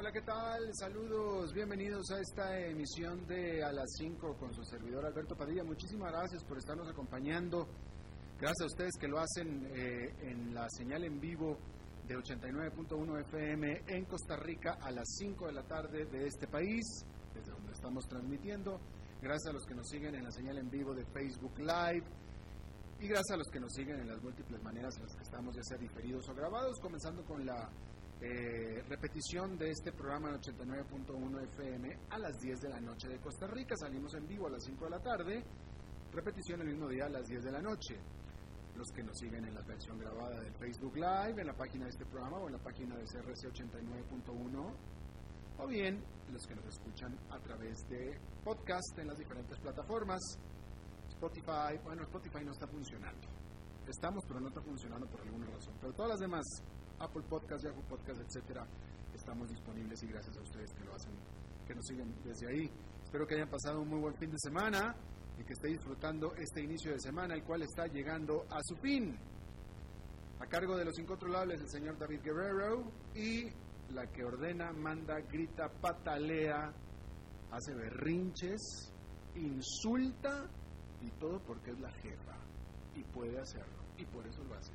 Hola, 0.00 0.12
¿qué 0.12 0.22
tal? 0.22 0.70
Saludos, 0.74 1.52
bienvenidos 1.52 2.08
a 2.12 2.20
esta 2.20 2.56
emisión 2.56 3.26
de 3.26 3.64
A 3.64 3.72
las 3.72 3.88
5 3.98 4.36
con 4.36 4.54
su 4.54 4.62
servidor 4.62 5.04
Alberto 5.04 5.34
Padilla. 5.34 5.64
Muchísimas 5.64 6.12
gracias 6.12 6.44
por 6.44 6.56
estarnos 6.56 6.88
acompañando. 6.88 7.66
Gracias 8.38 8.60
a 8.62 8.66
ustedes 8.66 8.92
que 8.96 9.08
lo 9.08 9.18
hacen 9.18 9.66
eh, 9.74 10.14
en 10.22 10.54
la 10.54 10.70
señal 10.70 11.02
en 11.02 11.18
vivo 11.18 11.58
de 12.06 12.14
89.1 12.16 13.22
FM 13.22 13.82
en 13.88 14.04
Costa 14.04 14.36
Rica 14.36 14.78
a 14.80 14.92
las 14.92 15.16
5 15.18 15.48
de 15.48 15.52
la 15.52 15.64
tarde 15.64 16.04
de 16.04 16.28
este 16.28 16.46
país, 16.46 16.84
desde 17.34 17.50
donde 17.50 17.72
estamos 17.72 18.06
transmitiendo. 18.06 18.78
Gracias 19.20 19.50
a 19.50 19.52
los 19.52 19.66
que 19.66 19.74
nos 19.74 19.88
siguen 19.88 20.14
en 20.14 20.22
la 20.22 20.30
señal 20.30 20.58
en 20.58 20.70
vivo 20.70 20.94
de 20.94 21.04
Facebook 21.06 21.58
Live. 21.58 22.06
Y 23.00 23.08
gracias 23.08 23.32
a 23.32 23.36
los 23.36 23.48
que 23.48 23.58
nos 23.58 23.72
siguen 23.72 23.98
en 23.98 24.06
las 24.06 24.22
múltiples 24.22 24.62
maneras 24.62 24.94
en 24.96 25.02
las 25.02 25.16
que 25.16 25.24
estamos, 25.24 25.56
ya 25.56 25.62
sea 25.64 25.76
diferidos 25.76 26.28
o 26.28 26.34
grabados, 26.36 26.78
comenzando 26.78 27.24
con 27.24 27.44
la 27.44 27.68
eh, 28.20 28.82
repetición 28.88 29.56
de 29.56 29.70
este 29.70 29.92
programa 29.92 30.30
en 30.30 30.40
89.1 30.40 31.40
FM 31.52 31.98
a 32.10 32.18
las 32.18 32.40
10 32.40 32.60
de 32.62 32.68
la 32.68 32.80
noche 32.80 33.06
de 33.06 33.18
Costa 33.20 33.46
Rica. 33.46 33.76
Salimos 33.76 34.12
en 34.14 34.26
vivo 34.26 34.48
a 34.48 34.50
las 34.50 34.64
5 34.64 34.84
de 34.84 34.90
la 34.90 35.00
tarde, 35.00 35.44
repetición 36.12 36.60
el 36.62 36.68
mismo 36.68 36.88
día 36.88 37.06
a 37.06 37.08
las 37.08 37.28
10 37.28 37.44
de 37.44 37.52
la 37.52 37.62
noche. 37.62 37.96
Los 38.74 38.88
que 38.90 39.04
nos 39.04 39.16
siguen 39.16 39.44
en 39.44 39.54
la 39.54 39.62
versión 39.62 39.98
grabada 39.98 40.40
del 40.40 40.52
Facebook 40.54 40.96
Live, 40.96 41.40
en 41.40 41.46
la 41.46 41.54
página 41.54 41.84
de 41.84 41.90
este 41.90 42.06
programa 42.06 42.38
o 42.38 42.46
en 42.48 42.54
la 42.54 42.62
página 42.62 42.96
de 42.96 43.04
CRC 43.04 43.52
89.1, 43.52 44.74
o 45.58 45.66
bien 45.66 46.02
los 46.32 46.44
que 46.46 46.54
nos 46.56 46.66
escuchan 46.66 47.16
a 47.30 47.38
través 47.38 47.88
de 47.88 48.18
podcast 48.42 48.98
en 48.98 49.06
las 49.06 49.18
diferentes 49.18 49.58
plataformas. 49.60 50.20
Spotify, 51.08 51.78
bueno, 51.84 52.02
Spotify 52.02 52.44
no 52.44 52.50
está 52.50 52.66
funcionando. 52.66 53.28
Estamos, 53.86 54.24
pero 54.26 54.40
no 54.40 54.48
está 54.48 54.60
funcionando 54.60 55.06
por 55.08 55.20
alguna 55.20 55.46
razón. 55.46 55.74
Pero 55.80 55.92
todas 55.94 56.10
las 56.10 56.20
demás 56.20 56.44
Apple 57.00 57.22
Podcast, 57.28 57.64
Yahoo 57.64 57.82
Podcast, 57.88 58.20
etcétera, 58.20 58.66
estamos 59.14 59.48
disponibles 59.48 60.02
y 60.02 60.06
gracias 60.06 60.36
a 60.36 60.40
ustedes 60.40 60.72
que 60.74 60.84
lo 60.84 60.94
hacen, 60.94 61.12
que 61.66 61.74
nos 61.74 61.84
siguen 61.86 62.14
desde 62.24 62.48
ahí. 62.48 62.70
Espero 63.02 63.26
que 63.26 63.34
hayan 63.36 63.48
pasado 63.48 63.80
un 63.80 63.88
muy 63.88 64.00
buen 64.00 64.14
fin 64.16 64.30
de 64.30 64.38
semana 64.38 64.94
y 65.38 65.44
que 65.44 65.52
esté 65.52 65.68
disfrutando 65.68 66.34
este 66.34 66.62
inicio 66.62 66.92
de 66.92 67.00
semana, 67.00 67.34
el 67.34 67.44
cual 67.44 67.62
está 67.62 67.86
llegando 67.86 68.46
a 68.50 68.60
su 68.62 68.76
fin. 68.76 69.16
A 70.40 70.46
cargo 70.46 70.76
de 70.76 70.84
los 70.84 70.98
incontrolables 70.98 71.60
el 71.60 71.68
señor 71.68 71.98
David 71.98 72.20
Guerrero 72.22 72.92
y 73.14 73.50
la 73.92 74.06
que 74.06 74.24
ordena, 74.24 74.72
manda, 74.72 75.20
grita, 75.20 75.68
patalea, 75.80 76.72
hace 77.50 77.74
berrinches, 77.74 78.92
insulta 79.34 80.48
y 81.00 81.10
todo 81.12 81.40
porque 81.40 81.70
es 81.70 81.80
la 81.80 81.90
jefa 81.92 82.36
y 82.94 83.04
puede 83.04 83.38
hacerlo 83.40 83.84
y 83.96 84.04
por 84.06 84.26
eso 84.26 84.42
lo 84.44 84.54
hace 84.54 84.72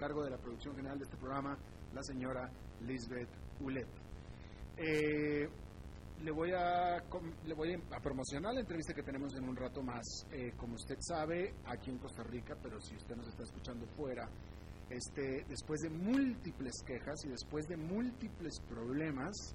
cargo 0.00 0.24
de 0.24 0.30
la 0.30 0.38
producción 0.38 0.74
general 0.74 0.98
de 0.98 1.04
este 1.04 1.18
programa, 1.18 1.58
la 1.92 2.02
señora 2.02 2.50
Lisbeth 2.86 3.28
Ulet. 3.60 3.86
Eh, 4.78 5.46
le 6.22 6.30
voy, 6.30 6.52
a, 6.52 7.02
le 7.46 7.54
voy 7.54 7.74
a 7.74 8.00
promocionar 8.00 8.54
la 8.54 8.60
entrevista 8.60 8.94
que 8.94 9.02
tenemos 9.02 9.34
en 9.34 9.44
un 9.46 9.54
rato 9.54 9.82
más. 9.82 10.26
Eh, 10.32 10.54
como 10.56 10.74
usted 10.76 10.96
sabe, 11.00 11.54
aquí 11.66 11.90
en 11.90 11.98
Costa 11.98 12.22
Rica, 12.22 12.56
pero 12.62 12.80
si 12.80 12.96
usted 12.96 13.14
nos 13.14 13.28
está 13.28 13.42
escuchando 13.42 13.86
fuera, 13.88 14.26
este, 14.88 15.44
después 15.46 15.82
de 15.82 15.90
múltiples 15.90 16.82
quejas 16.86 17.22
y 17.26 17.28
después 17.28 17.66
de 17.66 17.76
múltiples 17.76 18.58
problemas 18.70 19.54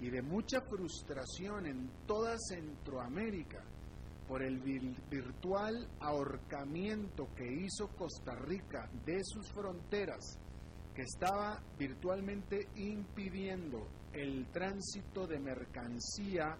y 0.00 0.08
de 0.08 0.22
mucha 0.22 0.62
frustración 0.62 1.66
en 1.66 1.90
toda 2.06 2.36
Centroamérica, 2.38 3.62
por 4.28 4.42
el 4.42 4.58
virtual 4.58 5.88
ahorcamiento 6.00 7.28
que 7.36 7.46
hizo 7.46 7.88
Costa 7.96 8.34
Rica 8.34 8.88
de 9.04 9.20
sus 9.22 9.50
fronteras, 9.52 10.38
que 10.94 11.02
estaba 11.02 11.62
virtualmente 11.78 12.68
impidiendo 12.76 13.86
el 14.12 14.46
tránsito 14.50 15.26
de 15.26 15.38
mercancía 15.38 16.56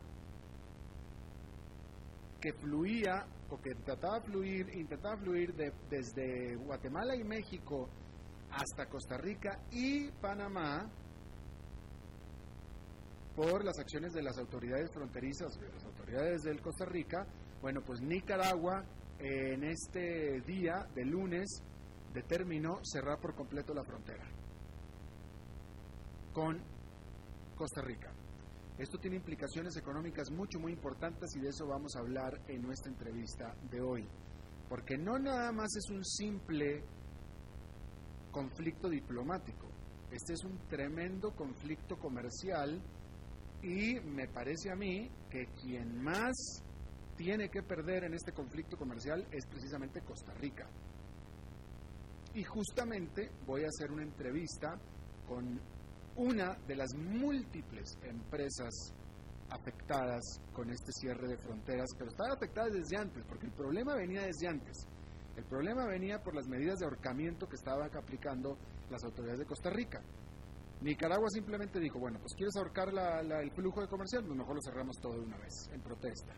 que 2.41 2.53
fluía 2.53 3.27
o 3.51 3.61
que 3.61 3.75
trataba 3.85 4.21
de 4.21 4.27
fluir, 4.27 4.69
intentaba 4.75 5.17
fluir 5.17 5.55
desde 5.55 6.55
Guatemala 6.57 7.17
y 7.17 7.25
México 7.25 7.89
hasta 8.51 8.89
Costa 8.89 9.17
Rica 9.17 9.59
y 9.73 10.11
Panamá 10.13 10.89
por 13.35 13.65
las 13.65 13.79
acciones 13.79 14.13
de 14.13 14.23
las 14.23 14.39
autoridades 14.39 14.91
fronterizas, 14.93 15.53
de 15.61 15.69
las 15.69 15.85
autoridades 15.85 16.43
del 16.43 16.61
Costa 16.63 16.87
Rica, 16.87 17.27
bueno, 17.61 17.83
pues 17.85 18.01
Nicaragua 18.01 18.85
en 19.19 19.65
este 19.65 20.41
día 20.43 20.87
de 20.95 21.05
lunes 21.05 21.63
determinó 22.13 22.79
cerrar 22.83 23.19
por 23.21 23.35
completo 23.35 23.75
la 23.75 23.85
frontera 23.85 24.25
con 26.33 26.61
Costa 27.57 27.81
Rica. 27.81 28.13
Esto 28.79 28.99
tiene 28.99 29.17
implicaciones 29.17 29.75
económicas 29.79 30.31
mucho, 30.31 30.61
muy 30.61 30.73
importantes 30.73 31.35
y 31.35 31.41
de 31.41 31.49
eso 31.49 31.67
vamos 31.67 31.97
a 31.97 32.01
hablar 32.01 32.43
en 32.47 32.61
nuestra 32.61 32.93
entrevista 32.93 33.55
de 33.71 33.81
hoy. 33.81 34.07
Porque 34.69 34.99
no 34.99 35.19
nada 35.19 35.51
más 35.53 35.75
es 35.77 35.91
un 35.91 36.05
simple 36.05 36.85
conflicto 38.31 38.91
diplomático, 38.91 39.67
este 40.11 40.35
es 40.35 40.45
un 40.45 40.59
tremendo 40.69 41.35
conflicto 41.35 41.97
comercial 41.99 42.83
y 43.63 43.99
me 44.01 44.29
parece 44.29 44.71
a 44.71 44.77
mí 44.77 45.11
que 45.31 45.47
quien 45.63 46.03
más 46.03 46.35
tiene 47.17 47.49
que 47.49 47.63
perder 47.63 48.05
en 48.05 48.15
este 48.15 48.33
conflicto 48.33 48.77
comercial 48.77 49.27
es 49.31 49.47
precisamente 49.47 50.03
Costa 50.03 50.33
Rica. 50.35 50.69
Y 52.35 52.45
justamente 52.45 53.31
voy 53.47 53.65
a 53.65 53.69
hacer 53.69 53.91
una 53.91 54.03
entrevista 54.03 54.79
con 55.27 55.59
una 56.17 56.55
de 56.67 56.77
las 56.77 56.95
múltiples 56.95 57.99
empresas 58.03 58.93
afectadas 59.51 60.23
con 60.53 60.71
este 60.71 60.93
cierre 60.93 61.29
de 61.29 61.39
fronteras, 61.39 61.89
pero 61.97 62.11
estaban 62.11 62.33
afectadas 62.33 62.73
desde 62.73 62.97
antes, 62.97 63.25
porque 63.27 63.47
el 63.47 63.53
problema 63.53 63.95
venía 63.95 64.23
desde 64.23 64.49
antes. 64.49 64.87
El 65.37 65.45
problema 65.45 65.87
venía 65.87 66.23
por 66.23 66.35
las 66.35 66.49
medidas 66.49 66.79
de 66.79 66.87
ahorcamiento 66.87 67.47
que 67.47 67.57
estaban 67.57 67.91
aplicando 67.97 68.57
las 68.91 69.05
autoridades 69.05 69.41
de 69.41 69.47
Costa 69.47 69.71
Rica. 69.71 70.01
Nicaragua 70.81 71.29
simplemente 71.31 71.81
dijo, 71.81 71.99
bueno, 71.99 72.19
pues 72.19 72.35
quieres 72.35 72.57
ahorcar 72.57 72.89
el 72.89 73.51
flujo 73.53 73.81
de 73.81 73.89
comercial, 73.89 74.25
pues 74.25 74.37
mejor 74.37 74.57
lo 74.57 74.63
cerramos 74.63 74.97
todo 75.01 75.15
de 75.15 75.21
una 75.21 75.39
vez, 75.39 75.69
en 75.73 75.81
protesta. 75.81 76.35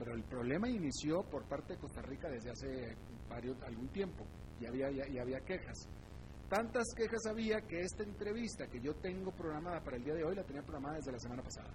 Pero 0.00 0.14
el 0.14 0.24
problema 0.24 0.66
inició 0.66 1.22
por 1.24 1.46
parte 1.46 1.74
de 1.74 1.78
Costa 1.78 2.00
Rica 2.00 2.26
desde 2.30 2.50
hace 2.50 2.96
varios, 3.28 3.60
algún 3.62 3.88
tiempo 3.88 4.24
y 4.58 4.64
había, 4.64 4.90
y 4.90 5.18
había 5.18 5.40
quejas. 5.40 5.76
Tantas 6.48 6.84
quejas 6.96 7.26
había 7.28 7.60
que 7.60 7.80
esta 7.80 8.02
entrevista 8.02 8.66
que 8.66 8.80
yo 8.80 8.94
tengo 8.94 9.30
programada 9.30 9.84
para 9.84 9.98
el 9.98 10.04
día 10.04 10.14
de 10.14 10.24
hoy 10.24 10.34
la 10.34 10.42
tenía 10.42 10.62
programada 10.62 10.96
desde 10.96 11.12
la 11.12 11.18
semana 11.18 11.42
pasada. 11.42 11.70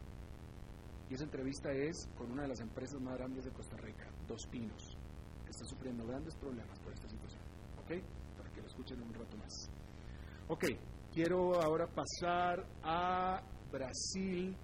Y 1.08 1.14
esa 1.14 1.24
entrevista 1.24 1.72
es 1.72 2.10
con 2.18 2.32
una 2.32 2.42
de 2.42 2.48
las 2.48 2.60
empresas 2.62 3.00
más 3.00 3.16
grandes 3.16 3.46
de 3.46 3.52
Costa 3.52 3.78
Rica, 3.78 4.10
Dos 4.28 4.42
Pinos, 4.50 4.98
que 5.44 5.52
está 5.52 5.66
sufriendo 5.66 6.04
grandes 6.08 6.36
problemas 6.36 6.80
por 6.80 6.94
esta 6.94 7.08
situación. 7.08 7.44
¿Ok? 7.78 7.92
Para 8.38 8.50
que 8.50 8.62
lo 8.62 8.68
escuchen 8.68 9.04
un 9.04 9.14
rato 9.14 9.38
más. 9.38 9.70
Ok, 10.48 10.66
quiero 11.14 11.62
ahora 11.62 11.86
pasar 11.88 12.66
a 12.82 13.40
Brasil 13.72 14.58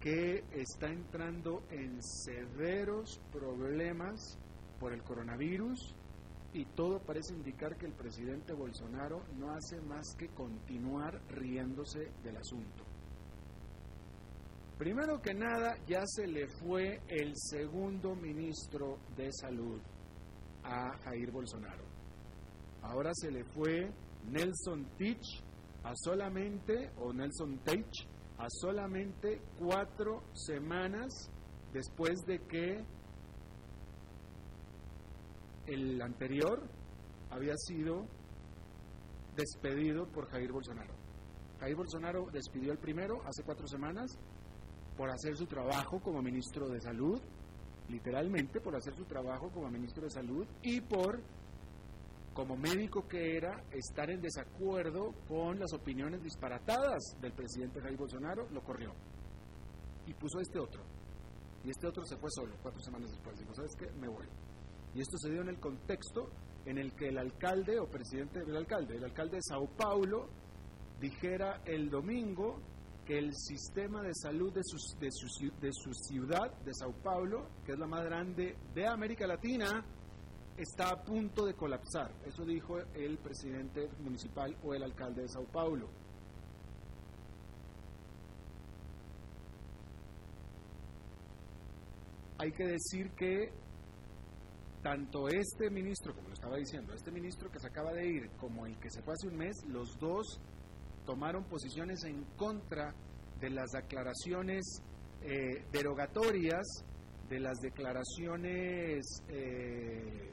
que 0.00 0.44
está 0.52 0.88
entrando 0.88 1.62
en 1.70 2.02
severos 2.02 3.20
problemas 3.30 4.38
por 4.78 4.92
el 4.94 5.02
coronavirus 5.02 5.94
y 6.52 6.64
todo 6.64 7.00
parece 7.00 7.34
indicar 7.34 7.76
que 7.76 7.86
el 7.86 7.92
presidente 7.92 8.54
Bolsonaro 8.54 9.22
no 9.36 9.52
hace 9.52 9.80
más 9.82 10.14
que 10.16 10.28
continuar 10.28 11.20
riéndose 11.28 12.10
del 12.24 12.36
asunto. 12.38 12.84
Primero 14.78 15.20
que 15.20 15.34
nada, 15.34 15.76
ya 15.86 16.02
se 16.06 16.26
le 16.26 16.48
fue 16.48 17.02
el 17.08 17.32
segundo 17.36 18.16
ministro 18.16 18.98
de 19.14 19.30
Salud 19.30 19.78
a 20.64 20.96
Jair 21.04 21.30
Bolsonaro. 21.30 21.84
Ahora 22.82 23.10
se 23.12 23.30
le 23.30 23.44
fue 23.44 23.92
Nelson 24.24 24.86
Teach 24.96 25.42
a 25.82 25.92
solamente, 25.94 26.90
o 26.96 27.12
Nelson 27.12 27.58
Teich, 27.58 28.06
a 28.40 28.46
solamente 28.48 29.40
cuatro 29.58 30.22
semanas 30.32 31.30
después 31.72 32.20
de 32.26 32.38
que 32.40 32.84
el 35.66 36.00
anterior 36.00 36.62
había 37.30 37.54
sido 37.56 38.06
despedido 39.36 40.06
por 40.08 40.26
Jair 40.30 40.50
Bolsonaro. 40.50 40.94
Jair 41.60 41.76
Bolsonaro 41.76 42.26
despidió 42.32 42.72
el 42.72 42.78
primero 42.78 43.22
hace 43.26 43.42
cuatro 43.44 43.66
semanas 43.68 44.18
por 44.96 45.10
hacer 45.10 45.36
su 45.36 45.46
trabajo 45.46 46.00
como 46.00 46.22
ministro 46.22 46.68
de 46.68 46.80
Salud 46.80 47.20
literalmente 47.90 48.60
por 48.60 48.74
hacer 48.76 48.94
su 48.94 49.04
trabajo 49.04 49.50
como 49.50 49.68
ministro 49.70 50.04
de 50.04 50.10
Salud 50.10 50.46
y 50.62 50.80
por, 50.80 51.20
como 52.40 52.56
médico 52.56 53.06
que 53.06 53.36
era, 53.36 53.62
estar 53.70 54.10
en 54.10 54.22
desacuerdo 54.22 55.12
con 55.28 55.58
las 55.58 55.74
opiniones 55.74 56.22
disparatadas 56.22 57.14
del 57.20 57.34
presidente 57.34 57.82
Jair 57.82 57.98
Bolsonaro, 57.98 58.48
lo 58.48 58.62
corrió. 58.62 58.94
Y 60.06 60.14
puso 60.14 60.40
este 60.40 60.58
otro. 60.58 60.82
Y 61.62 61.68
este 61.68 61.86
otro 61.86 62.02
se 62.06 62.16
fue 62.16 62.30
solo 62.30 62.54
cuatro 62.62 62.80
semanas 62.80 63.10
después. 63.10 63.38
Dijo, 63.38 63.52
¿sabes 63.52 63.76
qué? 63.76 63.92
Me 63.92 64.08
voy. 64.08 64.26
Y 64.94 65.02
esto 65.02 65.18
se 65.18 65.28
dio 65.28 65.42
en 65.42 65.50
el 65.50 65.60
contexto 65.60 66.30
en 66.64 66.78
el 66.78 66.94
que 66.94 67.08
el 67.08 67.18
alcalde 67.18 67.78
o 67.78 67.90
presidente 67.90 68.40
del 68.42 68.56
alcalde, 68.56 68.96
el 68.96 69.04
alcalde 69.04 69.36
de 69.36 69.42
Sao 69.42 69.68
Paulo, 69.76 70.30
dijera 70.98 71.60
el 71.66 71.90
domingo 71.90 72.62
que 73.04 73.18
el 73.18 73.34
sistema 73.34 74.00
de 74.00 74.14
salud 74.14 74.50
de, 74.54 74.62
de, 74.98 75.10
su, 75.10 75.50
de 75.60 75.72
su 75.72 75.92
ciudad, 75.92 76.54
de 76.64 76.72
Sao 76.72 76.94
Paulo, 77.02 77.50
que 77.66 77.72
es 77.72 77.78
la 77.78 77.86
más 77.86 78.02
grande 78.02 78.56
de 78.72 78.86
América 78.86 79.26
Latina, 79.26 79.84
está 80.56 80.90
a 80.90 81.02
punto 81.02 81.46
de 81.46 81.54
colapsar. 81.54 82.12
Eso 82.26 82.44
dijo 82.44 82.78
el 82.94 83.18
presidente 83.18 83.88
municipal 84.00 84.56
o 84.62 84.74
el 84.74 84.82
alcalde 84.82 85.22
de 85.22 85.28
Sao 85.28 85.44
Paulo. 85.46 85.88
Hay 92.38 92.52
que 92.52 92.64
decir 92.64 93.10
que 93.10 93.52
tanto 94.82 95.28
este 95.28 95.70
ministro, 95.70 96.14
como 96.14 96.28
lo 96.28 96.34
estaba 96.34 96.56
diciendo, 96.56 96.94
este 96.94 97.10
ministro 97.10 97.50
que 97.50 97.60
se 97.60 97.66
acaba 97.66 97.92
de 97.92 98.06
ir, 98.06 98.30
como 98.38 98.64
el 98.64 98.78
que 98.78 98.90
se 98.90 99.02
fue 99.02 99.12
hace 99.12 99.28
un 99.28 99.36
mes, 99.36 99.54
los 99.68 99.98
dos 99.98 100.40
tomaron 101.04 101.44
posiciones 101.44 102.02
en 102.04 102.24
contra 102.36 102.94
de 103.40 103.50
las 103.50 103.70
declaraciones 103.70 104.82
eh, 105.22 105.66
derogatorias, 105.70 106.66
de 107.28 107.40
las 107.40 107.58
declaraciones, 107.60 109.04
eh, 109.28 110.32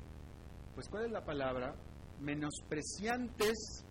pues 0.77 0.89
¿cuál 0.89 1.05
es 1.05 1.11
la 1.11 1.25
palabra? 1.25 1.73
Menospreciantes 2.21 3.83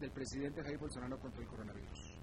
del 0.00 0.10
presidente 0.10 0.62
Jair 0.62 0.78
Bolsonaro 0.78 1.18
contra 1.20 1.42
el 1.42 1.46
coronavirus. 1.46 2.14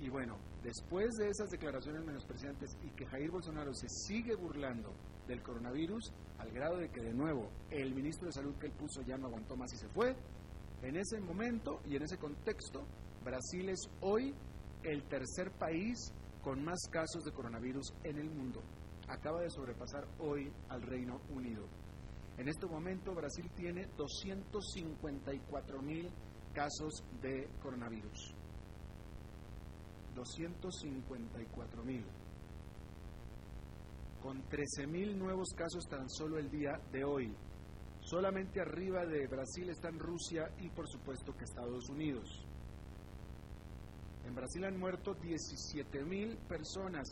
Y 0.00 0.08
bueno, 0.08 0.38
después 0.62 1.10
de 1.16 1.28
esas 1.28 1.50
declaraciones 1.50 2.02
menospreciantes 2.02 2.70
y 2.82 2.88
que 2.92 3.04
Jair 3.04 3.30
Bolsonaro 3.30 3.74
se 3.74 3.90
sigue 3.90 4.34
burlando 4.36 4.90
del 5.28 5.42
coronavirus, 5.42 6.14
al 6.38 6.50
grado 6.50 6.78
de 6.78 6.88
que 6.88 7.02
de 7.02 7.12
nuevo 7.12 7.50
el 7.68 7.94
ministro 7.94 8.28
de 8.28 8.32
Salud 8.32 8.54
que 8.56 8.68
él 8.68 8.72
puso 8.72 9.02
ya 9.02 9.18
no 9.18 9.26
aguantó 9.26 9.54
más 9.54 9.70
y 9.74 9.76
se 9.76 9.88
fue, 9.88 10.16
en 10.80 10.96
ese 10.96 11.20
momento 11.20 11.82
y 11.84 11.96
en 11.96 12.04
ese 12.04 12.16
contexto, 12.16 12.86
Brasil 13.22 13.68
es 13.68 13.80
hoy 14.00 14.34
el 14.82 15.02
tercer 15.10 15.50
país 15.58 16.10
con 16.40 16.64
más 16.64 16.80
casos 16.90 17.22
de 17.22 17.32
coronavirus 17.32 17.92
en 18.04 18.16
el 18.16 18.30
mundo. 18.30 18.62
Acaba 19.08 19.42
de 19.42 19.50
sobrepasar 19.50 20.08
hoy 20.20 20.50
al 20.70 20.80
Reino 20.80 21.20
Unido. 21.28 21.81
En 22.38 22.48
este 22.48 22.66
momento 22.66 23.14
Brasil 23.14 23.50
tiene 23.54 23.86
254 23.96 25.82
mil 25.82 26.10
casos 26.52 27.04
de 27.20 27.48
coronavirus. 27.60 28.34
254 30.14 31.84
mil. 31.84 32.04
Con 34.22 34.42
13 34.48 34.86
mil 34.86 35.18
nuevos 35.18 35.48
casos 35.56 35.84
tan 35.88 36.08
solo 36.08 36.38
el 36.38 36.50
día 36.50 36.80
de 36.90 37.04
hoy. 37.04 37.34
Solamente 38.00 38.60
arriba 38.60 39.04
de 39.04 39.26
Brasil 39.26 39.70
están 39.70 39.98
Rusia 39.98 40.50
y 40.58 40.68
por 40.70 40.88
supuesto 40.88 41.34
que 41.36 41.44
Estados 41.44 41.88
Unidos. 41.88 42.44
En 44.24 44.34
Brasil 44.34 44.64
han 44.64 44.78
muerto 44.78 45.14
17 45.14 46.04
mil 46.04 46.36
personas. 46.48 47.08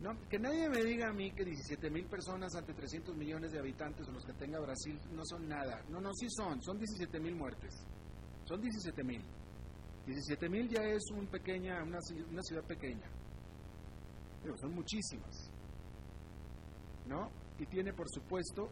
No, 0.00 0.16
que 0.28 0.38
nadie 0.38 0.68
me 0.68 0.82
diga 0.84 1.08
a 1.08 1.12
mí 1.12 1.32
que 1.32 1.44
17 1.44 1.90
mil 1.90 2.06
personas 2.06 2.54
ante 2.54 2.72
300 2.72 3.16
millones 3.16 3.50
de 3.50 3.58
habitantes 3.58 4.06
o 4.08 4.12
los 4.12 4.24
que 4.24 4.32
tenga 4.34 4.60
Brasil 4.60 4.98
no 5.12 5.24
son 5.24 5.48
nada. 5.48 5.82
No, 5.88 6.00
no, 6.00 6.12
sí 6.14 6.28
son, 6.30 6.62
son 6.62 6.78
17 6.78 7.18
mil 7.18 7.34
muertes. 7.34 7.74
Son 8.44 8.60
17 8.60 9.02
mil. 9.02 9.24
17 10.06 10.48
mil 10.48 10.68
ya 10.68 10.82
es 10.84 11.10
un 11.10 11.26
pequeña, 11.26 11.82
una, 11.82 11.98
una 12.30 12.42
ciudad 12.42 12.64
pequeña. 12.64 13.10
Pero 14.42 14.56
son 14.56 14.72
muchísimas. 14.72 15.50
¿No? 17.06 17.30
Y 17.58 17.66
tiene, 17.66 17.92
por 17.92 18.08
supuesto, 18.08 18.70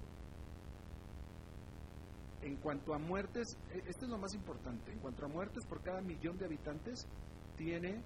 en 2.42 2.56
cuanto 2.56 2.94
a 2.94 2.98
muertes, 2.98 3.58
e, 3.72 3.78
esto 3.88 4.04
es 4.04 4.10
lo 4.10 4.18
más 4.18 4.32
importante, 4.34 4.92
en 4.92 5.00
cuanto 5.00 5.24
a 5.26 5.28
muertes 5.28 5.66
por 5.66 5.82
cada 5.82 6.00
millón 6.00 6.38
de 6.38 6.44
habitantes, 6.44 7.06
tiene 7.56 8.02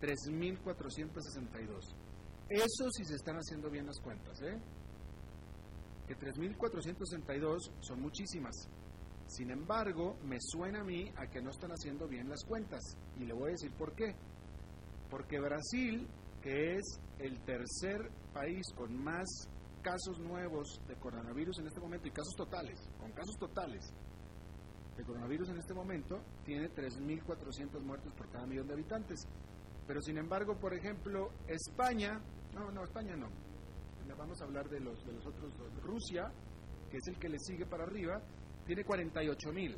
3.462. 0.00 1.94
Eso 2.48 2.90
si 2.90 3.04
se 3.04 3.14
están 3.14 3.36
haciendo 3.36 3.70
bien 3.70 3.86
las 3.86 3.98
cuentas, 4.00 4.40
¿eh? 4.42 4.58
Que 6.06 6.16
3.462 6.16 7.72
son 7.80 8.00
muchísimas. 8.00 8.68
Sin 9.26 9.50
embargo, 9.50 10.16
me 10.22 10.36
suena 10.40 10.80
a 10.80 10.84
mí 10.84 11.10
a 11.16 11.26
que 11.26 11.42
no 11.42 11.50
están 11.50 11.72
haciendo 11.72 12.06
bien 12.06 12.28
las 12.28 12.44
cuentas. 12.44 12.80
Y 13.18 13.24
le 13.24 13.34
voy 13.34 13.48
a 13.48 13.52
decir 13.52 13.72
por 13.72 13.94
qué. 13.94 14.14
Porque 15.10 15.40
Brasil, 15.40 16.06
que 16.40 16.76
es 16.76 17.00
el 17.18 17.40
tercer 17.44 18.10
país 18.32 18.62
con 18.76 18.96
más 19.02 19.26
casos 19.82 20.18
nuevos 20.20 20.80
de 20.86 20.96
coronavirus 20.96 21.58
en 21.58 21.66
este 21.66 21.80
momento 21.80 22.08
y 22.08 22.10
casos 22.10 22.34
totales, 22.36 22.78
con 22.98 23.10
casos 23.12 23.36
totales 23.38 23.92
de 24.96 25.04
coronavirus 25.04 25.50
en 25.50 25.58
este 25.58 25.74
momento, 25.74 26.22
tiene 26.44 26.70
3.400 26.70 27.80
muertos 27.82 28.12
por 28.14 28.30
cada 28.30 28.46
millón 28.46 28.66
de 28.68 28.74
habitantes. 28.74 29.26
Pero 29.86 30.00
sin 30.00 30.18
embargo, 30.18 30.58
por 30.58 30.74
ejemplo, 30.74 31.30
España, 31.46 32.20
no, 32.54 32.70
no, 32.70 32.84
España 32.84 33.16
no, 33.16 33.28
vamos 34.16 34.40
a 34.40 34.44
hablar 34.44 34.68
de 34.68 34.80
los, 34.80 35.04
de 35.06 35.12
los 35.12 35.26
otros, 35.26 35.52
Rusia, 35.82 36.32
que 36.90 36.96
es 36.96 37.08
el 37.08 37.18
que 37.18 37.28
le 37.28 37.38
sigue 37.38 37.66
para 37.66 37.84
arriba, 37.84 38.20
tiene 38.66 38.84
48.000. 38.84 39.76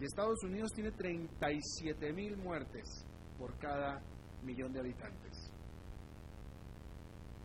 Y 0.00 0.04
Estados 0.04 0.42
Unidos 0.42 0.72
tiene 0.74 0.90
37.000 0.90 2.36
muertes 2.36 3.06
por 3.38 3.56
cada 3.58 4.02
millón 4.42 4.72
de 4.72 4.80
habitantes. 4.80 5.50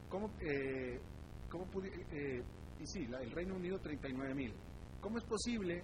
¿Cómo, 0.09 0.31
eh, 0.39 0.99
¿Cómo 1.49 1.65
eh, 1.83 2.43
y 2.79 2.87
sí, 2.87 3.07
el 3.21 3.31
Reino 3.31 3.55
Unido 3.55 3.79
39 3.79 4.33
mil. 4.33 4.53
¿Cómo 5.01 5.17
es 5.17 5.23
posible? 5.25 5.83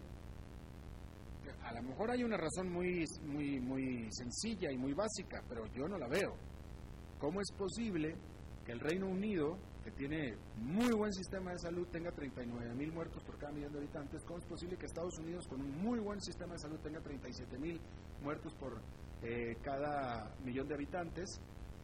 A 1.64 1.74
lo 1.74 1.84
mejor 1.84 2.12
hay 2.12 2.24
una 2.24 2.38
razón 2.38 2.72
muy, 2.72 3.04
muy, 3.24 3.60
muy 3.60 4.08
sencilla 4.12 4.72
y 4.72 4.78
muy 4.78 4.94
básica, 4.94 5.44
pero 5.48 5.66
yo 5.68 5.88
no 5.88 5.98
la 5.98 6.08
veo. 6.08 6.36
¿Cómo 7.20 7.42
es 7.42 7.52
posible 7.58 8.16
que 8.66 8.72
el 8.72 8.80
Reino 8.80 9.08
Unido, 9.08 9.58
que 9.84 9.92
tiene 9.92 10.36
muy 10.58 10.92
buen 10.94 11.14
sistema 11.14 11.52
de 11.52 11.60
salud, 11.60 11.88
tenga 11.92 12.12
39 12.12 12.76
mil 12.76 12.92
muertos 12.92 13.24
por 13.24 13.38
cada 13.38 13.52
millón 13.52 13.72
de 13.74 13.80
habitantes? 13.80 14.24
¿Cómo 14.26 14.40
es 14.40 14.46
posible 14.46 14.78
que 14.78 14.86
Estados 14.86 15.18
Unidos, 15.20 15.48
con 15.48 15.62
un 15.62 15.82
muy 15.82 16.00
buen 16.00 16.22
sistema 16.22 16.54
de 16.54 16.60
salud, 16.60 16.80
tenga 16.80 17.00
37 17.02 17.58
mil 17.58 17.80
muertos 18.22 18.54
por 18.56 18.82
eh, 19.24 19.58
cada 19.62 20.36
millón 20.44 20.68
de 20.68 20.76
habitantes? 20.76 21.42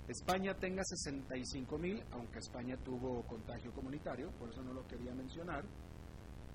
España 0.07 0.53
tenga 0.55 0.83
65 0.83 1.77
mil, 1.77 2.03
aunque 2.11 2.39
España 2.39 2.75
tuvo 2.83 3.23
contagio 3.23 3.71
comunitario, 3.71 4.29
por 4.31 4.49
eso 4.49 4.61
no 4.61 4.73
lo 4.73 4.85
quería 4.87 5.13
mencionar. 5.13 5.63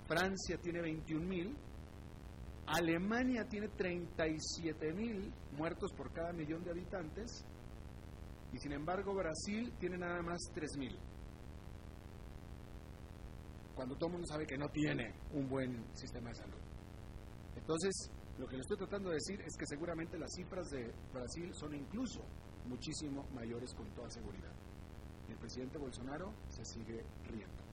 Francia 0.07 0.57
tiene 0.61 0.81
21 0.81 1.25
mil. 1.25 1.55
Alemania 2.67 3.45
tiene 3.47 3.69
37 3.69 4.93
mil 4.93 5.33
muertos 5.53 5.91
por 5.93 6.11
cada 6.11 6.33
millón 6.33 6.63
de 6.63 6.71
habitantes. 6.71 7.45
Y 8.51 8.57
sin 8.59 8.73
embargo, 8.73 9.13
Brasil 9.13 9.73
tiene 9.79 9.97
nada 9.97 10.21
más 10.21 10.39
3 10.53 10.77
mil. 10.77 10.97
Cuando 13.73 13.95
todo 13.95 14.07
el 14.07 14.13
mundo 14.13 14.27
sabe 14.27 14.45
que 14.45 14.57
no 14.57 14.67
tiene 14.69 15.13
un 15.33 15.47
buen 15.47 15.85
sistema 15.95 16.29
de 16.29 16.35
salud. 16.35 16.59
Entonces, 17.55 18.11
lo 18.37 18.47
que 18.47 18.55
le 18.55 18.61
estoy 18.61 18.77
tratando 18.77 19.09
de 19.09 19.15
decir 19.15 19.41
es 19.41 19.55
que 19.57 19.65
seguramente 19.65 20.17
las 20.17 20.31
cifras 20.33 20.67
de 20.69 20.93
Brasil 21.13 21.49
son 21.53 21.73
incluso 21.73 22.21
muchísimo 22.65 23.23
mayores 23.33 23.73
con 23.73 23.89
toda 23.93 24.09
seguridad. 24.09 24.51
Y 25.27 25.31
el 25.31 25.37
presidente 25.37 25.77
Bolsonaro 25.77 26.33
se 26.49 26.65
sigue 26.65 27.03
riendo. 27.27 27.63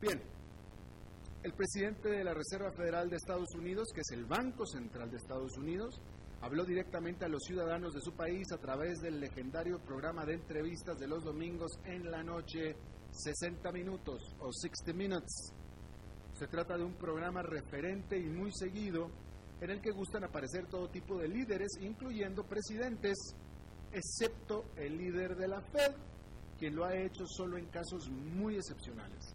Bien, 0.00 0.20
el 1.42 1.54
presidente 1.54 2.10
de 2.10 2.22
la 2.22 2.34
Reserva 2.34 2.70
Federal 2.72 3.08
de 3.08 3.16
Estados 3.16 3.54
Unidos, 3.54 3.88
que 3.94 4.02
es 4.02 4.10
el 4.10 4.26
Banco 4.26 4.66
Central 4.66 5.10
de 5.10 5.16
Estados 5.16 5.56
Unidos, 5.56 5.98
habló 6.42 6.64
directamente 6.64 7.24
a 7.24 7.28
los 7.28 7.42
ciudadanos 7.44 7.94
de 7.94 8.02
su 8.02 8.12
país 8.12 8.52
a 8.52 8.58
través 8.58 9.00
del 9.00 9.20
legendario 9.20 9.78
programa 9.78 10.26
de 10.26 10.34
entrevistas 10.34 10.98
de 10.98 11.08
los 11.08 11.24
domingos 11.24 11.78
en 11.84 12.10
la 12.10 12.22
noche, 12.22 12.76
60 13.10 13.72
minutos 13.72 14.36
o 14.38 14.52
60 14.52 14.92
Minutes. 14.92 15.54
Se 16.34 16.46
trata 16.46 16.76
de 16.76 16.84
un 16.84 16.94
programa 16.94 17.42
referente 17.42 18.18
y 18.18 18.28
muy 18.28 18.52
seguido 18.52 19.10
en 19.62 19.70
el 19.70 19.80
que 19.80 19.92
gustan 19.92 20.24
aparecer 20.24 20.66
todo 20.66 20.88
tipo 20.90 21.18
de 21.18 21.28
líderes, 21.28 21.70
incluyendo 21.80 22.44
presidentes, 22.44 23.16
excepto 23.92 24.66
el 24.76 24.96
líder 24.96 25.36
de 25.36 25.48
la 25.48 25.62
Fed, 25.62 25.92
quien 26.58 26.76
lo 26.76 26.84
ha 26.84 26.94
hecho 26.96 27.26
solo 27.26 27.56
en 27.56 27.66
casos 27.66 28.10
muy 28.10 28.56
excepcionales. 28.56 29.29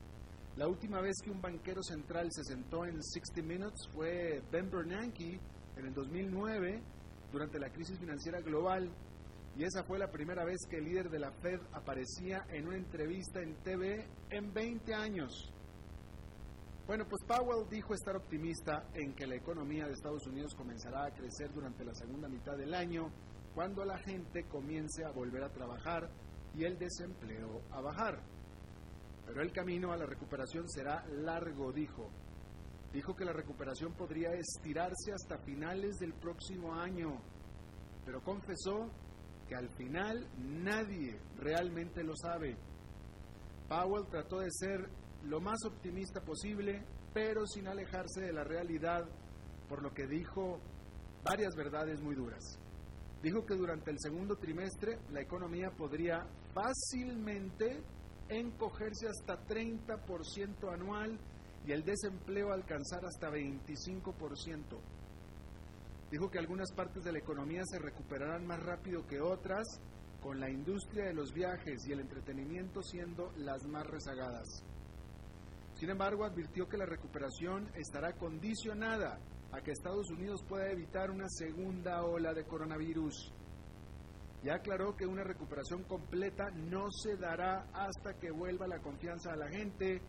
La 0.58 0.70
última 0.70 1.02
vez 1.02 1.18
que 1.22 1.30
un 1.30 1.42
banquero 1.42 1.84
central 1.84 2.30
se 2.32 2.46
sentó 2.46 2.86
en 2.86 3.04
60 3.04 3.42
Minutes 3.42 3.90
fue 3.94 4.42
Ben 4.50 4.72
Bernanke 4.72 5.38
en 5.76 5.86
el 5.86 5.94
2009, 5.94 6.82
durante 7.30 7.60
la 7.60 7.70
crisis 7.70 8.00
financiera 8.00 8.40
global, 8.40 8.90
y 9.58 9.66
esa 9.66 9.84
fue 9.84 10.00
la 10.00 10.10
primera 10.10 10.46
vez 10.46 10.60
que 10.70 10.78
el 10.78 10.86
líder 10.86 11.10
de 11.10 11.20
la 11.20 11.32
Fed 11.32 11.60
aparecía 11.74 12.46
en 12.50 12.68
una 12.68 12.78
entrevista 12.78 13.42
en 13.42 13.56
TV 13.64 14.08
en 14.30 14.54
20 14.54 14.94
años. 14.94 15.52
Bueno, 16.88 17.06
pues 17.10 17.22
Powell 17.26 17.68
dijo 17.70 17.94
estar 17.94 18.16
optimista 18.16 18.88
en 18.94 19.14
que 19.14 19.28
la 19.28 19.36
economía 19.36 19.88
de 19.88 19.94
Estados 19.94 20.26
Unidos 20.26 20.56
comenzará 20.56 21.06
a 21.06 21.12
crecer 21.12 21.52
durante 21.54 21.84
la 21.84 21.96
segunda 21.96 22.30
mitad 22.30 22.56
del 22.56 22.74
año, 22.74 23.12
cuando 23.54 23.84
la 23.84 23.98
gente 23.98 24.46
comience 24.46 25.04
a 25.04 25.12
volver 25.12 25.44
a 25.44 25.52
trabajar 25.52 26.10
y 26.54 26.64
el 26.64 26.78
desempleo 26.78 27.62
a 27.72 27.82
bajar. 27.82 28.35
Pero 29.26 29.42
el 29.42 29.52
camino 29.52 29.92
a 29.92 29.98
la 29.98 30.06
recuperación 30.06 30.70
será 30.70 31.06
largo, 31.08 31.72
dijo. 31.72 32.10
Dijo 32.94 33.16
que 33.16 33.26
la 33.26 33.34
recuperación 33.34 33.94
podría 33.94 34.30
estirarse 34.32 35.12
hasta 35.12 35.38
finales 35.40 35.98
del 35.98 36.14
próximo 36.14 36.74
año, 36.74 37.22
pero 38.06 38.22
confesó 38.22 38.90
que 39.48 39.56
al 39.56 39.70
final 39.76 40.28
nadie 40.38 41.20
realmente 41.38 42.04
lo 42.04 42.16
sabe. 42.16 42.56
Powell 43.68 44.08
trató 44.10 44.40
de 44.40 44.50
ser 44.52 44.90
lo 45.24 45.42
más 45.42 45.58
optimista 45.66 46.22
posible, 46.22 46.86
pero 47.14 47.46
sin 47.48 47.68
alejarse 47.68 48.22
de 48.22 48.34
la 48.34 48.44
realidad, 48.44 49.06
por 49.68 49.82
lo 49.82 49.94
que 49.94 50.08
dijo 50.08 50.60
varias 51.24 51.56
verdades 51.56 52.02
muy 52.02 52.16
duras. 52.16 52.60
Dijo 53.22 53.46
que 53.46 53.56
durante 53.56 53.90
el 53.90 53.98
segundo 54.00 54.36
trimestre 54.36 55.00
la 55.10 55.22
economía 55.22 55.72
podría 55.72 56.28
fácilmente 56.54 57.84
encogerse 58.30 59.08
hasta 59.08 59.46
30% 59.46 60.74
anual 60.74 61.20
y 61.66 61.72
el 61.72 61.84
desempleo 61.84 62.52
alcanzar 62.52 63.06
hasta 63.06 63.30
25%. 63.30 64.80
Dijo 66.12 66.30
que 66.30 66.40
algunas 66.40 66.72
partes 66.74 67.04
de 67.04 67.12
la 67.12 67.20
economía 67.20 67.64
se 67.66 67.80
recuperarán 67.80 68.46
más 68.46 68.62
rápido 68.62 69.06
que 69.08 69.20
otras, 69.20 69.66
con 70.22 70.40
la 70.40 70.50
industria 70.50 71.06
de 71.06 71.14
los 71.14 71.34
viajes 71.34 71.86
y 71.88 71.92
el 71.92 72.00
entretenimiento 72.00 72.82
siendo 72.82 73.32
las 73.38 73.64
más 73.68 73.86
rezagadas. 73.86 74.64
Sin 75.76 75.90
embargo, 75.90 76.24
advirtió 76.24 76.68
que 76.68 76.78
la 76.78 76.86
recuperación 76.86 77.70
estará 77.76 78.14
condicionada 78.14 79.20
a 79.52 79.62
que 79.62 79.72
Estados 79.72 80.10
Unidos 80.10 80.44
pueda 80.48 80.72
evitar 80.72 81.12
una 81.12 81.30
segunda 81.30 82.04
ola 82.04 82.34
de 82.34 82.46
coronavirus. 82.46 83.32
Y 84.46 84.50
aclaró 84.52 84.96
que 84.96 85.08
una 85.08 85.24
recuperación 85.24 85.86
completa 85.86 86.52
no 86.52 86.92
se 86.92 87.18
dará 87.18 87.68
hasta 87.74 88.14
que 88.20 88.30
vuelva 88.30 88.68
la 88.68 88.78
confianza 88.78 89.34
a 89.34 89.36
la 89.36 89.50
gente 89.50 90.00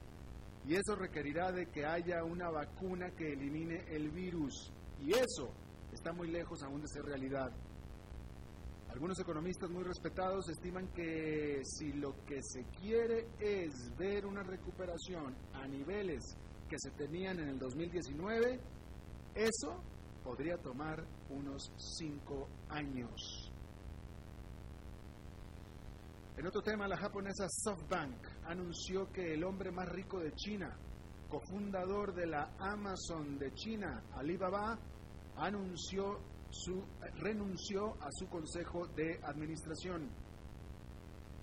y 0.67 0.75
eso 0.75 0.95
requerirá 0.95 1.51
de 1.53 1.71
que 1.71 1.87
haya 1.87 2.23
una 2.23 2.51
vacuna 2.51 3.13
que 3.17 3.33
elimine 3.33 3.87
el 3.89 4.11
virus. 4.11 4.71
Y 5.01 5.13
eso 5.13 5.55
está 5.91 6.13
muy 6.13 6.29
lejos 6.29 6.63
aún 6.63 6.83
de 6.83 6.89
ser 6.89 7.05
realidad. 7.05 7.51
Algunos 8.91 9.19
economistas 9.21 9.71
muy 9.71 9.85
respetados 9.85 10.51
estiman 10.51 10.89
que 10.89 11.63
si 11.65 11.95
lo 11.95 12.23
que 12.27 12.43
se 12.43 12.63
quiere 12.79 13.29
es 13.41 13.91
ver 13.97 14.27
una 14.27 14.43
recuperación 14.43 15.35
a 15.55 15.67
niveles 15.67 16.37
que 16.69 16.77
se 16.79 16.91
tenían 16.91 17.39
en 17.41 17.49
el 17.49 17.59
2019, 17.59 18.61
eso 19.35 19.83
podría 20.23 20.59
tomar 20.59 21.07
unos 21.31 21.73
cinco 21.79 22.49
años. 22.69 23.46
En 26.37 26.47
otro 26.47 26.63
tema, 26.63 26.87
la 26.87 26.99
japonesa 26.99 27.49
SoftBank 27.49 28.45
anunció 28.45 29.11
que 29.11 29.33
el 29.33 29.43
hombre 29.43 29.71
más 29.71 29.89
rico 29.89 30.21
de 30.21 30.35
China, 30.35 30.77
cofundador 31.31 32.15
de 32.15 32.27
la 32.27 32.55
Amazon 32.59 33.39
de 33.39 33.55
China, 33.55 34.03
Alibaba, 34.13 34.79
anunció 35.37 36.21
su, 36.51 36.85
renunció 37.17 37.95
a 38.03 38.11
su 38.11 38.29
consejo 38.29 38.87
de 38.89 39.19
administración. 39.25 40.11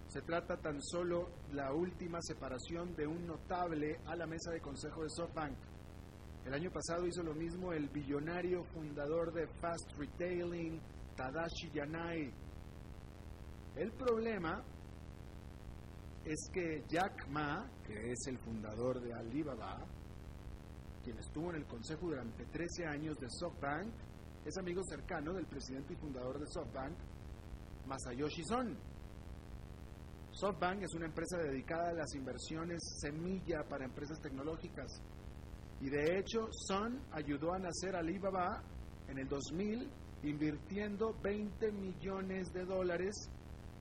Se 0.09 0.21
trata 0.21 0.57
tan 0.57 0.79
solo 0.79 1.27
la 1.53 1.73
última 1.73 2.21
separación 2.21 2.95
de 2.95 3.07
un 3.07 3.25
notable 3.25 3.99
a 4.05 4.15
la 4.15 4.27
mesa 4.27 4.51
de 4.51 4.61
consejo 4.61 5.01
de 5.01 5.09
SoftBank. 5.09 5.57
El 6.45 6.53
año 6.53 6.69
pasado 6.69 7.07
hizo 7.07 7.23
lo 7.23 7.33
mismo 7.33 7.73
el 7.73 7.89
billonario 7.89 8.63
fundador 8.65 9.33
de 9.33 9.47
Fast 9.59 9.91
Retailing, 9.97 10.79
Tadashi 11.15 11.71
Yanai. 11.73 12.31
El 13.75 13.91
problema 13.93 14.63
es 16.25 16.49
que 16.53 16.83
Jack 16.87 17.27
Ma, 17.27 17.69
que 17.85 18.11
es 18.11 18.27
el 18.27 18.37
fundador 18.39 19.01
de 19.01 19.13
Alibaba, 19.13 19.85
quien 21.03 21.17
estuvo 21.19 21.49
en 21.49 21.57
el 21.57 21.65
consejo 21.65 22.07
durante 22.07 22.45
13 22.45 22.85
años 22.85 23.17
de 23.17 23.27
SoftBank, 23.29 23.93
es 24.45 24.57
amigo 24.57 24.81
cercano 24.83 25.33
del 25.33 25.45
presidente 25.45 25.93
y 25.93 25.97
fundador 25.97 26.39
de 26.39 26.47
SoftBank, 26.47 26.93
Masayoshi 27.87 28.43
Son. 28.45 28.77
SoftBank 30.31 30.83
es 30.83 30.93
una 30.95 31.05
empresa 31.05 31.37
dedicada 31.37 31.89
a 31.89 31.93
las 31.93 32.15
inversiones 32.15 32.79
semilla 32.99 33.63
para 33.67 33.85
empresas 33.85 34.19
tecnológicas. 34.21 35.01
Y 35.81 35.89
de 35.89 36.17
hecho, 36.17 36.47
Son 36.51 37.01
ayudó 37.11 37.53
a 37.53 37.59
nacer 37.59 37.95
Alibaba 37.95 38.63
en 39.09 39.19
el 39.19 39.27
2000 39.27 39.89
invirtiendo 40.23 41.13
20 41.21 41.71
millones 41.73 42.53
de 42.53 42.63
dólares 42.63 43.29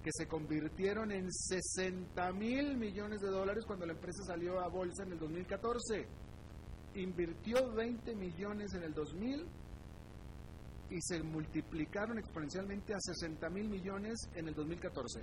que 0.02 0.11
se 0.12 0.26
convirtieron 0.26 1.12
en 1.12 1.32
60 1.32 2.32
mil 2.32 2.76
millones 2.76 3.21
de 3.21 3.28
dólares 3.28 3.64
cuando 3.66 3.87
la 3.87 3.92
empresa 3.92 4.25
salió 4.25 4.61
a 4.61 4.68
bolsa 4.68 5.04
en 5.04 5.12
el 5.12 5.18
2014 5.18 6.09
invirtió 6.94 7.73
20 7.73 8.14
millones 8.14 8.75
en 8.75 8.82
el 8.82 8.94
2000 8.94 9.47
y 10.90 11.00
se 11.00 11.23
multiplicaron 11.23 12.18
exponencialmente 12.18 12.94
a 12.94 12.99
60 13.00 13.49
mil 13.50 13.68
millones 13.68 14.28
en 14.35 14.49
el 14.49 14.54
2014. 14.54 15.21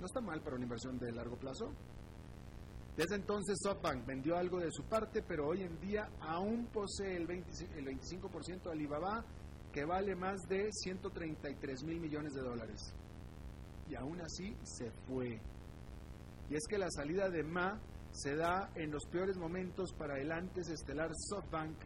No 0.00 0.06
está 0.06 0.20
mal 0.20 0.40
para 0.42 0.56
una 0.56 0.64
inversión 0.64 0.98
de 0.98 1.10
largo 1.10 1.36
plazo. 1.36 1.72
Desde 2.96 3.16
entonces 3.16 3.58
SoftBank 3.62 4.06
vendió 4.06 4.36
algo 4.36 4.58
de 4.58 4.70
su 4.70 4.84
parte, 4.84 5.22
pero 5.22 5.48
hoy 5.48 5.62
en 5.62 5.78
día 5.80 6.08
aún 6.20 6.66
posee 6.66 7.16
el, 7.16 7.26
25% 7.26 8.62
de 8.62 8.70
Alibaba, 8.72 9.24
que 9.72 9.84
vale 9.84 10.14
más 10.14 10.40
de 10.48 10.68
133 10.72 11.84
mil 11.84 12.00
millones 12.00 12.32
de 12.34 12.42
dólares. 12.42 12.94
Y 13.88 13.94
aún 13.94 14.20
así 14.20 14.56
se 14.62 14.90
fue. 15.06 15.40
Y 16.50 16.54
es 16.54 16.66
que 16.68 16.78
la 16.78 16.90
salida 16.90 17.28
de 17.28 17.42
Ma 17.42 17.80
se 18.12 18.34
da 18.34 18.70
en 18.74 18.90
los 18.90 19.04
peores 19.06 19.36
momentos 19.36 19.92
para 19.92 20.18
el 20.18 20.32
antes 20.32 20.68
estelar 20.68 21.10
SoftBank, 21.14 21.76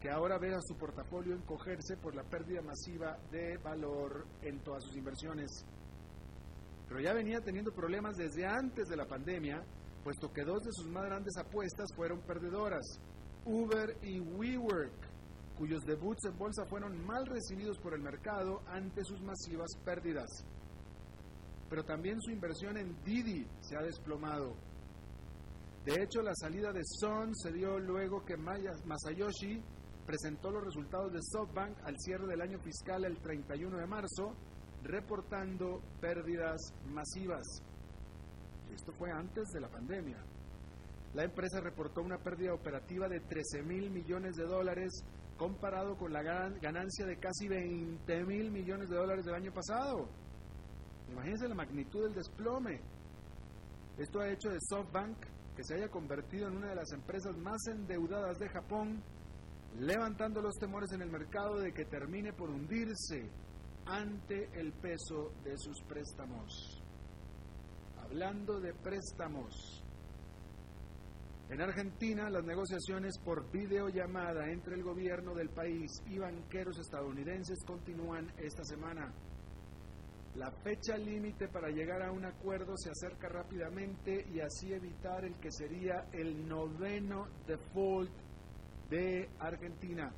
que 0.00 0.10
ahora 0.10 0.38
ve 0.38 0.54
a 0.54 0.60
su 0.62 0.76
portafolio 0.76 1.34
encogerse 1.34 1.96
por 1.98 2.14
la 2.14 2.24
pérdida 2.24 2.62
masiva 2.62 3.18
de 3.30 3.58
valor 3.58 4.26
en 4.42 4.60
todas 4.60 4.82
sus 4.84 4.96
inversiones. 4.96 5.64
Pero 6.88 7.00
ya 7.00 7.12
venía 7.12 7.40
teniendo 7.40 7.72
problemas 7.72 8.16
desde 8.16 8.46
antes 8.46 8.88
de 8.88 8.96
la 8.96 9.06
pandemia, 9.06 9.62
puesto 10.02 10.32
que 10.32 10.42
dos 10.42 10.62
de 10.64 10.72
sus 10.72 10.86
más 10.88 11.04
grandes 11.04 11.36
apuestas 11.36 11.86
fueron 11.94 12.20
perdedoras, 12.22 12.98
Uber 13.44 13.96
y 14.02 14.18
WeWork, 14.20 14.92
cuyos 15.56 15.82
debuts 15.84 16.24
en 16.24 16.38
bolsa 16.38 16.64
fueron 16.64 17.04
mal 17.04 17.26
recibidos 17.26 17.78
por 17.78 17.94
el 17.94 18.00
mercado 18.00 18.62
ante 18.66 19.04
sus 19.04 19.20
masivas 19.20 19.70
pérdidas. 19.84 20.28
Pero 21.70 21.84
también 21.84 22.20
su 22.20 22.30
inversión 22.30 22.76
en 22.76 23.02
Didi 23.04 23.46
se 23.60 23.76
ha 23.76 23.82
desplomado 23.82 24.54
de 25.84 25.94
hecho, 25.94 26.20
la 26.20 26.34
salida 26.34 26.72
de 26.72 26.82
Son 26.84 27.34
se 27.34 27.52
dio 27.52 27.78
luego 27.78 28.22
que 28.22 28.36
Masayoshi 28.36 29.62
presentó 30.04 30.50
los 30.50 30.62
resultados 30.62 31.10
de 31.10 31.20
SoftBank 31.22 31.78
al 31.84 31.98
cierre 31.98 32.26
del 32.26 32.42
año 32.42 32.58
fiscal 32.58 33.02
el 33.06 33.18
31 33.18 33.78
de 33.78 33.86
marzo, 33.86 34.36
reportando 34.82 35.80
pérdidas 35.98 36.60
masivas. 36.84 37.62
Esto 38.74 38.92
fue 38.92 39.10
antes 39.10 39.48
de 39.54 39.60
la 39.60 39.68
pandemia. 39.68 40.22
La 41.14 41.24
empresa 41.24 41.60
reportó 41.60 42.02
una 42.02 42.18
pérdida 42.18 42.52
operativa 42.52 43.08
de 43.08 43.20
13 43.20 43.62
mil 43.62 43.90
millones 43.90 44.36
de 44.36 44.44
dólares 44.44 44.92
comparado 45.38 45.96
con 45.96 46.12
la 46.12 46.22
ganancia 46.22 47.06
de 47.06 47.16
casi 47.16 47.48
20 47.48 48.24
mil 48.26 48.50
millones 48.50 48.90
de 48.90 48.96
dólares 48.96 49.24
del 49.24 49.34
año 49.34 49.52
pasado. 49.52 50.10
Imagínense 51.10 51.48
la 51.48 51.54
magnitud 51.54 52.04
del 52.04 52.14
desplome. 52.14 52.80
Esto 53.98 54.20
ha 54.20 54.30
hecho 54.30 54.48
de 54.48 54.58
SoftBank 54.60 55.18
que 55.56 55.64
se 55.64 55.74
haya 55.74 55.88
convertido 55.88 56.48
en 56.48 56.56
una 56.56 56.68
de 56.68 56.76
las 56.76 56.92
empresas 56.92 57.36
más 57.36 57.66
endeudadas 57.66 58.38
de 58.38 58.48
Japón, 58.48 59.02
levantando 59.78 60.40
los 60.40 60.56
temores 60.56 60.92
en 60.92 61.02
el 61.02 61.10
mercado 61.10 61.58
de 61.58 61.72
que 61.72 61.84
termine 61.84 62.32
por 62.32 62.50
hundirse 62.50 63.30
ante 63.86 64.48
el 64.58 64.72
peso 64.72 65.32
de 65.44 65.56
sus 65.58 65.82
préstamos. 65.82 66.82
Hablando 67.98 68.60
de 68.60 68.72
préstamos, 68.72 69.84
en 71.50 71.60
Argentina 71.60 72.30
las 72.30 72.44
negociaciones 72.44 73.18
por 73.18 73.50
videollamada 73.50 74.48
entre 74.50 74.76
el 74.76 74.84
gobierno 74.84 75.34
del 75.34 75.50
país 75.50 75.90
y 76.06 76.18
banqueros 76.18 76.78
estadounidenses 76.78 77.58
continúan 77.66 78.32
esta 78.38 78.62
semana. 78.64 79.12
La 80.40 80.50
fecha 80.50 80.96
límite 80.96 81.48
para 81.48 81.68
llegar 81.68 82.00
a 82.00 82.10
un 82.12 82.24
acuerdo 82.24 82.74
se 82.78 82.88
acerca 82.88 83.28
rápidamente 83.28 84.26
y 84.32 84.40
así 84.40 84.72
evitar 84.72 85.22
el 85.22 85.34
que 85.38 85.52
sería 85.52 86.08
el 86.14 86.48
noveno 86.48 87.26
default 87.46 88.10
de 88.88 89.28
Argentina. 89.38 90.10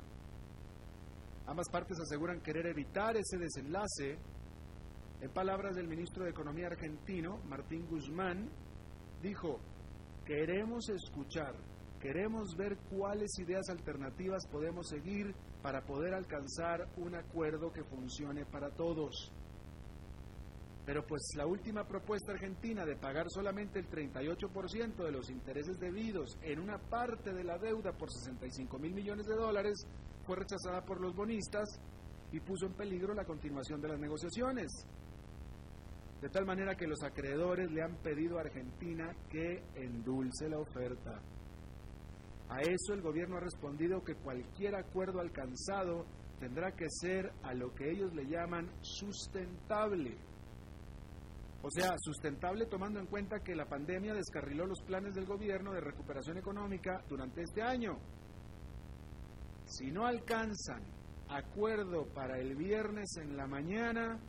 Ambas 1.45 1.67
partes 1.69 1.99
aseguran 1.99 2.39
querer 2.39 2.67
evitar 2.67 3.17
ese 3.17 3.37
desenlace. 3.37 4.17
En 5.19 5.29
palabras 5.33 5.75
del 5.75 5.89
ministro 5.89 6.23
de 6.23 6.29
Economía 6.29 6.67
argentino, 6.67 7.39
Martín 7.49 7.85
Guzmán, 7.87 8.49
dijo, 9.21 9.59
queremos 10.25 10.87
escuchar, 10.87 11.53
queremos 11.99 12.55
ver 12.55 12.77
cuáles 12.89 13.37
ideas 13.39 13.67
alternativas 13.67 14.47
podemos 14.49 14.87
seguir 14.87 15.35
para 15.61 15.81
poder 15.81 16.13
alcanzar 16.13 16.87
un 16.95 17.13
acuerdo 17.13 17.73
que 17.73 17.83
funcione 17.83 18.45
para 18.45 18.69
todos. 18.69 19.33
Pero 20.85 21.05
pues 21.05 21.21
la 21.37 21.45
última 21.45 21.85
propuesta 21.87 22.33
argentina 22.33 22.85
de 22.85 22.97
pagar 22.97 23.29
solamente 23.29 23.79
el 23.79 23.89
38% 23.89 24.95
de 24.95 25.11
los 25.11 25.29
intereses 25.29 25.79
debidos 25.79 26.37
en 26.41 26.59
una 26.59 26.77
parte 26.77 27.33
de 27.33 27.43
la 27.43 27.57
deuda 27.57 27.93
por 27.93 28.11
65 28.11 28.77
mil 28.79 28.93
millones 28.93 29.25
de 29.25 29.35
dólares 29.35 29.87
fue 30.25 30.35
rechazada 30.35 30.83
por 30.83 30.99
los 30.99 31.15
bonistas 31.15 31.79
y 32.33 32.39
puso 32.41 32.65
en 32.65 32.73
peligro 32.73 33.13
la 33.13 33.23
continuación 33.23 33.79
de 33.79 33.89
las 33.89 33.99
negociaciones. 33.99 34.67
De 36.21 36.29
tal 36.29 36.45
manera 36.45 36.75
que 36.75 36.87
los 36.87 37.01
acreedores 37.03 37.71
le 37.71 37.81
han 37.81 37.95
pedido 37.97 38.37
a 38.37 38.41
Argentina 38.41 39.13
que 39.29 39.63
endulce 39.75 40.49
la 40.49 40.59
oferta. 40.59 41.21
A 42.49 42.61
eso 42.61 42.93
el 42.93 43.01
gobierno 43.01 43.37
ha 43.37 43.41
respondido 43.41 44.03
que 44.03 44.15
cualquier 44.15 44.75
acuerdo 44.75 45.19
alcanzado 45.19 46.05
tendrá 46.39 46.71
que 46.71 46.89
ser 46.89 47.31
a 47.43 47.53
lo 47.53 47.73
que 47.73 47.89
ellos 47.89 48.13
le 48.13 48.25
llaman 48.25 48.69
sustentable. 48.81 50.17
O 51.65 51.71
sea, 51.71 51.95
sustentable 51.97 52.65
tomando 52.65 52.99
en 52.99 53.07
cuenta 53.07 53.39
que 53.39 53.55
la 53.55 53.65
pandemia 53.65 54.13
descarriló 54.13 54.65
los 54.65 54.81
planes 54.81 55.15
del 55.15 55.25
gobierno 55.25 55.71
de 55.71 55.79
recuperación 55.79 56.37
económica 56.37 57.01
durante 57.07 57.41
este 57.41 57.61
año. 57.61 57.97
Si 59.65 59.89
no 59.89 60.05
alcanzan 60.05 60.83
acuerdo 61.29 62.05
para 62.13 62.37
el 62.37 62.57
viernes 62.57 63.15
en 63.15 63.37
la 63.37 63.47
mañana, 63.47 64.19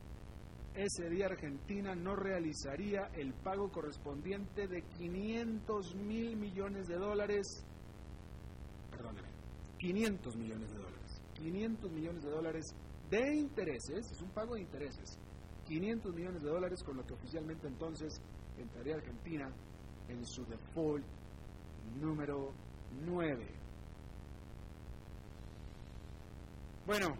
ese 0.75 1.09
día 1.09 1.25
Argentina 1.25 1.93
no 1.93 2.15
realizaría 2.15 3.07
el 3.13 3.33
pago 3.33 3.69
correspondiente 3.69 4.69
de 4.69 4.81
500 4.83 5.95
mil 5.95 6.37
millones 6.37 6.87
de 6.87 6.95
dólares, 6.95 7.65
perdóneme, 8.91 9.27
500 9.79 10.37
millones 10.37 10.71
de 10.71 10.77
dólares, 10.77 11.21
500 11.33 11.91
millones 11.91 12.23
de 12.23 12.29
dólares 12.29 12.65
de 13.09 13.35
intereses, 13.35 14.09
es 14.09 14.21
un 14.21 14.29
pago 14.31 14.55
de 14.55 14.61
intereses, 14.61 15.19
500 15.65 16.13
millones 16.13 16.41
de 16.43 16.49
dólares 16.49 16.83
con 16.83 16.97
lo 16.97 17.05
que 17.05 17.13
oficialmente 17.13 17.67
entonces 17.67 18.21
entraría 18.57 18.95
Argentina 18.95 19.51
en 20.07 20.25
su 20.25 20.45
default 20.45 21.05
número 21.99 22.53
9. 23.05 23.45
Bueno, 26.85 27.15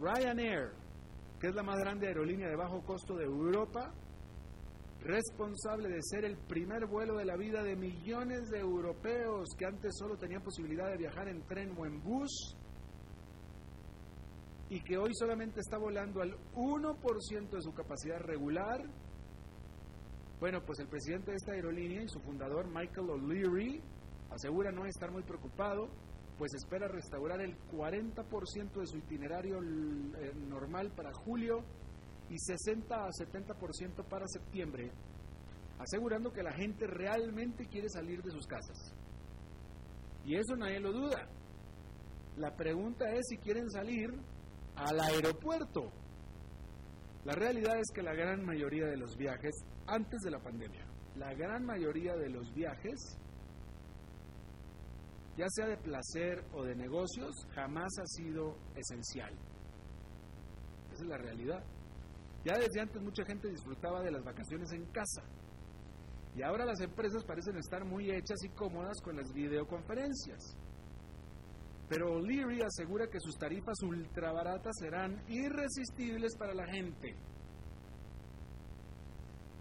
Ryanair, 0.00 0.72
que 1.40 1.48
es 1.48 1.54
la 1.54 1.62
más 1.62 1.78
grande 1.78 2.08
aerolínea 2.08 2.48
de 2.48 2.56
bajo 2.56 2.82
costo 2.82 3.14
de 3.16 3.24
Europa, 3.24 3.92
responsable 5.00 5.88
de 5.88 6.02
ser 6.02 6.24
el 6.24 6.36
primer 6.36 6.86
vuelo 6.86 7.16
de 7.16 7.26
la 7.26 7.36
vida 7.36 7.62
de 7.62 7.76
millones 7.76 8.48
de 8.50 8.58
europeos 8.58 9.50
que 9.56 9.66
antes 9.66 9.94
solo 9.96 10.16
tenían 10.16 10.42
posibilidad 10.42 10.90
de 10.90 10.96
viajar 10.96 11.28
en 11.28 11.42
tren 11.46 11.74
o 11.78 11.86
en 11.86 12.02
bus, 12.02 12.56
y 14.74 14.80
que 14.80 14.98
hoy 14.98 15.14
solamente 15.14 15.60
está 15.60 15.78
volando 15.78 16.20
al 16.20 16.36
1% 16.56 17.48
de 17.48 17.62
su 17.62 17.72
capacidad 17.72 18.18
regular, 18.18 18.84
bueno, 20.40 20.64
pues 20.66 20.80
el 20.80 20.88
presidente 20.88 21.30
de 21.30 21.36
esta 21.36 21.52
aerolínea 21.52 22.02
y 22.02 22.08
su 22.08 22.18
fundador, 22.18 22.66
Michael 22.66 23.08
O'Leary, 23.08 23.80
asegura 24.32 24.72
no 24.72 24.84
estar 24.84 25.12
muy 25.12 25.22
preocupado, 25.22 25.90
pues 26.38 26.54
espera 26.54 26.88
restaurar 26.88 27.40
el 27.40 27.56
40% 27.68 28.80
de 28.80 28.86
su 28.88 28.98
itinerario 28.98 29.62
eh, 29.62 30.32
normal 30.34 30.90
para 30.90 31.12
julio 31.12 31.60
y 32.28 32.36
60 32.36 32.96
a 32.96 33.10
70% 33.10 34.04
para 34.08 34.26
septiembre, 34.26 34.90
asegurando 35.78 36.32
que 36.32 36.42
la 36.42 36.52
gente 36.52 36.88
realmente 36.88 37.68
quiere 37.68 37.88
salir 37.90 38.24
de 38.24 38.32
sus 38.32 38.48
casas. 38.48 38.92
Y 40.24 40.34
eso 40.34 40.56
nadie 40.56 40.80
lo 40.80 40.92
duda. 40.92 41.28
La 42.38 42.56
pregunta 42.56 43.08
es 43.12 43.24
si 43.28 43.36
quieren 43.36 43.70
salir 43.70 44.10
al 44.76 45.00
aeropuerto. 45.00 45.92
La 47.24 47.34
realidad 47.34 47.78
es 47.78 47.90
que 47.94 48.02
la 48.02 48.14
gran 48.14 48.44
mayoría 48.44 48.86
de 48.86 48.96
los 48.96 49.16
viajes, 49.16 49.54
antes 49.86 50.20
de 50.22 50.30
la 50.30 50.40
pandemia, 50.40 50.84
la 51.16 51.32
gran 51.34 51.64
mayoría 51.64 52.14
de 52.16 52.28
los 52.28 52.52
viajes, 52.52 53.18
ya 55.36 55.46
sea 55.48 55.66
de 55.66 55.76
placer 55.78 56.44
o 56.52 56.62
de 56.64 56.74
negocios, 56.74 57.34
jamás 57.54 57.90
ha 57.98 58.06
sido 58.06 58.56
esencial. 58.76 59.32
Esa 60.92 61.02
es 61.02 61.08
la 61.08 61.18
realidad. 61.18 61.64
Ya 62.44 62.58
desde 62.58 62.80
antes 62.80 63.02
mucha 63.02 63.24
gente 63.24 63.48
disfrutaba 63.48 64.02
de 64.02 64.10
las 64.10 64.22
vacaciones 64.22 64.70
en 64.72 64.84
casa. 64.92 65.22
Y 66.36 66.42
ahora 66.42 66.64
las 66.64 66.80
empresas 66.80 67.24
parecen 67.24 67.56
estar 67.56 67.84
muy 67.84 68.10
hechas 68.10 68.38
y 68.44 68.48
cómodas 68.50 69.00
con 69.02 69.16
las 69.16 69.32
videoconferencias. 69.32 70.56
Pero 71.88 72.14
O'Leary 72.14 72.62
asegura 72.62 73.08
que 73.08 73.20
sus 73.20 73.36
tarifas 73.36 73.76
ultra 73.82 74.32
baratas 74.32 74.74
serán 74.78 75.22
irresistibles 75.28 76.36
para 76.36 76.54
la 76.54 76.66
gente. 76.66 77.14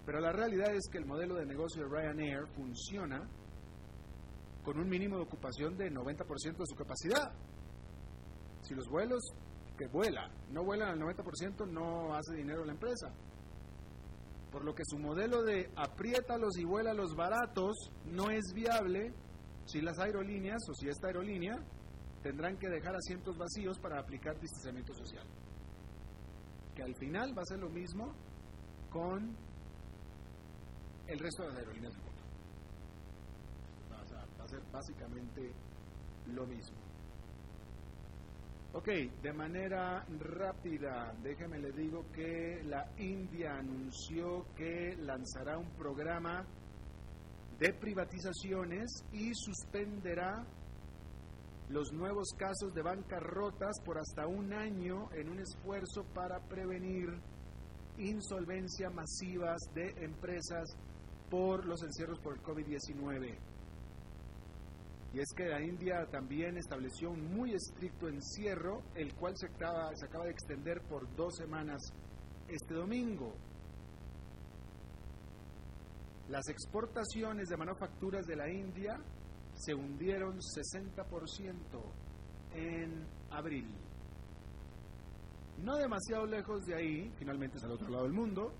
Pero 0.05 0.19
la 0.19 0.31
realidad 0.31 0.73
es 0.73 0.87
que 0.91 0.97
el 0.97 1.05
modelo 1.05 1.35
de 1.35 1.45
negocio 1.45 1.83
de 1.83 1.89
Ryanair 1.89 2.47
funciona 2.55 3.27
con 4.63 4.79
un 4.79 4.87
mínimo 4.87 5.17
de 5.17 5.23
ocupación 5.23 5.77
de 5.77 5.91
90% 5.91 6.57
de 6.57 6.65
su 6.65 6.75
capacidad. 6.75 7.31
Si 8.61 8.73
los 8.73 8.87
vuelos 8.87 9.21
que 9.77 9.87
vuela 9.87 10.29
no 10.51 10.63
vuelan 10.63 10.89
al 10.89 10.99
90%, 10.99 11.67
no 11.67 12.13
hace 12.13 12.35
dinero 12.35 12.63
la 12.63 12.73
empresa. 12.73 13.13
Por 14.51 14.63
lo 14.63 14.73
que 14.73 14.83
su 14.85 14.99
modelo 14.99 15.43
de 15.43 15.69
apriétalos 15.75 16.57
y 16.57 16.63
vuela 16.63 16.93
los 16.93 17.15
baratos 17.15 17.75
no 18.05 18.29
es 18.29 18.53
viable 18.53 19.13
si 19.65 19.81
las 19.81 19.97
aerolíneas 19.99 20.61
o 20.69 20.73
si 20.75 20.89
esta 20.89 21.07
aerolínea 21.07 21.55
tendrán 22.23 22.57
que 22.57 22.69
dejar 22.69 22.95
asientos 22.95 23.37
vacíos 23.37 23.77
para 23.79 23.99
aplicar 23.99 24.39
distanciamiento 24.39 24.93
social. 24.93 25.27
Que 26.73 26.81
al 26.81 26.95
final 26.95 27.37
va 27.37 27.41
a 27.41 27.45
ser 27.45 27.59
lo 27.59 27.69
mismo 27.69 28.13
con 28.89 29.35
el 31.05 31.19
resto 31.19 31.43
de 31.43 31.49
las 31.49 31.57
aerolíneas 31.57 31.93
del 31.93 32.03
mundo. 32.03 32.21
Va 33.91 34.43
a, 34.43 34.47
ser 34.47 34.61
básicamente 34.71 35.53
lo 36.27 36.47
mismo. 36.47 36.77
Ok, 38.71 38.87
de 39.21 39.33
manera 39.33 40.03
rápida, 40.19 41.13
déjeme 41.21 41.59
le 41.59 41.71
digo 41.73 42.05
que 42.11 42.63
la 42.63 42.89
India 42.97 43.57
anunció 43.57 44.47
que 44.55 44.95
lanzará 44.97 45.59
un 45.59 45.69
programa 45.75 46.43
de 47.59 47.71
privatizaciones 47.73 49.05
y 49.11 49.31
suspenderá 49.35 50.43
los 51.69 51.91
nuevos 51.91 52.29
casos 52.37 52.73
de 52.73 52.81
bancarrotas 52.81 53.79
por 53.85 53.97
hasta 53.97 54.27
un 54.27 54.53
año 54.53 55.09
en 55.13 55.29
un 55.29 55.39
esfuerzo 55.39 56.03
para 56.13 56.39
prevenir 56.47 57.09
insolvencia 57.97 58.89
masivas 58.89 59.59
de 59.73 59.93
empresas 60.03 60.75
por 61.29 61.65
los 61.65 61.81
encierros 61.83 62.19
por 62.19 62.33
el 62.33 62.41
COVID-19. 62.41 63.37
Y 65.13 65.19
es 65.19 65.31
que 65.35 65.47
la 65.47 65.61
India 65.61 66.07
también 66.11 66.57
estableció 66.57 67.11
un 67.11 67.35
muy 67.35 67.53
estricto 67.53 68.07
encierro, 68.07 68.81
el 68.95 69.13
cual 69.13 69.33
se 69.37 69.45
acaba, 69.45 69.95
se 69.95 70.05
acaba 70.05 70.25
de 70.25 70.31
extender 70.31 70.81
por 70.81 71.07
dos 71.15 71.35
semanas 71.35 71.81
este 72.47 72.73
domingo. 72.73 73.35
Las 76.29 76.47
exportaciones 76.49 77.47
de 77.47 77.57
manufacturas 77.57 78.25
de 78.25 78.35
la 78.35 78.49
India 78.49 78.97
se 79.55 79.73
hundieron 79.73 80.39
60% 80.39 81.53
en 82.53 83.07
abril. 83.31 83.67
No 85.63 85.77
demasiado 85.77 86.25
lejos 86.25 86.65
de 86.65 86.75
ahí, 86.75 87.13
finalmente 87.17 87.57
es 87.57 87.63
al 87.63 87.71
otro 87.71 87.89
lado 87.89 88.03
del 88.03 88.13
mundo, 88.13 88.53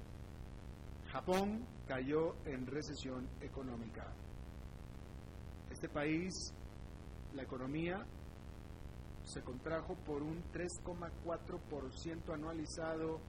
Japón 1.12 1.66
cayó 1.88 2.36
en 2.46 2.66
recesión 2.66 3.28
económica. 3.42 4.12
Este 5.70 5.90
país, 5.90 6.34
la 7.34 7.44
economía 7.44 8.06
se 9.24 9.42
contrajo 9.42 9.96
por 9.96 10.22
un 10.22 10.44
3,4% 10.52 12.34
anualizado 12.34 13.20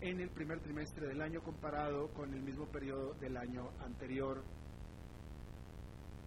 en 0.00 0.20
el 0.20 0.30
primer 0.30 0.60
trimestre 0.60 1.08
del 1.08 1.22
año 1.22 1.42
comparado 1.42 2.08
con 2.08 2.32
el 2.34 2.42
mismo 2.42 2.66
periodo 2.66 3.14
del 3.14 3.36
año 3.36 3.70
anterior 3.84 4.42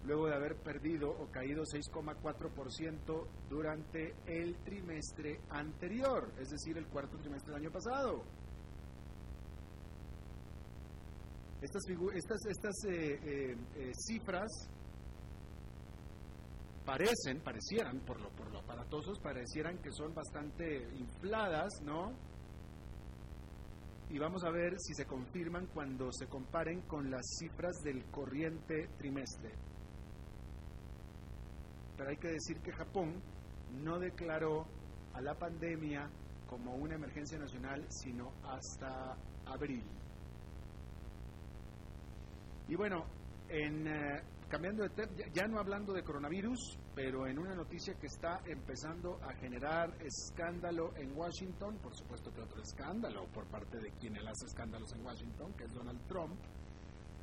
luego 0.05 0.27
de 0.27 0.35
haber 0.35 0.55
perdido 0.57 1.09
o 1.09 1.27
caído 1.31 1.63
6,4% 1.63 3.27
durante 3.49 4.15
el 4.25 4.55
trimestre 4.63 5.41
anterior, 5.49 6.31
es 6.39 6.49
decir, 6.49 6.77
el 6.77 6.87
cuarto 6.87 7.17
trimestre 7.17 7.53
del 7.53 7.63
año 7.63 7.71
pasado. 7.71 8.23
Estas, 11.61 11.83
eh, 12.85 13.19
eh, 13.21 13.57
eh, 13.75 13.91
cifras 13.93 14.69
parecen, 16.85 17.41
parecieran, 17.43 17.99
por 17.99 18.21
lo, 18.21 18.29
por 18.29 18.49
lo 18.51 18.59
aparatosos, 18.59 19.19
parecieran 19.19 19.77
que 19.79 19.91
son 19.91 20.13
bastante 20.13 20.87
infladas, 20.95 21.81
¿no? 21.83 22.13
y 24.09 24.17
vamos 24.17 24.43
a 24.43 24.49
ver 24.49 24.73
si 24.79 24.95
se 24.95 25.05
confirman 25.05 25.67
cuando 25.67 26.11
se 26.11 26.25
comparen 26.27 26.81
con 26.81 27.11
las 27.11 27.21
cifras 27.37 27.79
del 27.83 28.05
corriente 28.05 28.89
trimestre. 28.97 29.51
Pero 31.99 32.11
hay 32.11 32.17
que 32.17 32.29
decir 32.29 32.61
que 32.61 32.71
Japón 32.71 33.21
no 33.83 33.99
declaró 33.99 34.65
a 35.13 35.19
la 35.19 35.37
pandemia 35.37 36.09
como 36.47 36.73
una 36.75 36.95
emergencia 36.95 37.37
nacional 37.37 37.85
sino 37.89 38.31
hasta 38.41 39.17
abril. 39.45 39.83
Y 42.69 42.75
bueno, 42.75 43.03
en, 43.49 43.85
eh, 43.85 44.23
cambiando 44.47 44.83
de 44.83 44.89
tema, 44.91 45.11
ya 45.33 45.45
no 45.47 45.59
hablando 45.59 45.91
de 45.91 46.01
coronavirus, 46.01 46.79
pero 46.95 47.27
en 47.27 47.37
una 47.37 47.53
noticia 47.53 47.93
que 47.95 48.07
está 48.07 48.39
empezando 48.45 49.19
a 49.21 49.33
generar 49.33 49.93
escándalo 50.01 50.95
en 50.95 51.11
Washington, 51.17 51.79
por 51.79 51.93
supuesto 51.93 52.31
que 52.31 52.39
otro 52.39 52.61
escándalo 52.61 53.25
por 53.33 53.45
parte 53.47 53.77
de 53.77 53.91
quien 53.99 54.15
él 54.15 54.25
hace 54.25 54.45
escándalos 54.45 54.93
en 54.93 55.05
Washington, 55.05 55.53
que 55.57 55.65
es 55.65 55.73
Donald 55.73 55.99
Trump, 56.07 56.39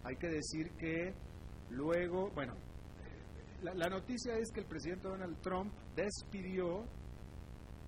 hay 0.04 0.16
que 0.16 0.28
decir 0.28 0.70
que 0.72 1.14
luego, 1.70 2.30
bueno, 2.32 2.52
la, 3.74 3.88
noticia 3.88 4.36
es 4.36 4.50
que 4.52 4.60
el 4.60 4.66
presidente 4.66 5.08
Donald 5.08 5.40
Trump 5.40 5.72
despidió 5.94 6.84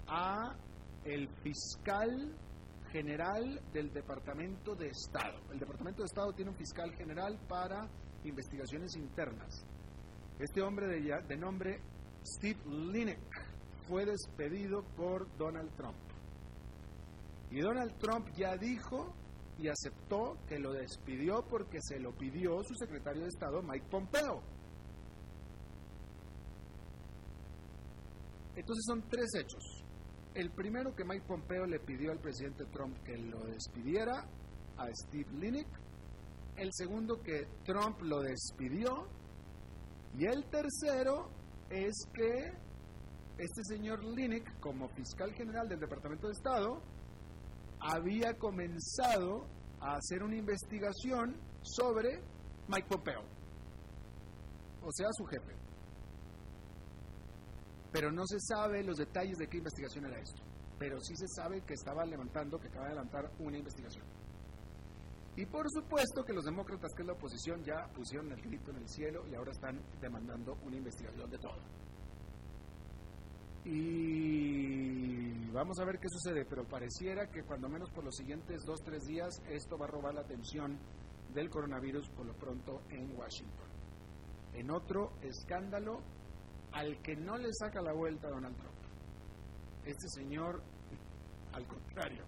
a 0.07 0.57
el 1.05 1.29
fiscal 1.43 2.35
general 2.91 3.61
del 3.73 3.93
Departamento 3.93 4.75
de 4.75 4.88
Estado. 4.88 5.38
El 5.53 5.59
Departamento 5.59 6.03
de 6.03 6.07
Estado 6.07 6.33
tiene 6.33 6.51
un 6.51 6.57
fiscal 6.57 6.93
general 6.95 7.38
para 7.49 7.88
investigaciones 8.25 8.97
internas. 8.97 9.64
Este 10.38 10.62
hombre 10.62 10.87
de, 10.87 11.23
de 11.29 11.37
nombre 11.37 11.81
Steve 12.25 12.59
Linick 12.67 13.19
fue 13.87 14.05
despedido 14.05 14.83
por 14.97 15.29
Donald 15.37 15.75
Trump. 15.77 15.97
Y 17.51 17.61
Donald 17.61 17.97
Trump 17.99 18.29
ya 18.37 18.57
dijo 18.57 19.14
y 19.59 19.69
aceptó 19.69 20.37
que 20.47 20.59
lo 20.59 20.73
despidió 20.73 21.45
porque 21.49 21.79
se 21.81 21.99
lo 21.99 22.12
pidió 22.12 22.62
su 22.62 22.75
secretario 22.75 23.23
de 23.23 23.29
Estado, 23.29 23.62
Mike 23.62 23.87
Pompeo. 23.91 24.43
Entonces 28.59 28.85
son 28.87 29.09
tres 29.09 29.33
hechos. 29.37 29.85
El 30.35 30.51
primero 30.51 30.92
que 30.92 31.05
Mike 31.05 31.25
Pompeo 31.29 31.64
le 31.64 31.79
pidió 31.79 32.11
al 32.11 32.18
presidente 32.18 32.64
Trump 32.73 32.97
que 33.05 33.16
lo 33.16 33.38
despidiera 33.44 34.27
a 34.77 34.88
Steve 34.92 35.31
Linick. 35.38 35.68
El 36.57 36.71
segundo 36.73 37.23
que 37.23 37.47
Trump 37.64 38.03
lo 38.03 38.21
despidió. 38.21 39.07
Y 40.18 40.25
el 40.27 40.44
tercero 40.51 41.31
es 41.71 41.94
que 42.12 42.51
este 43.38 43.62
señor 43.62 44.03
Linick, 44.03 44.59
como 44.59 44.88
fiscal 44.88 45.33
general 45.35 45.68
del 45.68 45.79
Departamento 45.79 46.27
de 46.27 46.33
Estado, 46.33 46.83
había 47.79 48.35
comenzado 48.38 49.47
a 49.81 49.94
hacer 49.94 50.25
una 50.25 50.35
investigación 50.35 51.37
sobre 51.62 52.21
Mike 52.66 52.88
Pompeo, 52.88 53.23
o 54.83 54.90
sea, 54.90 55.07
su 55.12 55.25
jefe 55.27 55.68
pero 57.92 58.11
no 58.12 58.27
se 58.27 58.38
sabe 58.40 58.83
los 58.83 58.96
detalles 58.96 59.38
de 59.38 59.48
qué 59.48 59.59
investigación 59.59 60.07
era 60.07 60.18
esto. 60.20 60.42
Pero 60.79 61.01
sí 61.01 61.16
se 61.16 61.27
sabe 61.29 61.62
que 61.62 61.74
estaba 61.74 62.05
levantando, 62.05 62.59
que 62.59 62.68
acaba 62.68 62.87
de 62.87 62.94
levantar 62.94 63.31
una 63.38 63.59
investigación. 63.59 64.05
Y 65.37 65.46
por 65.46 65.70
supuesto 65.70 66.24
que 66.24 66.33
los 66.33 66.44
demócratas, 66.44 66.92
que 66.94 67.03
es 67.03 67.07
la 67.07 67.12
oposición, 67.14 67.62
ya 67.62 67.87
pusieron 67.94 68.33
el 68.33 68.42
grito 68.42 68.70
en 68.72 68.79
el 68.79 68.88
cielo 68.88 69.24
y 69.29 69.35
ahora 69.35 69.53
están 69.53 69.81
demandando 70.01 70.59
una 70.64 70.77
investigación 70.77 71.31
de 71.31 71.38
todo. 71.38 71.61
Y 73.64 75.51
vamos 75.51 75.79
a 75.79 75.85
ver 75.85 75.98
qué 75.98 76.09
sucede, 76.09 76.44
pero 76.44 76.66
pareciera 76.66 77.31
que 77.31 77.42
cuando 77.42 77.68
menos 77.68 77.90
por 77.90 78.05
los 78.05 78.16
siguientes 78.16 78.64
dos, 78.64 78.81
tres 78.83 79.05
días 79.05 79.42
esto 79.48 79.79
va 79.79 79.87
a 79.87 79.90
robar 79.90 80.14
la 80.14 80.22
atención 80.22 80.79
del 81.35 81.51
coronavirus 81.51 82.09
por 82.11 82.27
lo 82.27 82.35
pronto 82.35 82.83
en 82.90 83.16
Washington. 83.16 83.68
En 84.55 84.70
otro 84.70 85.12
escándalo, 85.22 86.03
al 86.73 87.01
que 87.03 87.17
no 87.17 87.37
le 87.37 87.53
saca 87.53 87.81
la 87.81 87.93
vuelta 87.93 88.29
a 88.29 88.31
Donald 88.31 88.57
Trump. 88.57 88.77
Este 89.85 90.09
señor, 90.09 90.63
al 91.53 91.67
contrario, 91.67 92.25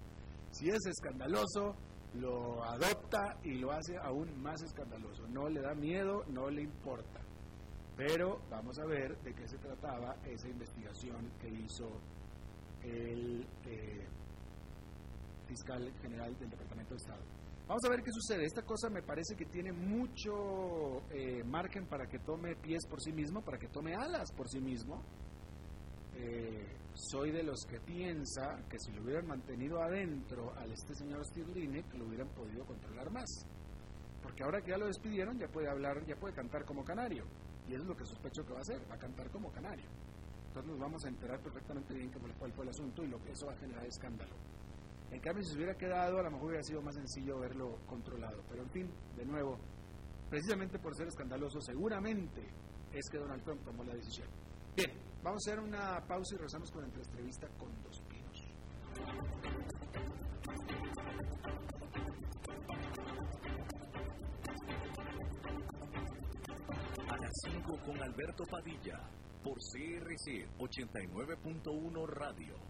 si 0.50 0.68
es 0.68 0.86
escandaloso, 0.86 1.76
lo 2.14 2.62
adopta 2.64 3.38
y 3.44 3.54
lo 3.58 3.70
hace 3.70 3.96
aún 3.98 4.40
más 4.40 4.60
escandaloso. 4.62 5.26
No 5.28 5.48
le 5.48 5.60
da 5.60 5.74
miedo, 5.74 6.24
no 6.28 6.50
le 6.50 6.62
importa. 6.62 7.20
Pero 7.96 8.40
vamos 8.50 8.78
a 8.78 8.86
ver 8.86 9.16
de 9.22 9.34
qué 9.34 9.46
se 9.46 9.58
trataba 9.58 10.16
esa 10.24 10.48
investigación 10.48 11.30
que 11.38 11.48
hizo 11.48 12.00
el 12.82 13.46
eh, 13.66 14.06
fiscal 15.46 15.92
general 16.00 16.36
del 16.38 16.50
Departamento 16.50 16.94
de 16.94 16.96
Estado. 16.96 17.39
Vamos 17.70 17.84
a 17.84 17.88
ver 17.88 18.02
qué 18.02 18.10
sucede. 18.10 18.46
Esta 18.46 18.62
cosa 18.62 18.90
me 18.90 19.00
parece 19.00 19.36
que 19.36 19.44
tiene 19.44 19.70
mucho 19.70 21.02
eh, 21.08 21.44
margen 21.44 21.86
para 21.86 22.08
que 22.08 22.18
tome 22.18 22.56
pies 22.56 22.84
por 22.90 23.00
sí 23.00 23.12
mismo, 23.12 23.44
para 23.44 23.60
que 23.60 23.68
tome 23.68 23.94
alas 23.94 24.32
por 24.32 24.48
sí 24.48 24.58
mismo. 24.58 25.00
Eh, 26.16 26.66
soy 26.94 27.30
de 27.30 27.44
los 27.44 27.64
que 27.66 27.78
piensa 27.78 28.58
que 28.68 28.76
si 28.76 28.90
lo 28.90 29.04
hubieran 29.04 29.28
mantenido 29.28 29.80
adentro 29.80 30.52
al 30.58 30.72
este 30.72 30.96
señor 30.96 31.24
Steve 31.24 31.52
Linick, 31.54 31.94
lo 31.94 32.06
hubieran 32.06 32.26
podido 32.30 32.64
controlar 32.64 33.08
más. 33.12 33.46
Porque 34.20 34.42
ahora 34.42 34.60
que 34.62 34.72
ya 34.72 34.76
lo 34.76 34.88
despidieron, 34.88 35.38
ya 35.38 35.46
puede 35.46 35.70
hablar, 35.70 36.04
ya 36.04 36.16
puede 36.16 36.34
cantar 36.34 36.64
como 36.64 36.82
canario. 36.82 37.24
Y 37.68 37.74
eso 37.74 37.82
es 37.82 37.88
lo 37.88 37.96
que 37.96 38.04
sospecho 38.04 38.44
que 38.44 38.52
va 38.52 38.58
a 38.58 38.62
hacer, 38.62 38.80
va 38.90 38.96
a 38.96 38.98
cantar 38.98 39.30
como 39.30 39.48
canario. 39.52 39.86
Entonces 40.48 40.72
nos 40.72 40.80
vamos 40.80 41.04
a 41.04 41.08
enterar 41.08 41.38
perfectamente 41.38 41.94
bien 41.94 42.10
cuál 42.36 42.52
fue 42.52 42.64
el 42.64 42.70
asunto 42.70 43.04
y 43.04 43.06
lo 43.06 43.22
que 43.22 43.30
eso 43.30 43.46
va 43.46 43.52
a 43.52 43.58
generar 43.58 43.86
escándalo. 43.86 44.34
En 45.12 45.20
cambio, 45.20 45.42
si 45.42 45.50
se 45.50 45.56
hubiera 45.56 45.76
quedado, 45.76 46.18
a 46.18 46.22
lo 46.22 46.30
mejor 46.30 46.48
hubiera 46.48 46.62
sido 46.62 46.82
más 46.82 46.94
sencillo 46.94 47.40
verlo 47.40 47.78
controlado. 47.86 48.42
Pero 48.48 48.62
en 48.62 48.70
fin, 48.70 48.90
de 49.16 49.24
nuevo, 49.24 49.58
precisamente 50.28 50.78
por 50.78 50.94
ser 50.94 51.08
escandaloso, 51.08 51.60
seguramente 51.60 52.42
es 52.92 53.08
que 53.10 53.18
Donald 53.18 53.42
Trump 53.42 53.64
tomó 53.64 53.84
la 53.84 53.94
decisión. 53.94 54.28
Bien, 54.76 54.90
vamos 55.22 55.46
a 55.46 55.50
hacer 55.50 55.60
una 55.62 56.06
pausa 56.06 56.34
y 56.34 56.36
regresamos 56.36 56.70
con 56.70 56.82
la 56.82 56.88
entrevista 56.88 57.48
con 57.58 57.82
Dos 57.82 58.00
Pinos. 58.08 58.20
A 67.08 67.16
las 67.16 67.32
5 67.46 67.78
con 67.84 68.02
Alberto 68.02 68.44
Padilla, 68.48 69.00
por 69.42 69.58
CRC 69.58 70.48
89.1 70.58 72.06
Radio. 72.06 72.69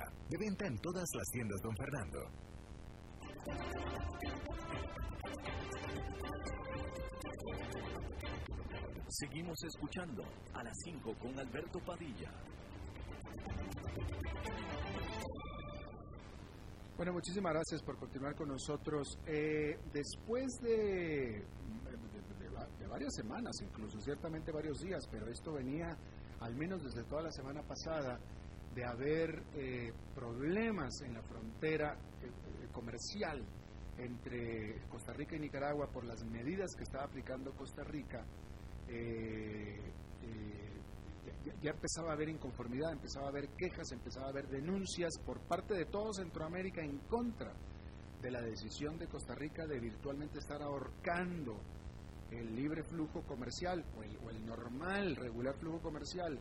De 0.29 0.37
venta 0.37 0.65
en 0.65 0.77
todas 0.79 1.09
las 1.15 1.27
tiendas, 1.31 1.61
don 1.61 1.75
Fernando. 1.75 2.19
Seguimos 9.07 9.61
escuchando 9.63 10.23
a 10.53 10.63
las 10.63 10.77
5 10.85 11.15
con 11.19 11.37
Alberto 11.37 11.79
Padilla. 11.79 12.31
Bueno, 16.95 17.13
muchísimas 17.13 17.53
gracias 17.53 17.81
por 17.83 17.97
continuar 17.97 18.35
con 18.35 18.49
nosotros. 18.49 19.19
Eh, 19.25 19.77
después 19.91 20.53
de, 20.61 20.69
de, 20.69 21.97
de, 22.39 22.77
de 22.79 22.87
varias 22.87 23.13
semanas, 23.15 23.55
incluso 23.61 23.99
ciertamente 23.99 24.51
varios 24.51 24.79
días, 24.79 25.07
pero 25.11 25.27
esto 25.27 25.53
venía 25.53 25.97
al 26.39 26.55
menos 26.55 26.83
desde 26.83 27.03
toda 27.03 27.23
la 27.23 27.31
semana 27.31 27.61
pasada 27.63 28.19
de 28.75 28.85
haber 28.85 29.43
eh, 29.55 29.91
problemas 30.15 31.01
en 31.01 31.13
la 31.13 31.21
frontera 31.21 31.97
eh, 32.21 32.67
comercial 32.71 33.43
entre 33.97 34.81
Costa 34.89 35.13
Rica 35.13 35.35
y 35.35 35.39
Nicaragua 35.39 35.87
por 35.91 36.05
las 36.05 36.23
medidas 36.23 36.73
que 36.75 36.83
estaba 36.83 37.03
aplicando 37.03 37.51
Costa 37.51 37.83
Rica, 37.83 38.25
ya, 41.61 41.71
empezaba 41.71 42.09
a 42.09 42.13
haber 42.13 42.29
inconformidad, 42.29 42.91
empezaba 42.91 43.27
a 43.27 43.29
haber 43.29 43.49
quejas, 43.49 43.91
empezaba 43.91 44.27
a 44.27 44.29
haber 44.29 44.47
denuncias 44.47 45.17
por 45.25 45.39
parte 45.41 45.75
de 45.75 45.85
todo 45.85 46.13
Centroamérica 46.13 46.81
en 46.81 46.97
contra 47.07 47.53
de 48.21 48.31
la 48.31 48.41
decisión 48.41 48.97
de 48.97 49.07
Costa 49.07 49.33
Rica 49.35 49.65
de 49.65 49.79
virtualmente 49.79 50.39
estar 50.39 50.61
ahorcando 50.61 51.57
el 52.31 52.55
libre 52.55 52.83
flujo 52.83 53.21
comercial 53.23 53.83
o 53.97 54.03
el, 54.03 54.17
o 54.17 54.29
el 54.29 54.45
normal, 54.45 55.15
regular 55.15 55.55
flujo 55.55 55.81
comercial 55.81 56.39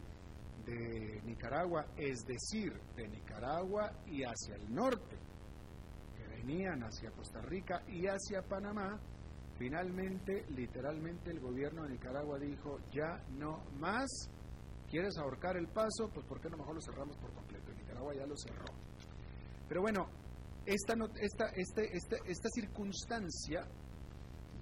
de 0.65 1.21
Nicaragua, 1.25 1.87
es 1.97 2.25
decir, 2.25 2.73
de 2.97 3.09
Nicaragua 3.09 3.93
y 4.07 4.23
hacia 4.23 4.57
el 4.57 4.75
norte, 4.75 5.17
que 6.17 6.27
venían 6.27 6.83
hacia 6.83 7.11
Costa 7.11 7.41
Rica 7.43 7.83
y 7.89 8.07
hacia 8.07 8.43
Panamá, 8.43 8.99
finalmente, 9.59 10.45
literalmente, 10.51 11.31
el 11.31 11.41
gobierno 11.41 11.85
de 11.85 11.91
Nicaragua 11.91 12.39
dijo, 12.39 12.79
ya 12.93 13.23
no 13.31 13.63
más, 13.79 14.09
¿quieres 14.89 15.17
ahorcar 15.19 15.57
el 15.57 15.69
paso? 15.69 16.11
Pues 16.13 16.27
¿por 16.27 16.41
qué 16.41 16.49
no 16.49 16.57
mejor 16.57 16.75
lo 16.75 16.81
cerramos 16.81 17.17
por 17.19 17.33
completo? 17.33 17.73
Nicaragua 17.73 18.15
ya 18.15 18.27
lo 18.27 18.37
cerró. 18.37 18.67
Pero 19.69 19.83
bueno, 19.83 20.09
esta, 20.67 20.95
esta, 21.21 21.47
este, 21.55 21.97
este, 21.97 22.17
esta 22.27 22.49
circunstancia 22.51 23.67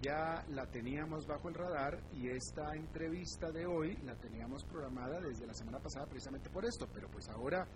ya 0.00 0.44
la 0.50 0.66
teníamos 0.66 1.26
bajo 1.26 1.48
el 1.48 1.54
radar 1.54 1.98
y 2.14 2.28
esta 2.28 2.74
entrevista 2.74 3.50
de 3.50 3.66
hoy 3.66 3.96
la 4.04 4.14
teníamos 4.16 4.64
programada 4.64 5.20
desde 5.20 5.46
la 5.46 5.54
semana 5.54 5.80
pasada 5.80 6.06
precisamente 6.06 6.50
por 6.50 6.64
esto, 6.64 6.87
pero 6.92 7.08
pues 7.11 7.28
ahora 7.28 7.66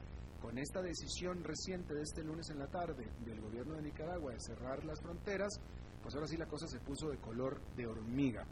con 0.41 0.59
esta 0.59 0.83
decisión 0.83 1.43
reciente 1.43 1.95
de 1.95 2.03
este 2.03 2.23
lunes 2.23 2.51
en 2.51 2.59
la 2.59 2.67
tarde 2.67 3.09
del 3.25 3.41
gobierno 3.41 3.75
de 3.75 3.83
Nicaragua 3.83 4.33
de 4.33 4.41
cerrar 4.41 4.85
las 4.85 5.01
fronteras, 5.01 5.61
pues 6.03 6.15
ahora 6.15 6.27
sí 6.27 6.37
la 6.37 6.47
cosa 6.47 6.67
se 6.67 6.81
puso 6.81 7.09
de 7.09 7.19
color 7.19 7.61
de 7.77 7.87
hormiga. 7.87 8.47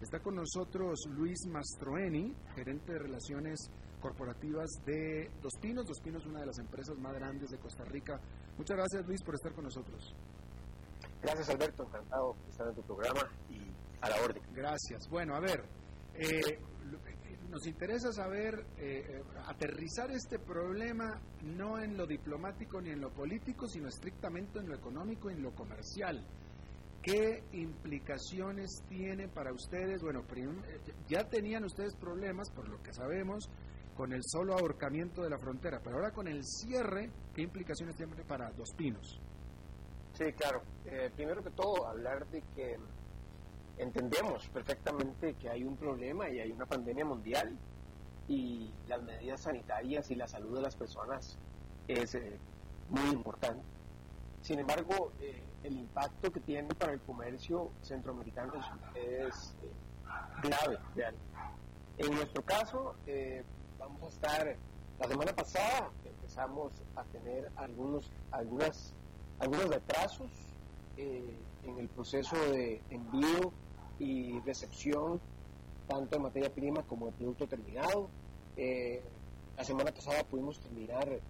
Está 0.00 0.20
con 0.20 0.34
nosotros 0.36 0.98
Luis 1.08 1.46
Mastroeni, 1.46 2.34
gerente 2.54 2.92
de 2.92 2.98
relaciones 2.98 3.70
corporativas 4.00 4.68
de 4.84 5.30
Dos 5.40 5.54
Pinos. 5.60 5.86
Dos 5.86 6.00
Pinos 6.00 6.22
es 6.22 6.28
una 6.28 6.40
de 6.40 6.46
las 6.46 6.58
empresas 6.58 6.98
más 6.98 7.14
grandes 7.14 7.50
de 7.50 7.58
Costa 7.58 7.84
Rica. 7.84 8.20
Muchas 8.58 8.76
gracias 8.76 9.06
Luis 9.06 9.22
por 9.22 9.34
estar 9.34 9.52
con 9.52 9.64
nosotros. 9.64 10.14
Gracias 11.22 11.48
Alberto, 11.48 11.84
encantado 11.84 12.36
de 12.44 12.50
estar 12.50 12.68
en 12.68 12.74
tu 12.74 12.82
programa 12.82 13.28
y 13.50 13.60
a 14.00 14.10
la 14.10 14.22
orden. 14.22 14.42
Gracias. 14.54 15.08
Bueno, 15.08 15.34
a 15.34 15.40
ver, 15.40 15.64
eh, 16.14 16.58
nos 17.50 17.66
interesa 17.66 18.12
saber, 18.12 18.66
eh, 18.78 19.04
eh, 19.08 19.22
aterrizar 19.46 20.10
este 20.10 20.38
problema 20.38 21.20
no 21.42 21.78
en 21.78 21.96
lo 21.96 22.06
diplomático 22.06 22.80
ni 22.80 22.90
en 22.90 23.00
lo 23.00 23.10
político, 23.10 23.66
sino 23.66 23.88
estrictamente 23.88 24.58
en 24.58 24.68
lo 24.68 24.74
económico 24.74 25.30
y 25.30 25.34
en 25.34 25.42
lo 25.42 25.54
comercial. 25.54 26.24
¿Qué 27.02 27.44
implicaciones 27.52 28.82
tiene 28.88 29.28
para 29.28 29.52
ustedes? 29.52 30.02
Bueno, 30.02 30.24
ya 31.08 31.24
tenían 31.28 31.64
ustedes 31.64 31.94
problemas, 31.94 32.50
por 32.50 32.68
lo 32.68 32.82
que 32.82 32.92
sabemos, 32.92 33.48
con 33.96 34.12
el 34.12 34.22
solo 34.24 34.54
ahorcamiento 34.54 35.22
de 35.22 35.30
la 35.30 35.38
frontera, 35.38 35.80
pero 35.82 35.96
ahora 35.96 36.10
con 36.10 36.26
el 36.26 36.44
cierre, 36.44 37.10
¿qué 37.32 37.42
implicaciones 37.42 37.94
tiene 37.96 38.24
para 38.24 38.50
Dos 38.50 38.74
Pinos? 38.76 39.20
Sí, 40.16 40.32
claro. 40.32 40.62
Eh, 40.86 41.10
primero 41.14 41.42
que 41.42 41.50
todo, 41.50 41.86
hablar 41.86 42.26
de 42.28 42.42
que 42.54 42.78
entendemos 43.76 44.48
perfectamente 44.48 45.34
que 45.34 45.50
hay 45.50 45.62
un 45.62 45.76
problema 45.76 46.30
y 46.30 46.40
hay 46.40 46.50
una 46.50 46.64
pandemia 46.64 47.04
mundial 47.04 47.54
y 48.26 48.70
las 48.88 49.02
medidas 49.02 49.42
sanitarias 49.42 50.10
y 50.10 50.14
la 50.14 50.26
salud 50.26 50.56
de 50.56 50.62
las 50.62 50.74
personas 50.74 51.36
es 51.86 52.14
eh, 52.14 52.38
muy 52.88 53.10
importante. 53.10 53.62
Sin 54.40 54.58
embargo, 54.58 55.12
eh, 55.20 55.42
el 55.64 55.76
impacto 55.76 56.32
que 56.32 56.40
tiene 56.40 56.74
para 56.74 56.94
el 56.94 57.00
comercio 57.00 57.70
centroamericano 57.82 58.54
es, 58.94 59.54
grave, 60.42 60.78
real. 60.94 61.14
En 61.98 62.14
nuestro 62.14 62.42
caso, 62.42 62.94
vamos 63.78 64.02
a 64.02 64.08
estar, 64.08 64.56
la 64.98 65.08
semana 65.08 65.32
pasada 65.34 65.90
empezamos 66.06 66.72
a 66.94 67.04
tener 67.04 67.50
algunos, 67.56 68.10
algunas 68.30 68.94
algunos 69.38 69.68
retrasos 69.68 70.30
eh, 70.96 71.36
en 71.64 71.78
el 71.78 71.88
proceso 71.88 72.36
de 72.36 72.80
envío 72.90 73.52
y 73.98 74.38
recepción, 74.40 75.20
tanto 75.88 76.16
de 76.16 76.22
materia 76.22 76.52
prima 76.52 76.82
como 76.82 77.06
de 77.06 77.12
producto 77.12 77.46
terminado. 77.46 78.08
Eh, 78.56 79.02
la 79.56 79.64
semana 79.64 79.92
pasada 79.92 80.24
pudimos 80.24 80.58
terminar 80.60 81.20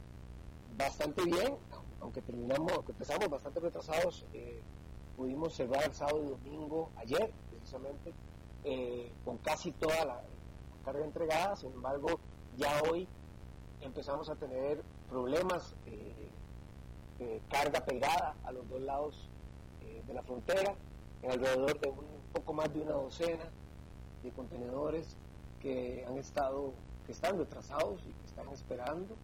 bastante 0.77 1.25
bien, 1.25 1.57
aunque 2.01 2.23
terminamos, 2.23 2.73
aunque 2.73 2.92
empezamos 2.92 3.29
bastante 3.29 3.61
retrasados, 3.61 4.25
eh, 4.33 4.61
pudimos 5.16 5.55
cerrar 5.55 5.92
sábado 5.95 6.23
y 6.25 6.29
domingo 6.29 6.90
ayer, 6.97 7.33
precisamente, 7.51 8.12
con 9.25 9.38
casi 9.38 9.71
toda 9.71 10.05
la 10.05 10.23
carga 10.85 11.05
entregada. 11.05 11.55
Sin 11.55 11.73
embargo, 11.73 12.19
ya 12.57 12.83
hoy 12.83 13.07
empezamos 13.81 14.29
a 14.29 14.35
tener 14.35 14.83
problemas 15.09 15.75
eh, 17.20 17.40
carga 17.50 17.85
pegada 17.85 18.35
a 18.44 18.52
los 18.52 18.68
dos 18.68 18.81
lados 18.83 19.29
eh, 19.83 20.02
de 20.07 20.14
la 20.14 20.22
frontera, 20.22 20.74
en 21.22 21.31
alrededor 21.31 21.81
de 21.81 21.88
un 21.88 22.05
poco 22.33 22.52
más 22.52 22.72
de 22.74 22.81
una 22.81 22.92
docena 22.92 23.44
de 24.22 24.31
contenedores 24.33 25.16
que 25.61 26.05
han 26.07 26.18
estado, 26.18 26.72
que 27.07 27.12
están 27.12 27.38
retrasados 27.38 28.00
y 28.02 28.12
que 28.12 28.26
están 28.26 28.48
esperando 28.50 29.14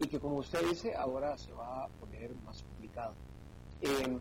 y 0.00 0.08
que 0.08 0.18
como 0.18 0.36
usted 0.36 0.60
dice 0.68 0.94
ahora 0.94 1.38
se 1.38 1.52
va 1.52 1.84
a 1.84 1.88
poner 1.88 2.34
más 2.44 2.62
complicado. 2.62 3.14
Em, 3.80 4.18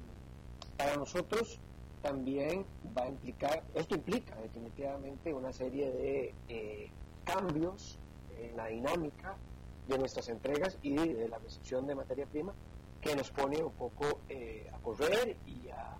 para 0.77 0.95
nosotros 0.97 1.59
también 2.01 2.65
va 2.95 3.03
a 3.03 3.09
implicar, 3.09 3.63
esto 3.73 3.95
implica 3.95 4.35
definitivamente 4.35 5.33
una 5.33 5.51
serie 5.51 5.91
de 5.91 6.33
eh, 6.49 6.89
cambios 7.23 7.97
en 8.37 8.55
la 8.55 8.67
dinámica 8.67 9.35
de 9.87 9.97
nuestras 9.97 10.29
entregas 10.29 10.77
y 10.83 10.95
de 10.95 11.27
la 11.27 11.39
recepción 11.39 11.87
de 11.87 11.95
materia 11.95 12.25
prima 12.25 12.53
que 13.05 13.15
nos 13.15 13.29
pone 13.29 13.63
un 13.63 13.73
poco 13.73 14.21
eh, 14.27 14.67
a 14.73 14.79
correr 14.79 15.37
y 15.45 15.69
a 15.69 15.95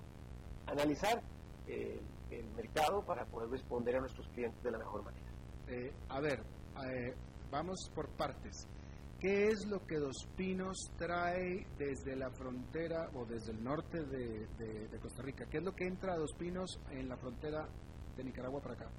analizar 0.66 1.22
eh, 1.68 2.02
el 2.32 2.50
mercado 2.56 3.06
para 3.06 3.26
poder 3.26 3.50
responder 3.50 3.98
a 3.98 4.00
nuestros 4.00 4.28
clientes 4.30 4.62
de 4.64 4.72
la 4.72 4.80
mejor 4.80 5.04
manera. 5.04 5.28
Eh, 5.68 5.94
a 6.10 6.20
ver, 6.20 6.44
vamos 7.52 7.92
por 7.94 8.10
partes. 8.10 8.68
¿Qué 9.20 9.50
es 9.50 9.68
lo 9.68 9.86
que 9.86 9.98
Dos 9.98 10.28
Pinos 10.36 10.78
trae 10.98 11.68
desde 11.78 12.16
la 12.16 12.32
frontera 12.32 13.10
o 13.14 13.24
desde 13.26 13.52
el 13.52 13.64
norte 13.64 14.04
de, 14.04 14.48
de, 14.58 15.00
Costa 15.00 15.22
Rica? 15.22 15.46
¿Qué 15.46 15.60
es 15.60 15.64
lo 15.64 15.76
que 15.76 15.86
entra 15.86 16.14
a 16.14 16.18
Dos 16.18 16.34
Pinos 16.34 16.80
en 16.90 17.08
la 17.08 17.18
frontera 17.18 17.68
de 18.18 18.24
Nicaragua 18.24 18.62
para 18.62 18.74
acá? 18.74 18.90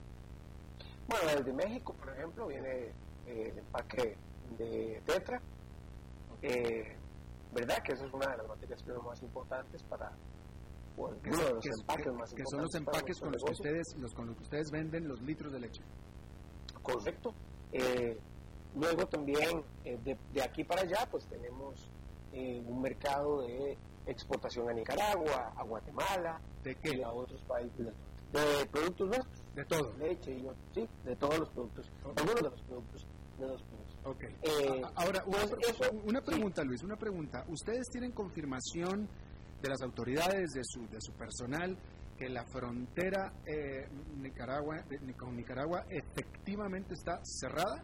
Bueno, 1.08 1.28
desde 1.38 1.52
México, 1.52 1.92
por 1.92 2.08
ejemplo, 2.10 2.46
viene 2.46 2.92
el 3.26 3.58
empaque 3.58 4.16
de 4.56 5.02
Tetra. 5.04 5.40
¿Verdad? 7.56 7.82
Que 7.82 7.92
esa 7.92 8.04
es 8.04 8.12
una 8.12 8.30
de 8.30 8.36
las 8.36 8.48
materias 8.48 8.82
primas 8.82 9.04
más 9.04 9.22
importantes 9.22 9.82
para 9.84 10.12
uno 10.96 11.14
de 11.14 11.54
los 11.54 11.66
empaques 11.66 12.12
más 12.14 12.32
que 12.32 12.42
son 12.46 12.62
los 12.62 12.74
empaques 12.74 13.20
con 13.20 13.32
los 13.32 13.42
que 13.42 13.52
ustedes 13.52 13.96
los 13.98 14.14
con 14.14 14.26
los 14.26 14.36
que 14.36 14.42
ustedes 14.44 14.70
venden 14.70 15.08
los 15.08 15.20
litros 15.22 15.52
de 15.52 15.60
leche. 15.60 15.82
Correcto. 16.82 17.34
Eh, 17.72 18.18
luego 18.74 19.06
también 19.06 19.62
eh, 19.84 19.98
de, 20.04 20.42
aquí 20.42 20.64
para 20.64 20.82
allá 20.82 21.06
pues 21.10 21.26
tenemos 21.26 21.90
eh, 22.32 22.62
un 22.66 22.80
mercado 22.80 23.42
de 23.42 23.76
exportación 24.06 24.68
a 24.70 24.72
Nicaragua 24.72 25.52
a 25.56 25.62
Guatemala 25.64 26.40
de 26.62 26.74
qué 26.76 26.96
y 26.96 27.02
a 27.02 27.10
otros 27.10 27.40
países 27.42 27.86
de 28.32 28.66
productos 28.70 29.08
nuestros. 29.08 29.54
De 29.54 29.64
todo. 29.64 29.92
Leche 29.98 30.32
y 30.32 30.46
sí 30.74 30.88
de 31.04 31.16
todos 31.16 31.38
los 31.38 31.50
productos. 31.50 31.90
Algunos 32.04 32.34
de 32.34 32.42
los 32.42 32.62
productos 32.62 33.06
de 33.38 33.48
los 33.48 33.62
productos 33.62 33.85
Ok. 34.06 34.22
Eh, 34.22 34.82
ahora, 34.94 35.24
una, 36.04 36.20
pregunta, 36.22 36.62
Luis, 36.62 36.82
una 36.84 36.96
pregunta. 36.96 37.44
¿Ustedes 37.48 37.88
tienen 37.90 38.12
confirmación 38.12 39.08
de 39.60 39.68
las 39.68 39.82
autoridades, 39.82 40.52
de 40.52 40.62
su, 40.62 40.86
de 40.86 41.00
su 41.00 41.12
personal, 41.14 41.76
que 42.16 42.28
la 42.28 42.44
frontera 42.46 43.32
eh, 43.44 43.88
Nicaragua, 44.18 44.84
con 45.18 45.36
Nicaragua 45.36 45.86
efectivamente 45.90 46.94
está 46.94 47.20
cerrada? 47.24 47.82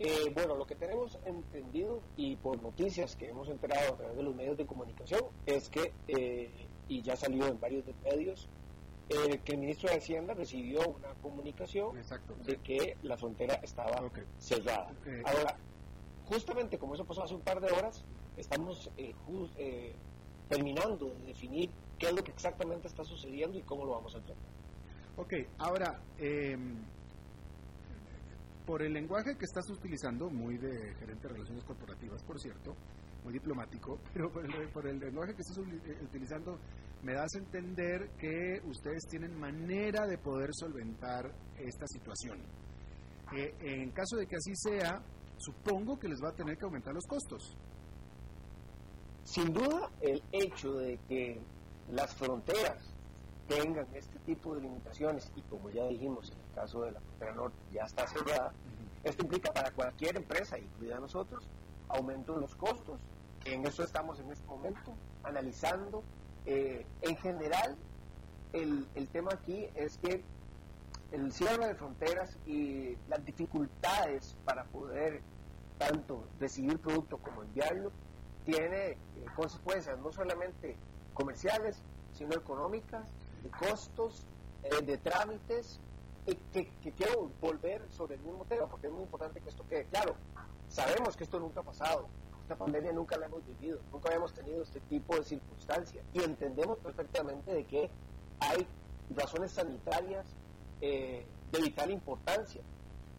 Eh, 0.00 0.32
bueno, 0.34 0.56
lo 0.56 0.66
que 0.66 0.74
tenemos 0.74 1.16
entendido 1.24 2.02
y 2.16 2.34
por 2.36 2.60
noticias 2.60 3.14
que 3.14 3.28
hemos 3.28 3.48
enterado 3.48 3.94
a 3.94 3.96
través 3.96 4.16
de 4.16 4.22
los 4.24 4.34
medios 4.34 4.56
de 4.56 4.66
comunicación 4.66 5.20
es 5.46 5.68
que, 5.68 5.92
y 6.88 7.02
ya 7.02 7.14
salió 7.14 7.46
en 7.46 7.60
varios 7.60 7.84
medios, 8.02 8.48
eh, 9.10 9.40
que 9.44 9.52
el 9.52 9.58
ministro 9.58 9.90
de 9.90 9.96
Hacienda 9.96 10.34
recibió 10.34 10.80
una 10.88 11.12
comunicación 11.20 11.96
de 12.44 12.56
que 12.58 12.96
la 13.02 13.16
frontera 13.16 13.54
estaba 13.62 14.08
cerrada. 14.38 14.92
Ahora, 15.24 15.56
justamente 16.26 16.78
como 16.78 16.94
eso 16.94 17.04
pasó 17.04 17.24
hace 17.24 17.34
un 17.34 17.40
par 17.40 17.60
de 17.60 17.72
horas, 17.72 18.04
estamos 18.36 18.88
eh, 18.96 19.12
eh, 19.58 19.92
terminando 20.48 21.06
de 21.06 21.26
definir 21.26 21.70
qué 21.98 22.06
es 22.06 22.12
lo 22.14 22.22
que 22.22 22.30
exactamente 22.30 22.86
está 22.86 23.02
sucediendo 23.04 23.58
y 23.58 23.62
cómo 23.62 23.84
lo 23.84 23.92
vamos 23.92 24.14
a 24.14 24.20
tratar. 24.20 24.36
Ok, 25.16 25.34
ahora, 25.58 26.00
em, 26.18 26.76
por 28.64 28.82
el 28.82 28.92
lenguaje 28.92 29.36
que 29.36 29.44
estás 29.44 29.68
utilizando, 29.70 30.30
muy 30.30 30.56
de 30.56 30.94
gerente 30.94 31.26
de 31.26 31.34
relaciones 31.34 31.64
corporativas, 31.64 32.22
por 32.22 32.40
cierto, 32.40 32.76
muy 33.24 33.32
diplomático, 33.32 33.98
pero 34.14 34.30
por 34.30 34.44
el, 34.44 34.68
por 34.68 34.86
el 34.86 34.98
lenguaje 35.00 35.34
que 35.34 35.42
estás 35.42 35.58
eh, 35.58 35.98
utilizando, 36.04 36.58
me 37.02 37.14
das 37.14 37.34
a 37.34 37.38
entender 37.38 38.10
que 38.18 38.60
ustedes 38.64 39.06
tienen 39.08 39.38
manera 39.38 40.06
de 40.06 40.18
poder 40.18 40.50
solventar 40.52 41.30
esta 41.58 41.86
situación. 41.86 42.38
Eh, 43.36 43.54
en 43.60 43.90
caso 43.92 44.16
de 44.16 44.26
que 44.26 44.36
así 44.36 44.52
sea, 44.54 45.02
supongo 45.38 45.98
que 45.98 46.08
les 46.08 46.22
va 46.22 46.30
a 46.30 46.34
tener 46.34 46.56
que 46.58 46.64
aumentar 46.64 46.92
los 46.92 47.06
costos. 47.06 47.56
Sin 49.24 49.52
duda, 49.52 49.90
el 50.00 50.22
hecho 50.32 50.72
de 50.74 50.98
que 51.08 51.40
las 51.90 52.14
fronteras 52.14 52.94
tengan 53.46 53.86
este 53.94 54.18
tipo 54.20 54.54
de 54.54 54.62
limitaciones 54.62 55.30
y 55.34 55.42
como 55.42 55.70
ya 55.70 55.86
dijimos 55.86 56.30
en 56.30 56.38
el 56.38 56.54
caso 56.54 56.82
de 56.82 56.92
la 56.92 57.00
frontera 57.00 57.34
norte 57.34 57.58
ya 57.72 57.82
está 57.82 58.06
cerrada, 58.06 58.52
esto 59.02 59.22
implica 59.22 59.52
para 59.52 59.70
cualquier 59.70 60.16
empresa, 60.16 60.58
incluida 60.58 61.00
nosotros, 61.00 61.48
aumento 61.88 62.34
de 62.34 62.42
los 62.42 62.54
costos. 62.54 63.00
En 63.44 63.66
eso 63.66 63.82
estamos 63.82 64.20
en 64.20 64.30
este 64.30 64.46
momento, 64.46 64.94
analizando. 65.22 66.02
Eh, 66.46 66.86
en 67.02 67.16
general, 67.16 67.76
el, 68.52 68.86
el 68.94 69.08
tema 69.08 69.30
aquí 69.32 69.66
es 69.74 69.98
que 69.98 70.22
el 71.12 71.32
cierre 71.32 71.66
de 71.66 71.74
fronteras 71.74 72.36
y 72.46 72.96
las 73.08 73.24
dificultades 73.24 74.36
para 74.44 74.64
poder 74.64 75.22
tanto 75.78 76.24
recibir 76.38 76.78
producto 76.78 77.18
como 77.18 77.42
enviarlo 77.42 77.90
tiene 78.44 78.90
eh, 78.90 78.98
consecuencias 79.34 79.98
no 79.98 80.12
solamente 80.12 80.76
comerciales, 81.14 81.82
sino 82.12 82.34
económicas, 82.34 83.08
de 83.42 83.50
costos, 83.50 84.26
eh, 84.62 84.84
de 84.84 84.98
trámites, 84.98 85.80
y 86.26 86.34
que, 86.52 86.92
quiero 86.92 87.30
volver 87.40 87.82
sobre 87.90 88.16
el 88.16 88.20
mismo 88.20 88.44
tema, 88.44 88.66
porque 88.66 88.86
es 88.86 88.92
muy 88.92 89.02
importante 89.02 89.40
que 89.40 89.48
esto 89.48 89.66
quede 89.68 89.84
claro. 89.86 90.14
Sabemos 90.68 91.16
que 91.16 91.24
esto 91.24 91.40
nunca 91.40 91.60
ha 91.60 91.64
pasado, 91.64 92.08
esta 92.50 92.64
pandemia 92.64 92.90
nunca 92.90 93.16
la 93.16 93.26
hemos 93.26 93.46
vivido, 93.46 93.78
nunca 93.92 94.08
habíamos 94.08 94.32
tenido 94.34 94.60
este 94.64 94.80
tipo 94.80 95.14
de 95.14 95.22
circunstancias, 95.22 96.04
y 96.12 96.20
entendemos 96.20 96.78
perfectamente 96.78 97.54
de 97.54 97.64
que 97.64 97.88
hay 98.40 98.66
razones 99.14 99.52
sanitarias 99.52 100.26
eh, 100.80 101.24
de 101.52 101.60
vital 101.60 101.92
importancia, 101.92 102.60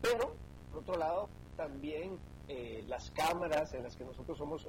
pero, 0.01 0.35
por 0.69 0.81
otro 0.81 0.97
lado, 0.97 1.29
también 1.55 2.19
eh, 2.49 2.83
las 2.89 3.09
cámaras 3.11 3.73
en 3.73 3.83
las 3.83 3.95
que 3.95 4.03
nosotros 4.03 4.37
somos 4.37 4.67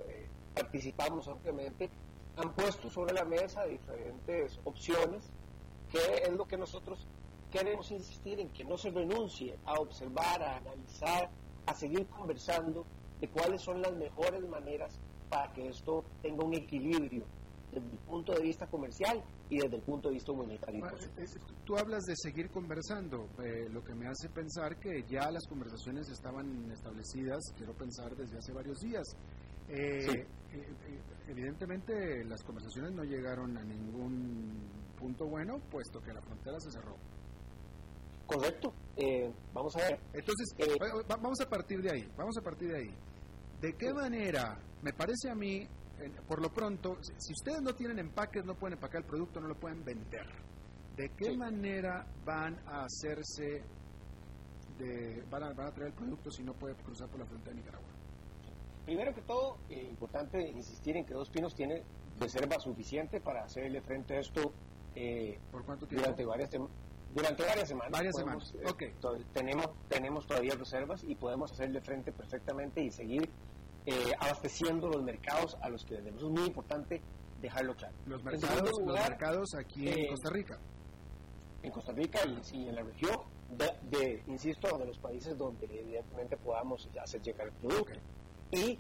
participamos 0.55 1.27
ampliamente 1.27 1.91
han 2.37 2.53
puesto 2.53 2.89
sobre 2.89 3.15
la 3.15 3.25
mesa 3.25 3.65
diferentes 3.65 4.61
opciones 4.65 5.25
que 5.91 5.99
es 6.23 6.33
lo 6.33 6.47
que 6.47 6.57
nosotros 6.57 7.05
queremos 7.51 7.91
insistir 7.91 8.39
en 8.39 8.51
que 8.51 8.63
no 8.65 8.79
se 8.79 8.91
renuncie 8.91 9.59
a 9.65 9.81
observar, 9.81 10.41
a 10.41 10.59
analizar, 10.59 11.31
a 11.67 11.75
seguir 11.75 12.07
conversando 12.07 12.87
de 13.23 13.29
cuáles 13.29 13.63
son 13.63 13.81
las 13.81 13.97
mejores 13.97 14.43
maneras 14.49 14.99
para 15.31 15.53
que 15.53 15.69
esto 15.69 16.05
tenga 16.21 16.45
un 16.45 16.55
equilibrio 16.55 17.25
desde 17.71 17.89
el 17.89 17.99
punto 17.99 18.35
de 18.35 18.43
vista 18.43 18.67
comercial 18.67 19.23
y 19.49 19.59
desde 19.59 19.77
el 19.77 19.83
punto 19.83 20.09
de 20.09 20.15
vista 20.15 20.33
humanitario. 20.33 20.85
Tú 21.65 21.77
hablas 21.79 22.03
de 22.03 22.15
seguir 22.17 22.51
conversando, 22.51 23.29
eh, 23.39 23.69
lo 23.71 23.83
que 23.85 23.95
me 23.95 24.09
hace 24.09 24.29
pensar 24.29 24.77
que 24.81 25.05
ya 25.09 25.31
las 25.31 25.47
conversaciones 25.47 26.11
estaban 26.11 26.69
establecidas, 26.73 27.41
quiero 27.57 27.73
pensar 27.75 28.15
desde 28.17 28.39
hace 28.39 28.53
varios 28.53 28.79
días. 28.81 29.07
Eh, 29.69 30.27
eh, 30.53 30.67
evidentemente 31.29 32.25
las 32.25 32.43
conversaciones 32.43 32.91
no 32.91 33.05
llegaron 33.05 33.57
a 33.57 33.63
ningún 33.63 34.69
punto 34.99 35.27
bueno, 35.27 35.61
puesto 35.71 36.01
que 36.01 36.13
la 36.13 36.21
frontera 36.21 36.59
se 36.59 36.73
cerró. 36.73 36.97
Correcto. 38.27 38.73
Eh, 38.97 39.33
vamos 39.55 39.77
a 39.77 39.79
ver. 39.79 40.01
Entonces, 40.13 40.55
vamos 41.09 41.41
a 41.41 41.49
partir 41.49 41.81
de 41.83 41.91
ahí. 41.91 42.09
Vamos 42.17 42.37
a 42.37 42.43
partir 42.43 42.69
de 42.69 42.79
ahí. 42.79 42.95
¿De 43.63 43.75
qué 43.75 43.95
manera, 43.95 44.59
me 44.83 44.93
parece 44.93 45.31
a 45.31 45.37
mí, 45.37 45.65
por 46.27 46.43
lo 46.43 46.53
pronto, 46.53 46.99
si 47.17 47.33
ustedes 47.33 47.63
no 47.63 47.73
tienen 47.75 48.01
empaques, 48.01 48.45
no 48.45 48.57
pueden 48.57 48.75
empacar 48.75 49.03
el 49.03 49.07
producto, 49.07 49.41
no 49.41 49.47
lo 49.47 49.55
pueden 49.55 49.85
vender. 49.85 50.27
¿De 50.97 51.11
qué 51.17 51.37
manera 51.37 52.05
van 52.25 52.59
a 52.67 52.85
hacerse, 52.85 53.63
de, 54.79 55.23
van, 55.31 55.45
a, 55.45 55.53
van 55.53 55.69
a 55.69 55.73
traer 55.73 55.93
el 55.93 55.95
producto 55.95 56.31
si 56.33 56.43
no 56.43 56.55
puede 56.55 56.75
cruzar 56.75 57.09
por 57.09 57.21
la 57.21 57.27
frontera 57.27 57.55
de 57.55 57.61
Nicaragua? 57.61 57.89
Primero 58.85 59.15
que 59.15 59.23
todo, 59.23 59.59
eh, 59.71 59.87
importante 59.89 60.43
insistir 60.43 60.97
en 60.97 61.07
que 61.07 61.15
Dos 61.15 61.31
Pinos 61.31 61.55
tiene 61.55 61.85
reserva 62.19 62.59
suficiente 62.59 63.21
para 63.21 63.45
hacerle 63.45 63.81
frente 63.81 64.17
a 64.17 64.21
esto 64.21 64.53
eh, 64.95 65.39
¿Por 65.51 65.65
cuánto 65.65 65.87
tiempo? 65.87 66.03
Durante 66.03 66.25
varias, 66.25 66.51
durante 67.15 67.43
varias 67.45 67.69
semanas. 67.69 67.93
Varias 67.93 68.17
semanas, 68.17 68.55
eh, 68.55 69.25
tenemos, 69.33 69.71
tenemos 69.89 70.27
todavía 70.27 70.55
reservas 70.55 71.03
y 71.05 71.15
podemos 71.15 71.53
hacerle 71.53 71.81
frente 71.81 72.13
perfectamente 72.13 72.83
y 72.83 72.91
seguir 72.91 73.31
eh, 73.87 74.13
abasteciendo 74.19 74.89
los 74.89 75.03
mercados 75.03 75.57
a 75.61 75.69
los 75.69 75.85
que 75.85 75.95
vendemos. 75.95 76.23
Es 76.23 76.29
muy 76.29 76.47
importante 76.47 77.03
dejarlo 77.41 77.75
claro. 77.75 77.95
Los 78.07 78.23
mercados, 78.23 78.71
los 78.85 78.95
mercados 78.95 79.55
aquí 79.55 79.89
en 79.89 80.09
Costa 80.09 80.31
Rica. 80.31 80.59
En 81.63 81.71
Costa 81.71 81.93
Rica 81.93 82.21
y, 82.53 82.69
en 82.69 82.75
la 82.75 82.83
región, 82.83 83.21
de, 83.91 84.23
insisto, 84.27 84.79
de 84.79 84.87
los 84.87 84.99
países 84.99 85.37
donde 85.37 85.67
evidentemente 85.67 86.37
podamos 86.37 86.89
hacer 87.01 87.23
llegar 87.23 87.49
el 87.49 87.53
producto. 87.55 87.99
Y 88.51 88.79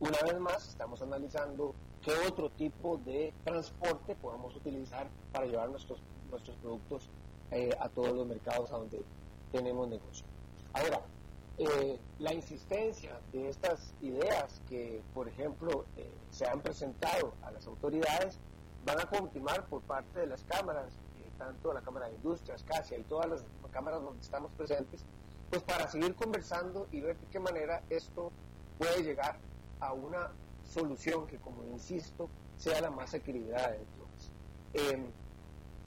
una 0.00 0.18
vez 0.24 0.40
más 0.40 0.68
estamos 0.68 1.02
analizando 1.02 1.74
qué 2.02 2.12
otro 2.26 2.50
tipo 2.50 2.98
de 2.98 3.32
transporte 3.44 4.14
podemos 4.16 4.54
utilizar 4.56 5.08
para 5.32 5.46
llevar 5.46 5.70
nuestros, 5.70 6.00
nuestros 6.30 6.56
productos 6.56 7.10
eh, 7.50 7.70
a 7.78 7.88
todos 7.88 8.14
los 8.14 8.26
mercados 8.26 8.70
a 8.72 8.76
donde 8.76 9.02
tenemos 9.52 9.88
negocio. 9.88 10.24
Ahora, 10.72 11.02
eh, 11.58 11.98
la 12.20 12.32
insistencia 12.32 13.18
de 13.32 13.48
estas 13.48 13.92
ideas 14.00 14.60
que, 14.68 15.02
por 15.12 15.28
ejemplo, 15.28 15.84
eh, 15.96 16.08
se 16.30 16.46
han 16.46 16.60
presentado 16.60 17.34
a 17.42 17.50
las 17.50 17.66
autoridades 17.66 18.38
van 18.84 19.00
a 19.00 19.06
continuar 19.06 19.66
por 19.66 19.82
parte 19.82 20.20
de 20.20 20.26
las 20.28 20.44
cámaras, 20.44 20.92
tanto 21.36 21.72
la 21.72 21.80
Cámara 21.80 22.08
de 22.08 22.14
Industrias, 22.14 22.64
CASIA 22.64 22.98
y 22.98 23.02
todas 23.02 23.28
las 23.28 23.44
cámaras 23.72 24.02
donde 24.02 24.20
estamos 24.20 24.50
presentes, 24.52 25.04
pues 25.50 25.62
para 25.62 25.88
seguir 25.88 26.14
conversando 26.14 26.86
y 26.90 27.00
ver 27.00 27.16
de 27.16 27.26
qué 27.26 27.38
manera 27.38 27.82
esto 27.90 28.32
puede 28.78 29.02
llegar 29.02 29.38
a 29.80 29.92
una 29.92 30.30
solución 30.64 31.26
que, 31.26 31.38
como 31.38 31.64
insisto, 31.64 32.28
sea 32.56 32.80
la 32.80 32.90
más 32.90 33.14
equilibrada 33.14 33.72
de 33.72 33.78
todas. 33.78 34.32
Eh, 34.74 35.06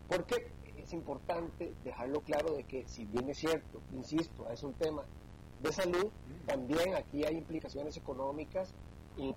porque 0.08 0.52
es 0.78 0.94
importante 0.94 1.74
dejarlo 1.84 2.22
claro 2.22 2.54
de 2.54 2.64
que, 2.64 2.88
si 2.88 3.06
bien 3.06 3.30
es 3.30 3.38
cierto, 3.38 3.82
insisto, 3.94 4.50
es 4.50 4.64
un 4.64 4.74
tema 4.74 5.04
de 5.62 5.71
salud, 5.71 6.12
también 6.45 6.95
aquí 6.95 7.24
hay 7.24 7.38
implicaciones 7.38 7.95
económicas, 7.97 8.74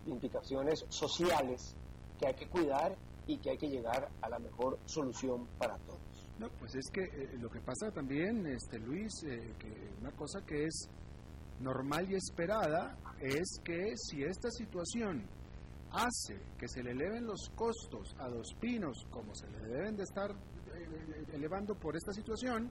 implicaciones 0.06 0.84
sociales 0.88 1.76
que 2.18 2.26
hay 2.26 2.34
que 2.34 2.48
cuidar 2.48 2.96
y 3.26 3.38
que 3.38 3.50
hay 3.50 3.58
que 3.58 3.68
llegar 3.68 4.08
a 4.20 4.28
la 4.28 4.38
mejor 4.38 4.78
solución 4.84 5.46
para 5.58 5.76
todos. 5.78 6.00
No, 6.38 6.48
pues 6.58 6.74
es 6.74 6.90
que 6.92 7.02
eh, 7.02 7.38
lo 7.38 7.48
que 7.48 7.60
pasa 7.60 7.90
también, 7.92 8.46
este 8.46 8.78
Luis, 8.78 9.12
eh, 9.24 9.54
que 9.58 9.90
una 10.00 10.10
cosa 10.12 10.40
que 10.44 10.64
es 10.64 10.88
normal 11.60 12.10
y 12.10 12.16
esperada 12.16 12.96
es 13.20 13.60
que 13.64 13.96
si 13.96 14.22
esta 14.22 14.50
situación 14.50 15.24
hace 15.92 16.40
que 16.58 16.66
se 16.68 16.82
le 16.82 16.90
eleven 16.90 17.24
los 17.24 17.48
costos 17.54 18.16
a 18.18 18.28
dos 18.28 18.48
pinos 18.60 19.06
como 19.10 19.32
se 19.34 19.48
le 19.48 19.60
deben 19.60 19.96
de 19.96 20.02
estar 20.02 20.30
eh, 20.32 21.24
elevando 21.32 21.76
por 21.76 21.96
esta 21.96 22.12
situación, 22.12 22.68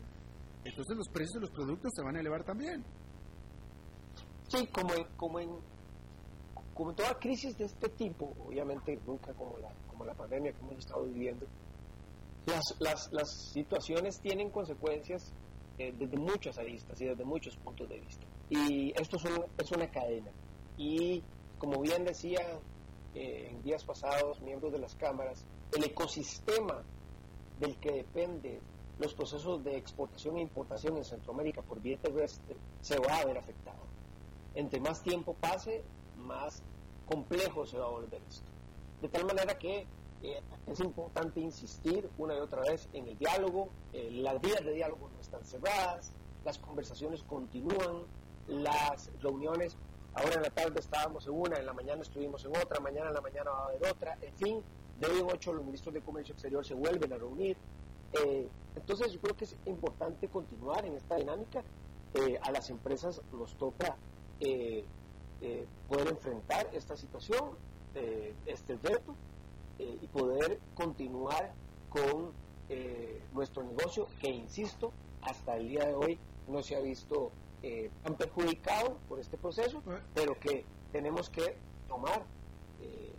entonces 0.65 0.97
los 0.97 1.07
precios 1.07 1.35
de 1.35 1.39
los 1.41 1.51
productos 1.51 1.91
se 1.95 2.03
van 2.03 2.17
a 2.17 2.19
elevar 2.19 2.43
también. 2.43 2.83
Sí, 4.53 4.67
como 4.67 4.93
en, 4.93 5.03
como 5.17 5.39
en, 5.39 5.49
como 6.75 6.93
toda 6.93 7.17
crisis 7.17 7.57
de 7.57 7.65
este 7.65 7.89
tipo, 7.89 8.35
obviamente 8.45 8.99
nunca 9.07 9.33
como 9.33 9.57
la, 9.57 9.71
como 9.87 10.05
la 10.05 10.13
pandemia 10.13 10.51
que 10.51 10.59
hemos 10.59 10.77
estado 10.77 11.05
viviendo, 11.05 11.47
las, 12.79 13.11
las, 13.11 13.51
situaciones 13.51 14.19
tienen 14.19 14.51
consecuencias 14.51 15.33
eh, 15.79 15.91
desde 15.97 16.17
muchas 16.17 16.59
aristas 16.59 17.01
y 17.01 17.05
desde 17.05 17.25
muchos 17.25 17.57
puntos 17.57 17.89
de 17.89 17.99
vista. 17.99 18.27
Y 18.51 18.91
esto 18.91 19.17
es, 19.17 19.23
es 19.57 19.71
una 19.71 19.89
cadena. 19.89 20.29
Y 20.77 21.23
como 21.57 21.81
bien 21.81 22.05
decía 22.05 22.59
eh, 23.15 23.47
en 23.49 23.63
días 23.63 23.83
pasados 23.83 24.39
miembros 24.41 24.71
de 24.71 24.77
las 24.77 24.93
cámaras, 24.93 25.43
el 25.75 25.83
ecosistema 25.83 26.83
del 27.59 27.75
que 27.77 27.91
depende 27.91 28.59
los 28.99 29.15
procesos 29.15 29.63
de 29.63 29.77
exportación 29.77 30.37
e 30.37 30.41
importación 30.41 30.97
en 30.97 31.05
Centroamérica 31.05 31.63
por 31.63 31.81
vía 31.81 31.97
terrestre 31.97 32.55
se 32.81 32.99
va 32.99 33.17
a 33.17 33.25
ver 33.25 33.39
afectado. 33.39 33.92
Entre 34.55 34.79
más 34.79 35.01
tiempo 35.01 35.35
pase, 35.39 35.83
más 36.17 36.61
complejo 37.05 37.65
se 37.65 37.77
va 37.77 37.85
a 37.85 37.89
volver 37.89 38.21
esto. 38.29 38.47
De 39.01 39.09
tal 39.09 39.25
manera 39.25 39.57
que 39.57 39.87
eh, 40.21 40.41
es 40.67 40.79
importante 40.79 41.39
insistir 41.39 42.09
una 42.17 42.35
y 42.35 42.39
otra 42.39 42.61
vez 42.61 42.87
en 42.93 43.07
el 43.07 43.17
diálogo, 43.17 43.69
eh, 43.93 44.09
las 44.11 44.39
vías 44.41 44.63
de 44.63 44.73
diálogo 44.73 45.09
no 45.13 45.19
están 45.19 45.43
cerradas, 45.43 46.11
las 46.45 46.57
conversaciones 46.59 47.23
continúan, 47.23 48.03
las 48.47 49.09
reuniones 49.21 49.77
Ahora 50.15 50.35
en 50.35 50.43
la 50.43 50.49
tarde 50.51 50.79
estábamos 50.79 51.25
en 51.25 51.33
una, 51.33 51.57
en 51.57 51.65
la 51.65 51.73
mañana 51.73 52.03
estuvimos 52.03 52.45
en 52.45 52.55
otra, 52.55 52.79
mañana 52.79 53.07
en 53.07 53.15
la 53.15 53.21
mañana 53.21 53.49
va 53.49 53.59
a 53.61 53.65
haber 53.65 53.91
otra. 53.91 54.17
En 54.21 54.33
fin, 54.35 54.63
de 54.99 55.07
hoy 55.07 55.19
en 55.19 55.25
ocho 55.25 55.53
los 55.53 55.65
ministros 55.65 55.93
de 55.93 56.01
Comercio 56.01 56.33
Exterior 56.33 56.63
se 56.63 56.75
vuelven 56.75 57.11
a 57.13 57.17
reunir 57.17 57.57
Eh, 58.13 58.47
entonces 58.75 59.11
yo 59.11 59.19
creo 59.19 59.35
que 59.35 59.45
es 59.45 59.55
importante 59.65 60.27
continuar 60.27 60.85
en 60.85 60.93
esta 60.93 61.15
dinámica. 61.15 61.63
A 62.43 62.51
las 62.51 62.69
empresas 62.69 63.21
nos 63.31 63.55
toca 63.55 63.95
eh, 64.39 64.85
poder 65.87 66.07
enfrentar 66.07 66.69
esta 66.73 66.95
situación, 66.95 67.51
este 68.45 68.77
reto, 68.77 69.15
y 69.77 70.07
poder 70.07 70.59
continuar 70.73 71.53
con 71.89 72.31
nuestro 73.33 73.63
negocio, 73.63 74.07
que 74.19 74.29
insisto, 74.29 74.91
hasta 75.21 75.57
el 75.57 75.67
día 75.67 75.85
de 75.85 75.93
hoy 75.93 76.19
no 76.47 76.63
se 76.63 76.75
ha 76.75 76.79
visto 76.79 77.31
tan 78.03 78.15
perjudicado 78.15 78.97
por 79.09 79.19
este 79.19 79.37
proceso, 79.37 79.83
pero 80.13 80.39
que 80.39 80.65
tenemos 80.91 81.29
que 81.29 81.57
tomar 81.87 82.23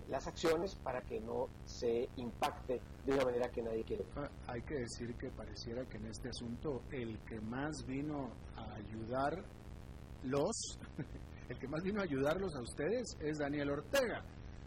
las 0.09 0.27
acciones 0.27 0.75
para 0.77 1.01
que 1.03 1.21
no 1.21 1.49
se 1.65 2.09
impacte 2.17 2.81
de 3.05 3.12
una 3.12 3.25
manera 3.25 3.51
que 3.51 3.62
nadie 3.62 3.85
quiere. 3.85 4.05
Ah, 4.17 4.29
hay 4.49 4.62
que 4.62 4.75
decir 4.75 5.15
que 5.17 5.31
pareciera 5.31 5.85
que 5.87 5.97
en 5.97 6.07
este 6.07 6.29
asunto 6.29 6.83
el 6.93 7.19
que 7.21 7.41
más 7.41 7.85
vino 7.87 8.31
a 8.57 8.75
ayudar 8.75 9.43
los, 10.25 10.79
el 11.49 11.59
que 11.59 11.68
más 11.68 11.83
vino 11.83 12.01
a 12.01 12.05
ayudarlos 12.05 12.55
a 12.55 12.61
ustedes 12.61 13.16
es 13.20 13.39
Daniel 13.39 13.70
Ortega, 13.70 14.25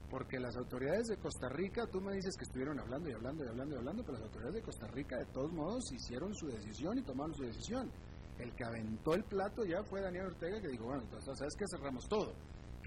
porque 0.10 0.40
las 0.40 0.56
autoridades 0.56 1.08
de 1.08 1.18
Costa 1.18 1.50
Rica, 1.50 1.86
tú 1.92 2.00
me 2.00 2.14
dices 2.14 2.36
que 2.38 2.44
estuvieron 2.44 2.80
hablando 2.80 3.10
y 3.10 3.14
hablando 3.14 3.44
y 3.44 3.48
hablando 3.48 3.76
y 3.76 3.78
hablando, 3.78 4.04
pero 4.04 4.18
las 4.18 4.28
autoridades 4.28 4.56
de 4.56 4.62
Costa 4.62 4.88
Rica 4.88 5.18
de 5.18 5.26
todos 5.34 5.52
modos 5.52 5.92
hicieron 5.92 6.34
su 6.34 6.48
decisión 6.48 6.98
y 6.98 7.04
tomaron 7.04 7.34
su 7.36 7.44
decisión. 7.44 7.92
El 8.40 8.54
que 8.54 8.64
aventó 8.64 9.16
el 9.16 9.24
plato 9.24 9.66
ya 9.66 9.84
fue 9.84 10.00
Daniel 10.02 10.28
Ortega 10.28 10.62
que 10.62 10.68
dijo, 10.68 10.86
bueno, 10.86 11.02
entonces, 11.04 11.38
¿sabes 11.38 11.56
qué? 11.58 11.66
Cerramos 11.68 12.08
todo 12.08 12.34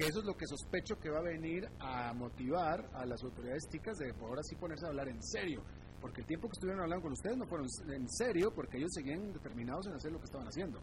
que 0.00 0.06
eso 0.06 0.20
es 0.20 0.24
lo 0.24 0.34
que 0.34 0.46
sospecho 0.46 0.96
que 0.96 1.10
va 1.10 1.18
a 1.18 1.22
venir 1.22 1.68
a 1.78 2.14
motivar 2.14 2.88
a 2.94 3.04
las 3.04 3.22
autoridades 3.22 3.68
ticas 3.68 3.98
de 3.98 4.10
ahora 4.18 4.42
sí 4.42 4.56
ponerse 4.56 4.86
a 4.86 4.88
hablar 4.88 5.08
en 5.08 5.22
serio, 5.22 5.62
porque 6.00 6.22
el 6.22 6.26
tiempo 6.26 6.48
que 6.48 6.52
estuvieron 6.52 6.82
hablando 6.82 7.02
con 7.02 7.12
ustedes 7.12 7.36
no 7.36 7.46
fueron 7.46 7.66
en 7.92 8.08
serio 8.08 8.50
porque 8.54 8.78
ellos 8.78 8.90
seguían 8.94 9.30
determinados 9.32 9.86
en 9.88 9.94
hacer 9.94 10.10
lo 10.10 10.18
que 10.18 10.24
estaban 10.24 10.48
haciendo. 10.48 10.80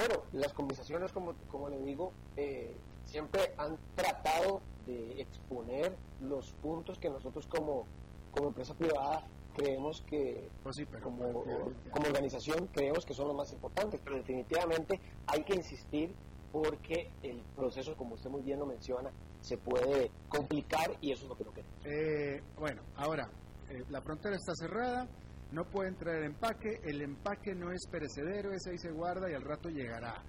Bueno, 0.00 0.22
las 0.32 0.54
conversaciones, 0.54 1.12
como, 1.12 1.34
como 1.50 1.68
le 1.68 1.78
digo, 1.82 2.12
eh, 2.34 2.74
siempre 3.04 3.52
han 3.58 3.76
tratado 3.94 4.62
de 4.86 5.20
exponer 5.20 5.94
los 6.22 6.52
puntos 6.62 6.98
que 6.98 7.10
nosotros 7.10 7.46
como, 7.46 7.84
como 8.32 8.48
empresa 8.48 8.74
privada 8.74 9.26
creemos 9.54 10.00
que 10.08 10.48
pues 10.62 10.80
como, 11.02 11.44
como 11.90 12.06
organización 12.06 12.68
creemos 12.72 13.04
que 13.04 13.12
son 13.12 13.28
los 13.28 13.36
más 13.36 13.52
importantes, 13.52 14.00
pero 14.02 14.16
definitivamente 14.16 14.98
hay 15.26 15.42
que 15.44 15.54
insistir 15.54 16.14
porque 16.50 17.10
el 17.22 17.42
proceso, 17.54 17.94
como 17.94 18.14
usted 18.14 18.30
muy 18.30 18.40
bien 18.40 18.58
lo 18.58 18.64
menciona, 18.64 19.10
se 19.42 19.58
puede 19.58 20.10
complicar 20.30 20.96
y 21.02 21.12
eso 21.12 21.24
es 21.24 21.28
lo 21.28 21.36
que 21.36 21.44
no 21.44 21.52
queremos. 21.52 21.76
Eh, 21.84 22.42
bueno, 22.58 22.80
ahora, 22.96 23.28
eh, 23.68 23.84
la 23.90 24.00
frontera 24.00 24.36
está 24.36 24.54
cerrada, 24.54 25.06
no 25.52 25.64
puede 25.64 25.88
entrar 25.88 26.16
el 26.16 26.24
empaque, 26.24 26.80
el 26.84 27.02
empaque 27.02 27.54
no 27.54 27.72
es 27.72 27.86
perecedero, 27.90 28.52
ese 28.52 28.70
ahí 28.70 28.78
se 28.78 28.92
guarda 28.92 29.30
y 29.30 29.34
al 29.34 29.42
rato 29.42 29.68
llegará. 29.68 30.22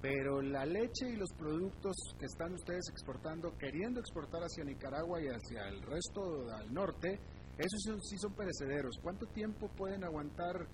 Pero 0.00 0.40
la 0.40 0.64
leche 0.64 1.08
y 1.08 1.16
los 1.16 1.32
productos 1.32 1.96
que 2.18 2.26
están 2.26 2.54
ustedes 2.54 2.88
exportando, 2.90 3.56
queriendo 3.58 3.98
exportar 3.98 4.42
hacia 4.42 4.62
Nicaragua 4.62 5.20
y 5.20 5.26
hacia 5.26 5.68
el 5.68 5.82
resto 5.82 6.44
del 6.44 6.72
norte, 6.72 7.18
esos 7.58 8.08
sí 8.08 8.16
son 8.18 8.34
perecederos. 8.34 8.96
¿Cuánto 9.02 9.26
tiempo 9.26 9.68
pueden 9.76 10.04
aguantar 10.04 10.68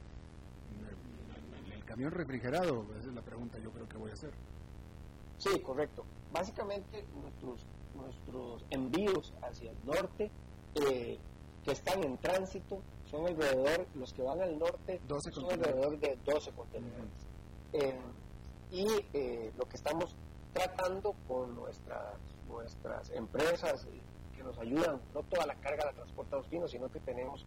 el 1.73 1.85
camión 1.87 2.11
refrigerado? 2.11 2.85
Esa 2.99 3.09
es 3.09 3.15
la 3.15 3.23
pregunta 3.23 3.59
yo 3.59 3.71
creo 3.71 3.89
que 3.89 3.97
voy 3.97 4.11
a 4.11 4.13
hacer. 4.13 4.35
Sí, 5.39 5.59
correcto. 5.61 6.05
Básicamente 6.31 7.07
nuestros, 7.15 7.67
nuestros 7.95 8.67
envíos 8.69 9.33
hacia 9.43 9.71
el 9.71 9.87
norte 9.87 10.31
eh, 10.75 11.19
que 11.65 11.73
están 11.73 12.05
en 12.05 12.19
tránsito 12.19 12.83
son 13.11 13.27
alrededor, 13.27 13.87
los 13.95 14.13
que 14.13 14.23
van 14.23 14.41
al 14.41 14.59
norte 14.59 15.01
son 15.33 15.51
alrededor 15.53 15.99
de 15.99 16.19
12 16.25 16.53
contenedores. 16.53 17.27
Eh, 17.73 17.99
y 18.71 18.87
eh, 19.13 19.53
lo 19.57 19.69
que 19.69 19.77
estamos 19.77 20.15
tratando 20.53 21.15
con 21.29 21.55
nuestras, 21.55 22.17
nuestras 22.49 23.11
empresas 23.11 23.87
que 24.37 24.43
nos 24.43 24.59
ayudan, 24.59 25.01
no 25.15 25.23
toda 25.23 25.47
la 25.47 25.55
carga 25.57 25.87
la 25.87 25.93
transporta 25.93 26.37
los 26.37 26.71
sino 26.71 26.91
que 26.91 27.01
tenemos 27.01 27.45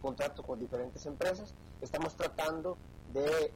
contrato 0.00 0.44
con 0.44 0.60
diferentes 0.60 1.04
empresas, 1.06 1.52
estamos 1.80 2.14
tratando 2.14 2.76
de 3.12 3.50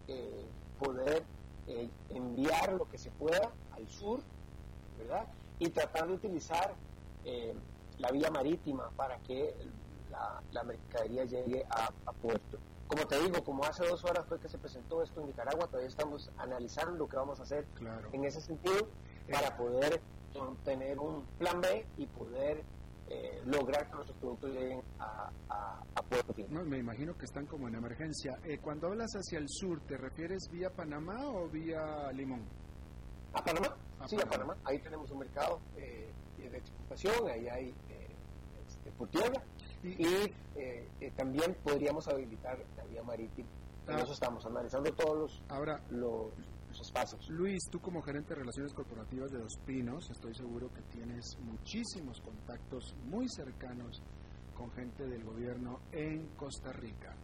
poder 0.81 1.25
eh, 1.69 1.89
enviar 2.11 2.75
lo 2.75 2.89
que 2.89 2.97
se 2.97 3.11
pueda 3.11 3.51
al 3.73 3.89
sur, 3.89 4.21
¿verdad? 4.99 5.27
Y 5.59 5.69
tratar 5.71 6.07
de 6.07 6.15
utilizar 6.15 6.75
eh, 7.25 7.55
la 7.99 8.13
vía 8.13 8.31
marítima 8.31 8.91
para 8.97 9.19
que 9.19 9.53
la, 10.53 10.63
mercadería 10.63 11.25
llegue 11.25 11.65
a, 11.71 12.13
puerto. 12.13 12.59
Como 12.87 13.05
te 13.07 13.21
digo, 13.21 13.43
como 13.45 13.65
hace 13.65 13.87
dos 13.87 14.05
horas 14.05 14.25
fue 14.27 14.39
que 14.39 14.49
se 14.49 14.59
presentó 14.59 15.03
esto 15.03 15.21
en 15.21 15.27
Nicaragua, 15.29 15.67
todavía 15.67 15.89
estamos 15.89 16.31
analizando 16.39 16.97
lo 16.97 17.09
que 17.09 17.17
vamos 17.17 17.41
a 17.41 17.43
hacer 17.43 17.67
en 18.13 18.25
ese 18.25 18.41
sentido 18.41 18.89
para 19.31 19.57
poder 19.57 20.01
tener 20.65 20.99
un 20.99 21.25
plan 21.39 21.61
B 21.61 21.85
y 21.97 22.07
poder 22.07 22.63
eh, 23.09 23.41
lograr 23.47 23.89
que 23.89 23.95
nuestros 23.95 24.19
productos 24.19 24.51
lleguen 24.51 24.83
a, 24.99 25.31
puerto 26.09 26.35
No, 26.51 26.65
me 26.65 26.79
imagino 26.79 27.17
que 27.17 27.25
están 27.25 27.47
como 27.47 27.69
en 27.69 27.75
emergencia. 27.75 28.39
Eh, 28.45 28.59
cuando 28.59 28.89
hablas 28.89 29.11
hacia 29.13 29.39
el 29.39 29.47
sur, 29.49 29.81
¿te 29.87 29.97
refieres 29.97 30.49
vía 30.51 30.71
Panamá 30.71 31.17
o 31.27 31.49
vía 31.49 32.13
Limón? 32.13 32.45
A 33.33 33.43
Panamá, 33.43 33.77
sí, 34.07 34.17
a 34.21 34.27
Panamá. 34.27 34.57
Ahí 34.65 34.79
tenemos 34.79 35.11
un 35.11 35.19
mercado 35.19 35.61
eh, 35.77 36.13
de 36.39 36.59
exportación, 36.59 37.29
ahí 37.29 37.49
hay 37.49 37.69
eh, 37.91 38.15
este, 38.67 38.91
por 38.93 39.09
tierra 39.09 39.43
y, 39.83 41.11
también 41.17 41.57
podríamos 41.63 42.07
habilitar 42.09 42.59
la 42.77 42.85
vía 42.85 43.03
marítima. 43.03 43.49
En 43.87 43.95
ah. 43.95 44.01
eso 44.03 44.13
estamos 44.13 44.45
analizando 44.45 44.93
todos 44.93 45.19
los, 45.19 45.43
Ahora, 45.49 45.81
los 45.91 46.33
espacios. 46.81 47.29
Luis, 47.31 47.63
tú 47.71 47.81
como 47.81 48.03
gerente 48.03 48.31
de 48.31 48.41
Relaciones 48.41 48.73
Corporativas 48.75 49.31
de 49.31 49.39
Dos 49.39 49.57
Pinos, 49.65 50.11
estoy 50.11 50.35
seguro 50.35 50.69
que 50.73 50.83
tienes 50.83 51.37
muchísimos 51.41 52.21
contactos 52.21 52.95
muy 53.05 53.29
cercanos 53.29 54.03
con 54.55 54.71
gente 54.73 55.07
del 55.07 55.25
gobierno 55.25 55.81
en 55.93 56.27
Costa 56.37 56.73
Rica. 56.73 57.15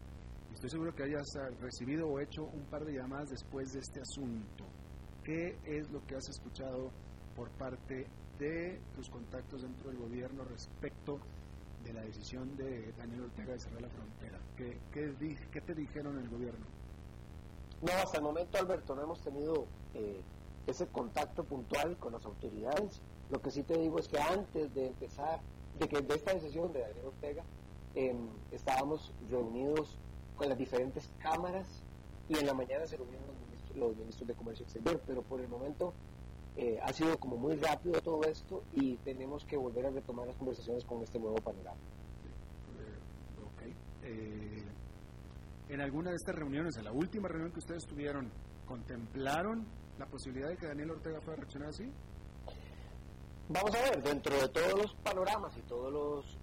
Estoy 0.53 0.71
seguro 0.71 0.95
que 0.95 1.05
hayas 1.05 1.27
recibido 1.61 2.07
o 2.09 2.21
hecho 2.21 2.45
un 2.45 2.65
par 2.67 2.85
de 2.85 2.95
llamadas 2.95 3.31
después 3.31 3.73
de 3.73 3.81
este 3.81 4.01
asunto. 4.01 4.65
¿Qué 5.25 5.59
es 5.65 5.91
lo 5.91 6.05
que 6.07 6.15
has 6.15 6.29
escuchado 6.29 6.91
por 7.35 7.51
parte 7.53 8.07
de 8.39 8.81
tus 8.95 9.09
contactos 9.09 9.63
dentro 9.63 9.91
del 9.91 9.99
gobierno 9.99 10.45
respecto 10.45 11.19
de 11.85 11.93
la 11.93 12.03
decisión 12.03 12.57
de 12.57 12.93
Daniel 12.99 13.23
Ortega 13.23 13.53
de 13.53 13.59
cerrar 13.59 13.83
la 13.83 13.89
frontera? 13.89 14.39
¿Qué, 14.57 14.79
qué, 14.93 15.61
te 15.61 15.75
dijeron 15.75 16.19
el 16.19 16.29
gobierno? 16.29 16.65
No, 17.81 17.93
hasta 17.93 18.19
el 18.19 18.23
momento, 18.23 18.59
Alberto, 18.59 18.95
no 18.95 19.03
hemos 19.03 19.21
tenido 19.21 19.67
eh, 19.95 20.21
ese 20.67 20.87
contacto 20.87 21.45
puntual 21.45 21.97
con 21.97 22.13
las 22.13 22.25
autoridades. 22.25 23.01
Lo 23.31 23.41
que 23.41 23.51
sí 23.51 23.63
te 23.63 23.77
digo 23.79 23.99
es 23.99 24.09
que 24.09 24.21
antes 24.21 24.75
de 24.75 24.87
empezar, 24.89 25.41
de 25.79 25.89
que 25.89 26.01
de 26.01 26.15
esta 26.15 26.35
decisión 26.35 26.73
de 26.73 26.81
Daniel 26.81 27.07
Ortega, 27.07 27.43
em, 27.95 28.29
estábamos 28.53 29.13
reunidos 29.31 29.99
con 30.37 30.49
las 30.49 30.59
diferentes 30.59 31.11
cámaras 31.19 31.67
y 32.29 32.39
en 32.39 32.47
la 32.47 32.55
mañana 32.55 32.87
se 32.87 32.97
reunieron 32.97 33.27
los 33.75 33.97
ministros, 33.97 34.29
de 34.29 34.35
Comercio 34.35 34.65
Exterior, 34.65 35.01
pero 35.07 35.23
por 35.23 35.41
el 35.41 35.49
momento 35.49 35.95
eh, 36.57 36.79
ha 36.83 36.93
sido 36.93 37.19
como 37.19 37.37
muy 37.37 37.57
rápido 37.57 38.01
todo 38.03 38.23
esto 38.25 38.63
y 38.75 38.97
tenemos 38.99 39.45
que 39.45 39.57
volver 39.57 39.87
a 39.87 39.91
retomar 39.91 40.27
las 40.27 40.37
conversaciones 40.37 40.85
con 40.85 41.03
este 41.03 41.19
nuevo 41.19 41.37
panorama. 41.37 41.81
Eh, 44.05 44.65
en 45.69 45.81
alguna 45.81 46.11
de 46.11 46.17
estas 46.17 46.35
reuniones, 46.35 46.77
en 46.77 46.85
la 46.85 46.93
última 46.93 47.29
reunión 47.29 47.53
que 47.53 47.61
ustedes 47.61 47.87
tuvieron, 47.87 48.31
¿contemplaron 48.67 49.65
la 49.99 50.07
posibilidad 50.07 50.49
de 50.49 50.57
que 50.57 50.67
Daniel 50.67 50.91
Ortega 50.91 51.21
fuera 51.21 51.35
a 51.35 51.41
reaccionar 51.41 51.69
así? 51.69 51.91
Vamos 53.49 53.75
a 53.75 53.83
ver, 53.83 54.03
dentro 54.03 54.35
de 54.37 54.49
todos 54.49 54.73
los 54.75 54.95
panoramas 54.97 55.57
y 55.57 55.63
todos 55.63 55.93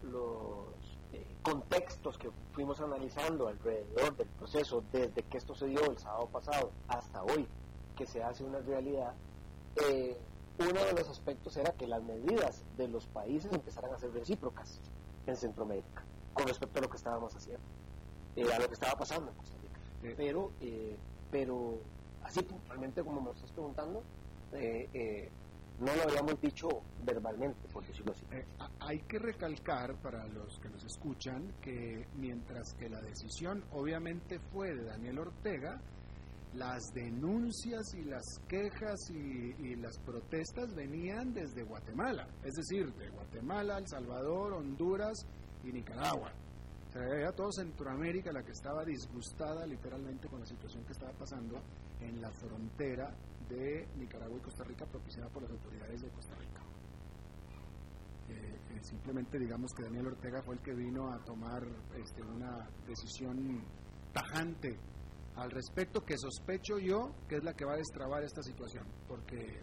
los, 0.03 0.97
eh, 1.13 1.25
contextos 1.41 2.17
que 2.17 2.29
fuimos 2.53 2.79
analizando 2.81 3.47
alrededor 3.47 4.15
del 4.15 4.27
proceso, 4.29 4.83
desde 4.91 5.23
que 5.23 5.37
esto 5.37 5.53
se 5.53 5.67
dio 5.67 5.83
el 5.89 5.97
sábado 5.97 6.27
pasado 6.27 6.71
hasta 6.87 7.23
hoy, 7.23 7.47
que 7.95 8.05
se 8.05 8.23
hace 8.23 8.43
una 8.43 8.59
realidad, 8.59 9.13
eh, 9.75 10.17
uno 10.59 10.83
de 10.85 10.93
los 10.93 11.09
aspectos 11.09 11.55
era 11.57 11.71
que 11.73 11.87
las 11.87 12.03
medidas 12.03 12.63
de 12.77 12.87
los 12.87 13.07
países 13.07 13.51
empezaran 13.53 13.93
a 13.93 13.97
ser 13.97 14.11
recíprocas 14.11 14.79
en 15.25 15.35
Centroamérica 15.35 16.03
con 16.33 16.47
respecto 16.47 16.79
a 16.79 16.81
lo 16.81 16.89
que 16.89 16.97
estábamos 16.97 17.35
haciendo. 17.35 17.63
Eh, 18.35 18.53
a 18.53 18.59
lo 18.59 18.67
que 18.67 18.73
estaba 18.73 18.97
pasando 18.97 19.29
en 19.31 19.37
Costa 19.37 19.57
Rica. 19.61 20.15
Pero, 20.15 20.51
eh, 20.61 20.95
pero 21.31 21.79
así 22.23 22.41
puntualmente 22.41 23.03
como 23.03 23.21
me 23.21 23.31
estás 23.31 23.51
preguntando, 23.51 24.03
eh, 24.53 25.29
no 25.79 25.95
lo 25.95 26.03
habíamos 26.03 26.39
dicho 26.41 26.69
verbalmente, 27.03 27.67
por 27.71 27.85
decirlo 27.85 28.13
así. 28.13 28.25
hay 28.79 28.99
que 28.99 29.19
recalcar 29.19 29.95
para 29.95 30.25
los 30.27 30.59
que 30.59 30.69
nos 30.69 30.83
escuchan 30.83 31.53
que 31.61 32.07
mientras 32.15 32.73
que 32.73 32.89
la 32.89 33.01
decisión 33.01 33.63
obviamente 33.71 34.39
fue 34.39 34.73
de 34.73 34.85
Daniel 34.85 35.19
Ortega, 35.19 35.81
las 36.55 36.91
denuncias 36.93 37.93
y 37.93 38.03
las 38.03 38.25
quejas 38.47 38.99
y, 39.11 39.55
y, 39.59 39.75
las 39.75 39.97
protestas 39.99 40.73
venían 40.73 41.33
desde 41.33 41.63
Guatemala, 41.63 42.27
es 42.43 42.55
decir, 42.55 42.91
de 42.95 43.09
Guatemala, 43.09 43.77
El 43.77 43.87
Salvador, 43.87 44.53
Honduras 44.53 45.25
y 45.63 45.71
Nicaragua 45.71 46.33
era 46.95 47.31
todo 47.31 47.51
Centroamérica 47.51 48.31
la 48.31 48.43
que 48.43 48.51
estaba 48.51 48.83
disgustada 48.83 49.65
literalmente 49.65 50.27
con 50.27 50.39
la 50.39 50.45
situación 50.45 50.83
que 50.85 50.93
estaba 50.93 51.11
pasando 51.13 51.61
en 52.01 52.19
la 52.19 52.31
frontera 52.31 53.11
de 53.47 53.87
Nicaragua 53.97 54.37
y 54.37 54.41
Costa 54.41 54.63
Rica 54.63 54.85
propiciada 54.85 55.29
por 55.29 55.43
las 55.43 55.51
autoridades 55.51 56.01
de 56.01 56.09
Costa 56.09 56.33
Rica. 56.35 56.61
Eh, 58.29 58.59
eh, 58.71 58.79
simplemente 58.81 59.37
digamos 59.37 59.71
que 59.73 59.83
Daniel 59.83 60.07
Ortega 60.07 60.41
fue 60.41 60.55
el 60.55 60.61
que 60.61 60.73
vino 60.73 61.11
a 61.11 61.19
tomar 61.23 61.63
este, 61.95 62.23
una 62.23 62.67
decisión 62.87 63.63
tajante 64.13 64.77
al 65.35 65.51
respecto 65.51 66.01
que 66.01 66.17
sospecho 66.17 66.79
yo 66.79 67.11
que 67.27 67.37
es 67.37 67.43
la 67.43 67.53
que 67.53 67.65
va 67.65 67.73
a 67.73 67.77
destrabar 67.77 68.23
esta 68.23 68.41
situación, 68.41 68.85
porque 69.07 69.61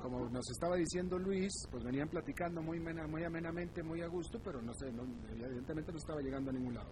como 0.00 0.28
nos 0.28 0.50
estaba 0.50 0.76
diciendo 0.76 1.18
Luis, 1.18 1.52
pues 1.70 1.84
venían 1.84 2.08
platicando 2.08 2.62
muy, 2.62 2.80
muy 2.80 3.24
amenamente, 3.24 3.82
muy 3.82 4.02
a 4.02 4.08
gusto, 4.08 4.40
pero 4.42 4.60
no 4.60 4.72
sé, 4.74 4.88
evidentemente 4.88 5.92
no 5.92 5.98
estaba 5.98 6.20
llegando 6.20 6.50
a 6.50 6.54
ningún 6.54 6.74
lado. 6.74 6.90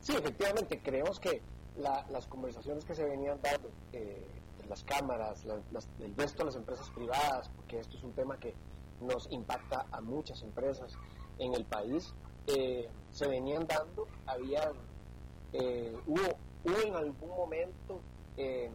Sí, 0.00 0.14
efectivamente, 0.14 0.80
creemos 0.82 1.18
que 1.18 1.42
las 1.76 2.26
conversaciones 2.28 2.84
que 2.84 2.94
se 2.94 3.04
venían 3.04 3.40
dando, 3.42 3.70
eh, 3.92 4.24
las 4.68 4.82
cámaras, 4.84 5.44
el 6.00 6.16
resto 6.16 6.38
de 6.38 6.44
las 6.44 6.56
empresas 6.56 6.90
privadas, 6.90 7.50
porque 7.56 7.80
esto 7.80 7.96
es 7.96 8.02
un 8.02 8.12
tema 8.12 8.36
que 8.38 8.54
nos 9.00 9.30
impacta 9.30 9.86
a 9.90 10.00
muchas 10.00 10.42
empresas 10.42 10.92
en 11.38 11.54
el 11.54 11.64
país, 11.66 12.14
eh, 12.46 12.88
se 13.10 13.28
venían 13.28 13.66
dando, 13.66 14.06
había, 14.26 14.70
eh, 15.52 15.94
hubo, 16.06 16.38
hubo 16.66 16.80
en 16.82 16.94
algún 16.94 17.30
momento 17.30 18.00
eh, 18.36 18.70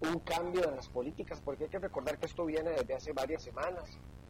un 0.00 0.18
cambio 0.20 0.68
en 0.68 0.76
las 0.76 0.88
políticas, 0.88 1.40
porque 1.44 1.64
hay 1.64 1.70
que 1.70 1.78
recordar 1.78 2.18
que 2.18 2.26
esto 2.26 2.44
viene 2.44 2.70
desde 2.70 2.94
hace 2.94 3.12
varias 3.12 3.42
semanas, 3.42 3.84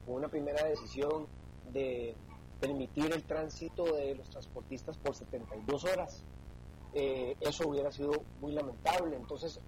con 0.07 0.17
una 0.17 0.29
primera 0.29 0.65
decisión 0.65 1.27
de 1.73 2.15
permitir 2.61 3.13
el 3.13 3.23
tránsito 3.25 3.85
de 3.85 4.15
los 4.15 4.29
transportistas 4.31 4.97
por 4.99 5.15
72 5.15 5.85
horas. 5.85 6.25
eso 6.93 7.69
hubiera 7.69 7.91
sido 7.91 8.13
muy 8.41 8.53
lamentable, 8.53 9.17
entonces 9.17 9.61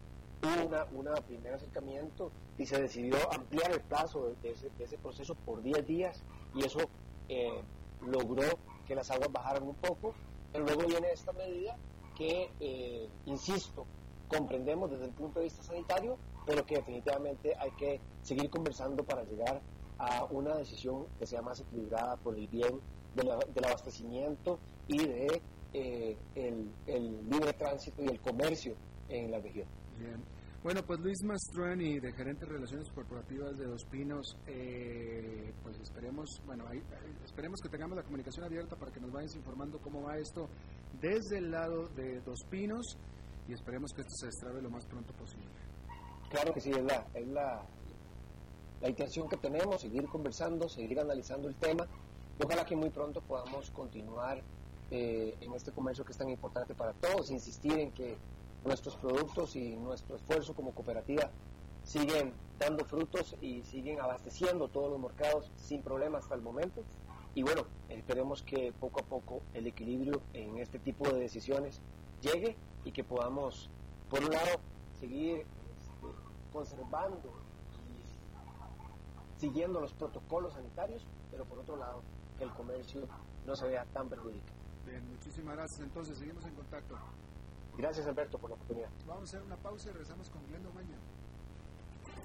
hubo 0.44 1.00
una, 1.00 1.14
primer 1.14 1.54
acercamiento 1.54 2.30
y 2.58 2.66
se 2.66 2.80
decidió 2.80 3.16
ampliar 3.32 3.72
el 3.72 3.80
plazo 3.80 4.34
de, 4.42 4.50
ese, 4.50 4.98
proceso 4.98 5.34
por 5.34 5.62
10 5.62 5.86
días 5.86 6.22
y 6.54 6.64
eso 6.64 6.80
eh, 7.28 7.62
logró 8.06 8.44
que 8.86 8.94
las 8.94 9.10
aguas 9.10 9.32
bajaran 9.32 9.62
un 9.62 9.74
poco, 9.74 10.14
pero 10.52 10.64
luego 10.66 10.86
viene 10.86 11.10
esta 11.12 11.32
medida 11.32 11.76
que, 12.14 12.50
eh, 12.60 13.08
insisto, 13.26 13.86
comprendemos 14.28 14.90
desde 14.90 15.06
el 15.06 15.12
punto 15.12 15.40
de 15.40 15.46
vista 15.46 15.62
sanitario, 15.62 16.18
pero 16.46 16.64
que 16.64 16.76
definitivamente 16.76 17.54
hay 17.58 17.70
que 17.72 18.00
seguir 18.22 18.50
conversando 18.50 19.04
para 19.04 19.24
llegar 19.24 19.60
a 19.98 20.24
una 20.24 20.56
decisión 20.56 21.06
que 21.18 21.26
sea 21.26 21.42
más 21.42 21.60
equilibrada 21.60 22.16
por 22.16 22.36
el 22.36 22.48
bien 22.48 22.80
del 23.14 23.64
abastecimiento 23.64 24.58
y 24.88 24.98
de 24.98 25.42
eh, 25.72 26.16
el, 26.34 26.72
el 26.86 27.30
libre 27.30 27.52
tránsito 27.52 28.02
y 28.02 28.08
el 28.08 28.20
comercio 28.20 28.74
en 29.08 29.30
la 29.30 29.38
región. 29.38 29.68
Bien. 29.98 30.22
Bueno, 30.64 30.80
pues 30.82 30.98
Luis 31.00 31.22
Mastruani, 31.22 32.00
de 32.00 32.10
Gerente 32.14 32.46
de 32.46 32.52
Relaciones 32.52 32.88
Corporativas 32.90 33.58
de 33.58 33.66
Dos 33.66 33.84
Pinos, 33.84 34.34
eh, 34.46 35.52
pues 35.62 35.78
esperemos, 35.78 36.40
bueno, 36.46 36.64
esperemos 37.22 37.60
que 37.60 37.68
tengamos 37.68 37.98
la 37.98 38.02
comunicación 38.02 38.46
abierta 38.46 38.74
para 38.74 38.90
que 38.90 38.98
nos 38.98 39.12
vayas 39.12 39.36
informando 39.36 39.78
cómo 39.78 40.00
va 40.04 40.16
esto 40.16 40.48
desde 41.00 41.38
el 41.38 41.50
lado 41.50 41.88
de 41.88 42.20
Dos 42.20 42.40
Pinos 42.50 42.96
y 43.48 43.52
esperemos 43.52 43.92
que 43.92 44.02
esto 44.02 44.14
se 44.14 44.26
destrabe 44.26 44.62
lo 44.62 44.70
más 44.70 44.86
pronto 44.86 45.12
posible. 45.14 45.46
Claro 46.30 46.52
que 46.52 46.60
sí, 46.60 46.70
es 46.70 46.82
la, 46.82 47.06
es 47.14 47.28
la, 47.28 47.62
la 48.80 48.88
intención 48.88 49.28
que 49.28 49.36
tenemos, 49.36 49.80
seguir 49.80 50.06
conversando, 50.06 50.68
seguir 50.68 50.98
analizando 51.00 51.48
el 51.48 51.54
tema 51.56 51.86
ojalá 52.42 52.64
que 52.64 52.76
muy 52.76 52.90
pronto 52.90 53.20
podamos 53.20 53.70
continuar 53.70 54.42
eh, 54.90 55.36
en 55.40 55.52
este 55.54 55.72
comercio 55.72 56.04
que 56.04 56.12
es 56.12 56.18
tan 56.18 56.28
importante 56.28 56.74
para 56.74 56.92
todos, 56.94 57.30
insistir 57.30 57.78
en 57.78 57.92
que 57.92 58.16
nuestros 58.64 58.96
productos 58.96 59.56
y 59.56 59.76
nuestro 59.76 60.16
esfuerzo 60.16 60.54
como 60.54 60.72
cooperativa 60.72 61.30
siguen 61.84 62.32
dando 62.58 62.84
frutos 62.84 63.36
y 63.40 63.62
siguen 63.62 64.00
abasteciendo 64.00 64.68
todos 64.68 64.90
los 64.90 65.00
mercados 65.00 65.50
sin 65.56 65.82
problema 65.82 66.18
hasta 66.18 66.34
el 66.34 66.40
momento. 66.40 66.82
Y 67.34 67.42
bueno, 67.42 67.64
esperemos 67.88 68.42
que 68.42 68.72
poco 68.72 69.00
a 69.00 69.04
poco 69.04 69.42
el 69.54 69.66
equilibrio 69.66 70.22
en 70.32 70.58
este 70.58 70.78
tipo 70.78 71.08
de 71.08 71.18
decisiones 71.18 71.80
llegue 72.20 72.56
y 72.84 72.92
que 72.92 73.02
podamos, 73.02 73.70
por 74.08 74.22
un 74.22 74.30
lado, 74.30 74.60
seguir 75.00 75.38
este, 75.38 76.06
conservando 76.52 77.32
y 79.36 79.40
siguiendo 79.40 79.80
los 79.80 79.92
protocolos 79.94 80.52
sanitarios, 80.52 81.04
pero 81.30 81.44
por 81.44 81.58
otro 81.58 81.76
lado, 81.76 82.02
que 82.38 82.44
el 82.44 82.50
comercio 82.50 83.02
no 83.46 83.56
se 83.56 83.66
vea 83.66 83.84
tan 83.86 84.08
perjudicado. 84.08 84.54
Bien, 84.86 85.08
muchísimas 85.10 85.56
gracias. 85.56 85.80
Entonces, 85.80 86.18
seguimos 86.18 86.44
en 86.44 86.54
contacto. 86.54 86.96
Gracias 87.76 88.06
Alberto 88.06 88.38
por 88.38 88.50
la 88.50 88.56
oportunidad. 88.56 88.90
Vamos 89.06 89.22
a 89.22 89.24
hacer 89.24 89.42
una 89.42 89.56
pausa 89.56 89.88
y 89.88 89.92
regresamos 89.92 90.30
con 90.30 90.46
Glendo 90.46 90.70
Maña. 90.72 90.96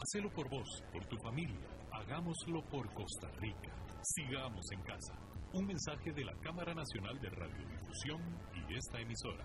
Hacelo 0.00 0.30
por 0.30 0.48
vos, 0.50 0.82
por 0.92 1.04
tu 1.06 1.16
familia. 1.18 1.66
Hagámoslo 1.92 2.62
por 2.68 2.92
Costa 2.92 3.30
Rica. 3.38 3.72
Sigamos 4.02 4.64
en 4.72 4.82
casa. 4.82 5.14
Un 5.52 5.66
mensaje 5.66 6.12
de 6.12 6.24
la 6.24 6.34
Cámara 6.40 6.74
Nacional 6.74 7.18
de 7.20 7.30
Radiodifusión 7.30 8.20
y 8.68 8.74
esta 8.76 9.00
emisora. 9.00 9.44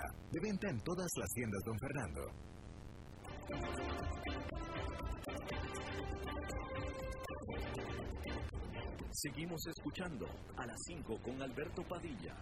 De 0.31 0.39
venta 0.39 0.69
en 0.69 0.79
todas 0.81 1.09
las 1.17 1.29
tiendas, 1.33 1.61
don 1.65 1.77
Fernando. 1.79 2.21
Seguimos 9.11 9.61
escuchando 9.67 10.25
a 10.57 10.65
las 10.65 10.77
5 10.87 11.19
con 11.21 11.41
Alberto 11.41 11.83
Padilla. 11.83 12.35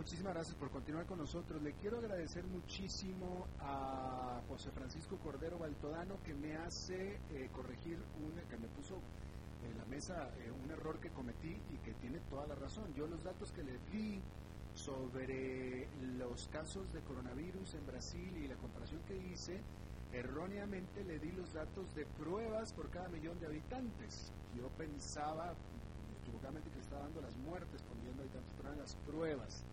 Muchísimas 0.00 0.32
gracias 0.32 0.56
por 0.56 0.70
continuar 0.70 1.04
con 1.04 1.18
nosotros. 1.18 1.62
Le 1.62 1.74
quiero 1.74 1.98
agradecer 1.98 2.46
muchísimo 2.46 3.46
a 3.58 4.40
José 4.48 4.70
Francisco 4.70 5.18
Cordero 5.18 5.58
Baltodano 5.58 6.22
que 6.22 6.32
me 6.32 6.56
hace 6.56 7.20
eh, 7.30 7.50
corregir, 7.52 7.98
un, 8.18 8.32
que 8.48 8.56
me 8.56 8.68
puso 8.68 8.98
en 9.64 9.78
la 9.78 9.84
mesa 9.84 10.30
eh, 10.38 10.50
un 10.50 10.70
error 10.70 10.98
que 11.00 11.10
cometí 11.10 11.56
y 11.70 11.78
que 11.84 11.92
tiene 11.94 12.18
toda 12.30 12.46
la 12.46 12.54
razón. 12.54 12.92
Yo 12.94 13.06
los 13.06 13.22
datos 13.22 13.52
que 13.52 13.62
le 13.62 13.78
di 13.92 14.20
sobre 14.74 15.88
los 16.16 16.48
casos 16.48 16.92
de 16.92 17.00
coronavirus 17.00 17.74
en 17.74 17.86
Brasil 17.86 18.36
y 18.36 18.48
la 18.48 18.56
comparación 18.56 19.00
que 19.06 19.16
hice, 19.16 19.60
erróneamente 20.12 21.04
le 21.04 21.18
di 21.18 21.32
los 21.32 21.52
datos 21.52 21.94
de 21.94 22.06
pruebas 22.06 22.72
por 22.72 22.88
cada 22.90 23.08
millón 23.08 23.38
de 23.40 23.46
habitantes. 23.46 24.32
Yo 24.56 24.68
pensaba 24.70 25.54
equivocadamente 26.22 26.70
que 26.70 26.80
estaba 26.80 27.02
dando 27.02 27.20
las 27.20 27.36
muertes 27.36 27.82
por 27.82 27.96
de 27.96 28.22
habitantes, 28.22 28.58
eran 28.60 28.78
las 28.78 28.96
pruebas. 29.06 29.64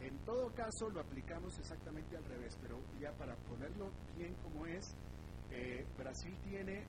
En 0.00 0.18
todo 0.24 0.52
caso, 0.54 0.90
lo 0.90 1.00
aplicamos 1.00 1.58
exactamente 1.58 2.16
al 2.16 2.24
revés, 2.24 2.58
pero 2.60 2.78
ya 3.00 3.12
para 3.12 3.36
ponerlo 3.36 3.90
bien 4.16 4.34
como 4.42 4.66
es, 4.66 4.94
eh, 5.50 5.86
Brasil 5.96 6.36
tiene 6.44 6.84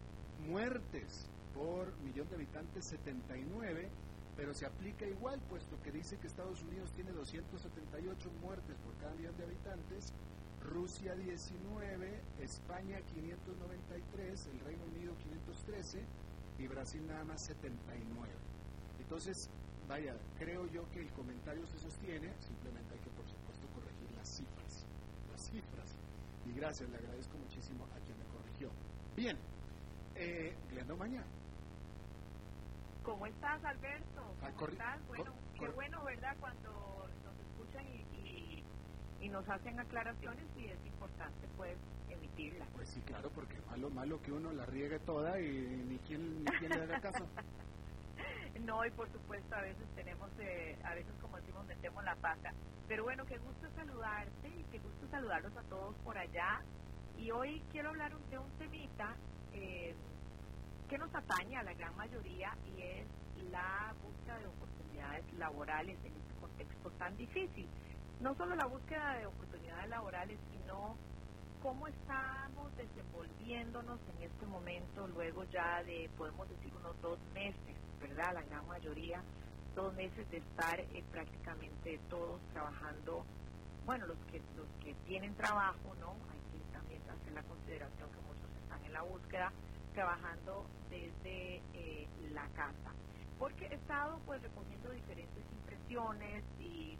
muertes 0.47 1.29
por 1.55 1.95
millón 2.03 2.27
de 2.29 2.35
habitantes 2.35 2.85
79, 2.85 3.89
pero 4.35 4.53
se 4.53 4.65
aplica 4.65 5.07
igual, 5.07 5.39
puesto 5.49 5.81
que 5.81 5.91
dice 5.91 6.17
que 6.17 6.27
Estados 6.27 6.61
Unidos 6.63 6.91
tiene 6.93 7.11
278 7.11 8.29
muertes 8.41 8.75
por 8.83 8.93
cada 8.97 9.15
millón 9.15 9.35
de 9.37 9.45
habitantes, 9.45 10.13
Rusia 10.61 11.15
19, 11.15 12.19
España 12.41 12.99
593, 13.13 14.47
el 14.47 14.59
Reino 14.59 14.83
Unido 14.93 15.15
513 15.23 16.03
y 16.59 16.67
Brasil 16.67 17.01
nada 17.07 17.23
más 17.23 17.41
79. 17.41 18.33
Entonces, 18.99 19.49
vaya, 19.87 20.15
creo 20.37 20.67
yo 20.67 20.83
que 20.91 20.99
el 21.01 21.11
comentario 21.13 21.65
se 21.67 21.79
sostiene, 21.79 22.33
simplemente 22.39 22.93
hay 22.93 22.99
que 22.99 23.11
por 23.11 23.27
supuesto 23.27 23.67
corregir 23.73 24.11
las 24.17 24.27
cifras, 24.27 24.85
las 25.31 25.41
cifras. 25.41 25.95
Y 26.45 26.53
gracias, 26.59 26.89
le 26.89 26.97
agradezco 26.97 27.37
muchísimo 27.37 27.85
a 27.85 27.99
quien 28.03 28.17
me 28.17 28.25
corrigió. 28.25 28.69
Bien, 29.15 29.37
eh, 30.15 30.53
Mañana. 30.97 31.44
¿Cómo 33.05 33.27
estás, 33.27 33.63
Alberto? 33.63 34.35
¿Cómo 34.39 34.67
estás? 34.67 35.07
Bueno, 35.07 35.35
qué 35.59 35.67
bueno, 35.69 36.03
¿verdad? 36.03 36.35
Cuando 36.39 37.07
nos 37.23 37.39
escuchan 37.39 37.85
y, 37.87 38.63
y, 39.21 39.29
nos 39.29 39.47
hacen 39.47 39.79
aclaraciones 39.79 40.45
y 40.55 40.65
es 40.65 40.85
importante, 40.85 41.47
pues, 41.55 41.77
emitirla. 42.09 42.65
Pues 42.73 42.89
sí, 42.89 43.01
claro, 43.01 43.29
porque 43.29 43.59
malo, 43.69 43.89
malo 43.91 44.21
que 44.21 44.31
uno 44.31 44.51
la 44.53 44.65
riegue 44.65 44.97
toda 44.99 45.39
y 45.39 45.49
ni 45.87 45.99
quien, 45.99 46.43
ni 46.43 46.51
quien 46.53 46.69
le 46.69 46.81
haga 46.81 46.99
caso. 46.99 47.27
no, 48.61 48.83
y 48.85 48.91
por 48.91 49.11
supuesto, 49.11 49.55
a 49.55 49.61
veces 49.61 49.85
tenemos, 49.95 50.29
eh, 50.39 50.75
a 50.83 50.95
veces, 50.95 51.13
como 51.21 51.37
decimos, 51.37 51.65
metemos 51.67 52.03
la 52.03 52.15
pata. 52.15 52.53
Pero 52.87 53.03
bueno, 53.03 53.23
qué 53.25 53.37
gusto 53.37 53.67
saludarte 53.75 54.47
y 54.47 54.63
qué 54.71 54.79
gusto 54.79 55.07
saludarlos 55.11 55.55
a 55.55 55.63
todos 55.63 55.95
por 55.97 56.17
allá. 56.17 56.61
Y 57.19 57.29
hoy 57.29 57.61
quiero 57.71 57.89
hablar 57.89 58.17
de 58.31 58.39
un 58.39 58.49
temita. 58.57 59.15
Eh, 59.53 59.95
que 60.89 60.97
nos 60.97 61.13
atañe 61.13 61.57
a 61.57 61.63
la 61.63 61.73
gran 61.73 61.95
mayoría 61.95 62.55
y 62.65 62.81
es 62.81 63.07
la 63.51 63.93
búsqueda 64.03 64.37
de 64.39 64.47
oportunidades 64.47 65.33
laborales 65.33 65.97
en 66.03 66.13
este 66.13 66.33
contexto 66.39 66.91
tan 66.91 67.17
difícil. 67.17 67.67
No 68.21 68.35
solo 68.35 68.55
la 68.55 68.65
búsqueda 68.65 69.17
de 69.17 69.25
oportunidades 69.25 69.89
laborales, 69.89 70.39
sino 70.51 70.95
cómo 71.61 71.87
estamos 71.87 72.75
desenvolviéndonos 72.77 73.99
en 74.15 74.23
este 74.23 74.45
momento, 74.45 75.07
luego 75.07 75.43
ya 75.45 75.83
de, 75.83 76.09
podemos 76.17 76.47
decir, 76.49 76.71
unos 76.75 77.01
dos 77.01 77.19
meses, 77.33 77.75
¿verdad? 77.99 78.33
La 78.33 78.43
gran 78.43 78.67
mayoría, 78.67 79.21
dos 79.73 79.93
meses 79.95 80.29
de 80.29 80.37
estar 80.37 80.79
eh, 80.79 81.03
prácticamente 81.11 81.99
todos 82.09 82.39
trabajando, 82.53 83.25
bueno, 83.85 84.05
los 84.05 84.17
que, 84.31 84.39
los 84.55 84.67
que 84.83 84.93
tienen 85.07 85.33
trabajo, 85.35 85.95
¿no? 85.99 86.11
Hay 86.31 86.39
que 86.51 86.71
también 86.71 87.01
hacer 87.09 87.33
la 87.33 87.43
consideración 87.43 88.09
que 88.11 88.21
muchos 88.21 88.49
están 88.61 88.85
en 88.85 88.93
la 88.93 89.01
búsqueda, 89.01 89.51
trabajando 89.95 90.65
desde 90.89 91.61
eh, 91.73 92.07
la 92.33 92.47
casa. 92.49 92.91
Porque 93.39 93.65
he 93.65 93.75
estado 93.75 94.19
pues 94.25 94.41
recogiendo 94.41 94.91
diferentes 94.91 95.43
impresiones 95.51 96.43
y 96.59 96.97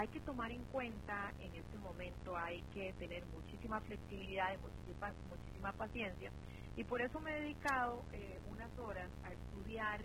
hay 0.00 0.08
que 0.08 0.20
tomar 0.20 0.50
en 0.50 0.62
cuenta 0.64 1.32
en 1.40 1.54
este 1.54 1.78
momento, 1.78 2.36
hay 2.36 2.62
que 2.74 2.92
tener 2.94 3.24
muchísima 3.26 3.80
flexibilidad 3.80 4.54
y 4.54 4.58
muchísima, 4.58 5.12
muchísima 5.30 5.72
paciencia. 5.72 6.30
Y 6.76 6.84
por 6.84 7.00
eso 7.00 7.20
me 7.20 7.30
he 7.30 7.40
dedicado 7.42 8.02
eh, 8.12 8.40
unas 8.50 8.70
horas 8.78 9.10
a 9.24 9.32
estudiar 9.32 10.00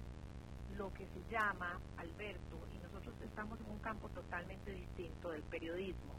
lo 0.77 0.93
que 0.93 1.05
se 1.07 1.31
llama 1.31 1.79
Alberto, 1.97 2.59
y 2.75 2.77
nosotros 2.83 3.15
estamos 3.23 3.59
en 3.61 3.71
un 3.71 3.79
campo 3.79 4.09
totalmente 4.09 4.71
distinto 4.71 5.31
del 5.31 5.43
periodismo. 5.43 6.13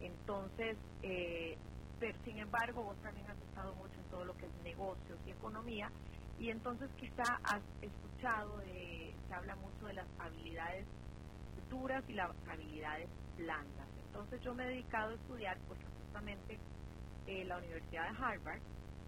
Entonces, 0.00 0.76
eh, 1.02 1.56
pero 2.00 2.18
sin 2.24 2.38
embargo, 2.38 2.82
vos 2.82 2.96
también 3.02 3.26
has 3.30 3.38
estado 3.38 3.74
mucho 3.74 3.94
en 3.94 4.10
todo 4.10 4.24
lo 4.24 4.36
que 4.36 4.46
es 4.46 4.54
negocios 4.62 5.18
y 5.26 5.30
economía, 5.30 5.90
y 6.38 6.50
entonces 6.50 6.90
quizá 6.98 7.22
has 7.44 7.62
escuchado, 7.80 8.58
de, 8.58 9.14
se 9.28 9.34
habla 9.34 9.54
mucho 9.56 9.86
de 9.86 9.94
las 9.94 10.06
habilidades 10.18 10.86
duras 11.70 12.04
y 12.08 12.14
las 12.14 12.30
habilidades 12.48 13.08
blandas. 13.36 13.88
Entonces 14.06 14.40
yo 14.42 14.54
me 14.54 14.64
he 14.64 14.68
dedicado 14.68 15.10
a 15.10 15.14
estudiar 15.14 15.58
porque 15.68 15.84
justamente 16.04 16.58
eh, 17.26 17.44
la 17.44 17.58
Universidad 17.58 18.10
de 18.10 18.24
Harvard 18.24 18.60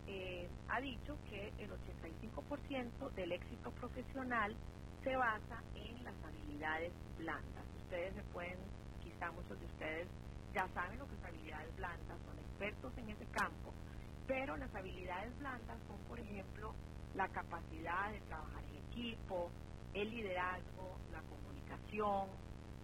eh, 0.09 0.49
ha 0.69 0.81
dicho 0.81 1.17
que 1.29 1.49
el 1.59 1.71
85% 1.71 3.11
del 3.15 3.33
éxito 3.33 3.71
profesional 3.73 4.57
se 5.03 5.17
basa 5.17 5.63
en 5.75 6.05
las 6.05 6.15
habilidades 6.25 6.93
blandas. 7.19 7.65
Ustedes 7.85 8.15
se 8.15 8.23
pueden, 8.33 8.59
quizá 9.03 9.31
muchos 9.33 9.59
de 9.59 9.67
ustedes 9.67 10.09
ya 10.57 10.67
saben 10.73 10.99
lo 10.99 11.07
que 11.07 11.17
son 11.17 11.27
habilidades 11.27 11.77
blandas, 11.77 12.19
son 12.25 12.39
expertos 12.39 12.97
en 12.97 13.11
ese 13.11 13.27
campo, 13.27 13.75
pero 14.27 14.57
las 14.57 14.75
habilidades 14.75 15.39
blandas 15.39 15.77
son, 15.87 15.99
por 16.09 16.19
ejemplo, 16.19 16.75
la 17.15 17.29
capacidad 17.29 18.11
de 18.11 18.21
trabajar 18.21 18.65
en 18.65 18.77
equipo, 18.91 19.51
el 19.93 20.09
liderazgo, 20.09 20.97
la 21.13 21.21
comunicación, 21.29 22.31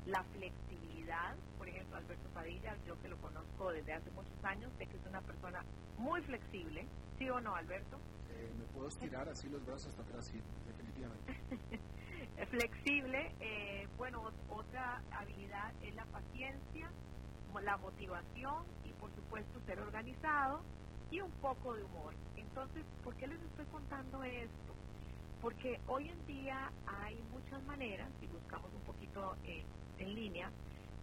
la 0.04 0.22
flexibilidad. 0.24 1.34
Por 1.56 1.66
ejemplo, 1.66 1.96
Alberto 1.96 2.28
Padilla, 2.34 2.76
yo 2.86 3.00
que 3.00 3.08
lo 3.08 3.16
conozco 3.22 3.72
desde 3.72 3.94
hace 3.94 4.10
muchos 4.10 4.44
años, 4.44 4.70
sé 4.76 4.86
que 4.86 4.98
es 4.98 5.06
una 5.06 5.22
persona 5.22 5.64
muy 5.96 6.20
flexible. 6.20 6.86
¿Sí 7.16 7.30
o 7.30 7.40
no, 7.40 7.56
Alberto? 7.56 7.96
Eh, 8.28 8.52
me 8.58 8.64
puedo 8.74 8.88
estirar 8.88 9.26
así 9.30 9.48
los 9.48 9.64
brazos 9.64 9.86
hasta 9.86 10.02
atrás, 10.02 10.26
sí, 10.26 10.38
definitivamente. 10.66 11.80
flexible, 12.50 13.34
eh, 13.40 13.88
bueno, 13.96 14.30
otra 14.50 15.02
habilidad 15.12 15.72
es 15.82 15.94
la 15.94 16.04
paciencia, 16.06 16.90
la 17.60 17.76
motivación 17.76 18.64
y 18.84 18.92
por 18.94 19.14
supuesto 19.14 19.60
ser 19.66 19.80
organizado 19.80 20.62
y 21.10 21.20
un 21.20 21.30
poco 21.32 21.74
de 21.74 21.82
humor. 21.84 22.14
Entonces, 22.36 22.84
¿por 23.04 23.14
qué 23.16 23.26
les 23.26 23.40
estoy 23.42 23.66
contando 23.66 24.22
esto? 24.22 24.74
Porque 25.40 25.80
hoy 25.88 26.08
en 26.08 26.26
día 26.26 26.70
hay 26.86 27.16
muchas 27.32 27.62
maneras, 27.64 28.08
y 28.22 28.26
buscamos 28.26 28.72
un 28.72 28.80
poquito 28.82 29.36
eh, 29.44 29.64
en 29.98 30.14
línea, 30.14 30.50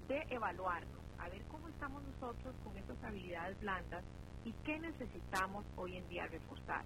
de 0.07 0.25
evaluarnos, 0.29 1.01
a 1.19 1.29
ver 1.29 1.43
cómo 1.51 1.67
estamos 1.67 2.01
nosotros 2.03 2.55
con 2.63 2.75
estas 2.77 3.03
habilidades 3.03 3.59
blandas 3.59 4.03
y 4.45 4.53
qué 4.65 4.79
necesitamos 4.79 5.65
hoy 5.75 5.97
en 5.97 6.07
día 6.09 6.25
reforzar. 6.27 6.83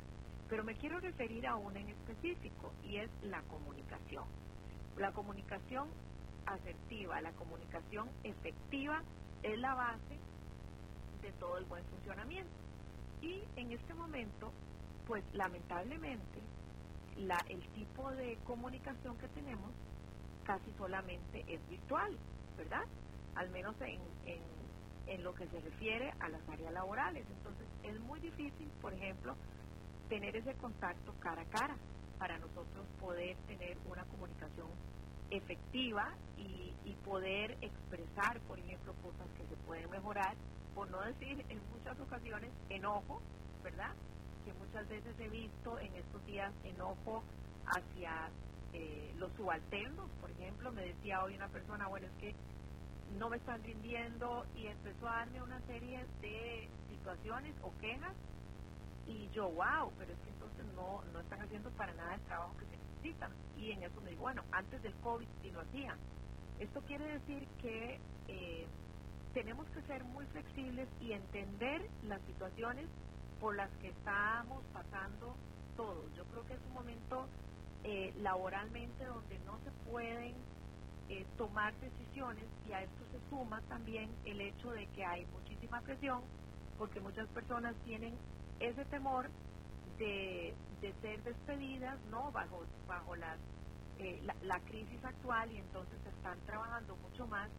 Pero 0.49 0.63
me 0.63 0.75
quiero 0.75 0.99
referir 0.99 1.47
a 1.47 1.55
una 1.55 1.79
en 1.79 1.89
específico 1.89 2.73
y 2.83 2.97
es 2.97 3.09
la 3.21 3.41
comunicación. 3.43 4.25
La 4.97 5.11
comunicación 5.13 5.89
asertiva, 6.45 7.21
la 7.21 7.31
comunicación 7.33 8.09
efectiva 8.23 9.01
es 9.43 9.59
la 9.59 9.75
base 9.75 10.19
de 11.21 11.33
todo 11.33 11.57
el 11.57 11.65
buen 11.65 11.85
funcionamiento. 11.85 12.53
Y 13.21 13.43
en 13.55 13.71
este 13.73 13.93
momento, 13.93 14.51
pues 15.05 15.23
lamentablemente, 15.33 16.41
la, 17.17 17.37
el 17.49 17.61
tipo 17.73 18.11
de 18.11 18.37
comunicación 18.45 19.17
que 19.17 19.29
tenemos 19.29 19.71
casi 20.45 20.71
solamente 20.73 21.43
es 21.47 21.67
virtual. 21.69 22.17
¿verdad? 22.57 22.83
Al 23.35 23.49
menos 23.51 23.75
en, 23.81 24.01
en, 24.25 24.43
en 25.07 25.23
lo 25.23 25.33
que 25.33 25.47
se 25.47 25.61
refiere 25.61 26.11
a 26.19 26.29
las 26.29 26.47
áreas 26.49 26.73
laborales. 26.73 27.25
Entonces, 27.29 27.67
es 27.83 27.99
muy 28.01 28.19
difícil, 28.21 28.69
por 28.81 28.93
ejemplo, 28.93 29.35
tener 30.09 30.35
ese 30.35 30.55
contacto 30.57 31.13
cara 31.19 31.43
a 31.43 31.45
cara 31.49 31.77
para 32.19 32.37
nosotros 32.39 32.87
poder 32.99 33.37
tener 33.47 33.77
una 33.85 34.05
comunicación 34.05 34.69
efectiva 35.33 36.13
y, 36.37 36.61
poder 37.03 37.57
expresar, 37.59 38.39
por 38.47 38.57
ejemplo, 38.57 38.93
cosas 39.03 39.27
que 39.37 39.45
se 39.45 39.55
pueden 39.65 39.89
mejorar, 39.89 40.35
por 40.73 40.89
no 40.89 41.01
decir 41.01 41.45
en 41.49 41.59
muchas 41.69 41.99
ocasiones 41.99 42.49
enojo, 42.69 43.21
¿verdad? 43.61 43.91
Que 44.45 44.53
muchas 44.53 44.87
veces 44.87 45.13
he 45.19 45.27
visto 45.27 45.77
en 45.79 45.93
estos 45.95 46.25
días 46.25 46.53
enojo 46.63 47.21
hacia 47.65 48.29
eh, 48.71 49.13
los 49.17 49.33
subalternos, 49.33 50.09
por 50.21 50.31
ejemplo, 50.31 50.71
me 50.71 50.85
decía 50.85 51.21
hoy 51.23 51.35
una 51.35 51.49
persona, 51.49 51.87
bueno, 51.89 52.07
es 52.07 52.13
que 52.21 52.35
no 53.19 53.29
me 53.29 53.35
están 53.35 53.61
rindiendo 53.63 54.45
y 54.55 54.67
empezó 54.67 55.09
a 55.09 55.17
darme 55.17 55.41
una 55.41 55.59
serie 55.67 56.05
de 56.21 56.69
situaciones 56.89 57.53
o 57.63 57.73
quejas 57.81 58.15
y 59.07 59.29
yo, 59.31 59.49
wow, 59.49 59.91
pero 59.97 60.13
es 60.13 60.19
que 60.19 60.29
entonces 60.29 60.65
no, 60.73 61.03
no 61.11 61.19
están 61.19 61.41
haciendo 61.41 61.69
para 61.71 61.93
nada 61.95 62.15
el 62.15 62.21
trabajo 62.21 62.55
que 62.57 62.65
se 62.65 62.82
Y 63.57 63.71
en 63.71 63.83
eso 63.83 63.99
me 64.01 64.11
digo, 64.11 64.21
bueno, 64.21 64.43
antes 64.51 64.81
del 64.81 64.93
COVID 64.95 65.27
sí 65.41 65.51
lo 65.51 65.61
hacían. 65.61 65.97
Esto 66.59 66.81
quiere 66.81 67.05
decir 67.19 67.45
que 67.61 67.99
eh, 68.29 68.65
tenemos 69.33 69.67
que 69.69 69.81
ser 69.83 70.03
muy 70.05 70.25
flexibles 70.27 70.87
y 71.01 71.11
entender 71.11 71.81
las 72.03 72.21
situaciones 72.23 72.85
por 73.41 73.55
las 73.55 73.69
que 73.81 73.89
estamos 73.89 74.63
pasando 74.73 75.35
todos. 75.75 76.05
Yo 76.15 76.23
creo 76.25 76.45
que 76.47 76.53
es 76.53 76.61
un 76.69 76.73
momento 76.73 77.27
eh, 77.83 78.13
laboralmente 78.21 79.05
donde 79.05 79.37
no 79.39 79.59
se 79.65 79.71
pueden 79.91 80.33
eh, 81.09 81.25
tomar 81.37 81.73
decisiones 81.81 82.45
y 82.69 82.71
a 82.71 82.83
esto 82.83 83.05
se 83.11 83.29
suma 83.29 83.61
también 83.67 84.09
el 84.25 84.39
hecho 84.39 84.71
de 84.71 84.87
que 84.87 85.03
hay 85.03 85.25
muchísima 85.33 85.81
presión 85.81 86.21
porque 86.77 87.01
muchas 87.01 87.27
personas 87.29 87.75
tienen 87.83 88.15
ese 88.59 88.85
temor 88.85 89.29
de, 89.97 90.53
ser 91.01 91.23
despedidas 91.23 91.97
no 92.11 92.31
bajo 92.31 92.63
bajo 92.87 93.15
eh, 93.15 94.21
la, 94.43 94.59
crisis 94.61 95.03
actual 95.03 95.51
y 95.51 95.57
entonces 95.57 95.97
están 96.05 96.37
trabajando 96.45 96.95
mucho 96.97 97.25
más 97.27 97.49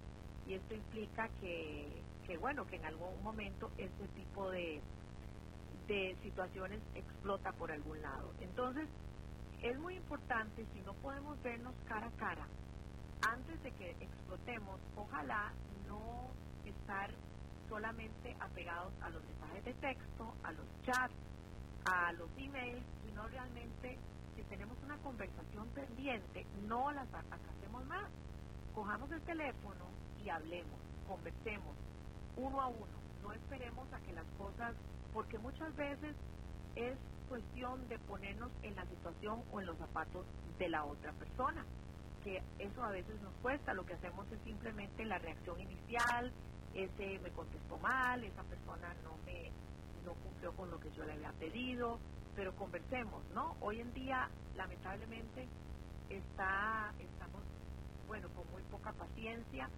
y 0.47 0.55
esto 0.55 0.75
implica 0.75 1.29
que, 1.41 2.03
que 2.27 2.37
bueno 2.37 2.67
que 2.67 2.77
en 2.77 2.85
algún 2.85 3.23
momento 3.23 3.71
este 3.79 4.09
tipo 4.09 4.51
de 4.51 4.83
de 5.87 6.17
situaciones 6.23 6.81
explota 6.95 7.53
por 7.53 7.71
algún 7.71 8.01
lado. 8.01 8.33
Entonces 8.41 8.89
es 9.63 9.79
muy 9.79 9.97
importante 9.97 10.67
si 10.73 10.81
no 10.81 10.95
podemos 10.95 11.43
vernos 11.43 11.75
cara 11.87 12.07
a 12.07 12.11
cara 12.13 12.47
antes 13.29 13.63
de 13.63 13.71
que 13.73 13.91
explotemos 14.01 14.81
ojalá 14.97 15.53
no 15.89 16.31
estar 16.65 17.11
solamente 17.69 18.37
apegados 18.41 18.93
a 19.03 19.11
los 19.11 19.23
mensajes 19.25 19.65
de 19.65 19.75
texto, 19.75 20.35
a 20.43 20.53
los 20.53 20.67
chats, 20.83 21.15
a 21.85 22.13
los 22.13 22.31
emails, 22.39 22.85
sino 23.05 23.27
realmente 23.29 23.99
si 24.37 24.43
tenemos 24.45 24.77
una 24.83 24.97
conversación 24.99 25.69
pendiente, 25.71 26.47
no 26.67 26.91
las 26.93 27.09
hacemos 27.15 27.85
más. 27.87 28.11
Cojamos 28.75 29.11
el 29.13 29.21
teléfono 29.23 29.87
y 30.25 30.29
hablemos, 30.29 30.79
conversemos 31.07 31.77
uno 32.37 32.61
a 32.61 32.67
uno. 32.69 33.05
No 33.23 33.33
esperemos 33.33 33.93
a 33.93 33.99
que 34.01 34.13
las 34.13 34.27
cosas, 34.37 34.75
porque 35.13 35.39
muchas 35.39 35.75
veces 35.77 36.17
es 36.75 36.99
cuestión 37.29 37.87
de 37.89 37.99
ponernos 38.01 38.51
en 38.63 38.75
la 38.75 38.85
situación 38.87 39.43
o 39.53 39.61
en 39.61 39.67
los 39.67 39.79
zapatos 39.79 40.27
de 40.59 40.69
la 40.69 40.85
otra 40.85 41.13
persona, 41.13 41.65
que 42.23 42.43
eso 42.59 42.83
a 42.83 42.91
veces 42.91 43.21
nos 43.23 43.35
cuesta. 43.37 43.73
Lo 43.75 43.85
que 43.87 43.95
hacemos 43.95 44.31
es 44.33 44.43
simplemente 44.43 45.05
la 45.05 45.19
reacción 45.19 45.61
inicial, 45.61 46.33
ese 46.75 47.19
me 47.21 47.31
contestó 47.31 47.79
mal, 47.79 48.25
esa 48.25 48.43
persona 48.43 48.93
no 49.05 49.17
me 49.25 49.51
no 50.05 50.15
cumplió 50.15 50.53
con 50.53 50.71
lo 50.71 50.79
que 50.79 50.91
yo 50.93 51.05
le 51.05 51.13
había 51.13 51.33
pedido, 51.33 51.99
pero 52.35 52.55
conversemos, 52.57 53.23
¿no? 53.35 53.57
Hoy 53.61 53.81
en 53.81 53.93
día, 53.95 54.29
lamentablemente, 54.57 55.47
está 56.09 56.93
estamos, 56.99 57.43
bueno, 58.07 58.29
con 58.31 58.51
muy 58.53 58.63
poca 58.65 58.93
paciencia, 58.93 59.69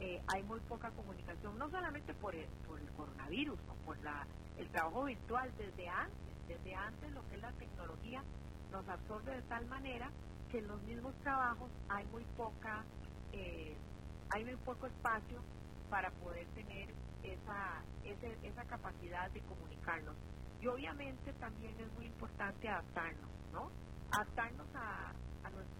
eh, 0.00 0.20
hay 0.34 0.42
muy 0.44 0.60
poca 0.60 0.90
comunicación, 0.90 1.58
no 1.58 1.68
solamente 1.70 2.14
por 2.14 2.34
el, 2.34 2.46
por 2.66 2.78
el 2.80 2.90
coronavirus, 2.92 3.58
o 3.68 3.74
por 3.86 3.98
la, 4.02 4.26
el 4.58 4.68
trabajo 4.70 5.04
virtual, 5.04 5.50
desde 5.56 5.88
antes, 5.88 6.48
desde 6.48 6.74
antes 6.74 7.12
lo 7.12 7.26
que 7.28 7.36
es 7.36 7.42
la 7.42 7.52
tecnología 7.52 8.22
nos 8.70 8.88
absorbe 8.88 9.32
de 9.32 9.42
tal 9.42 9.66
manera 9.66 10.10
que 10.50 10.58
en 10.58 10.68
los 10.68 10.82
mismos 10.82 11.14
trabajos 11.22 11.70
hay 11.88 12.04
muy 12.06 12.24
poca, 12.36 12.84
eh, 13.32 13.76
hay 14.30 14.44
muy 14.44 14.56
poco 14.56 14.86
espacio 14.86 15.40
para 15.92 16.10
poder 16.12 16.46
tener 16.54 16.88
esa, 17.22 17.82
esa 18.42 18.64
capacidad 18.64 19.30
de 19.32 19.42
comunicarnos. 19.42 20.16
Y 20.62 20.66
obviamente 20.66 21.34
también 21.34 21.78
es 21.78 21.92
muy 21.92 22.06
importante 22.06 22.66
adaptarnos, 22.66 23.30
¿no? 23.52 23.70
Adaptarnos 24.10 24.66
a, 24.74 25.12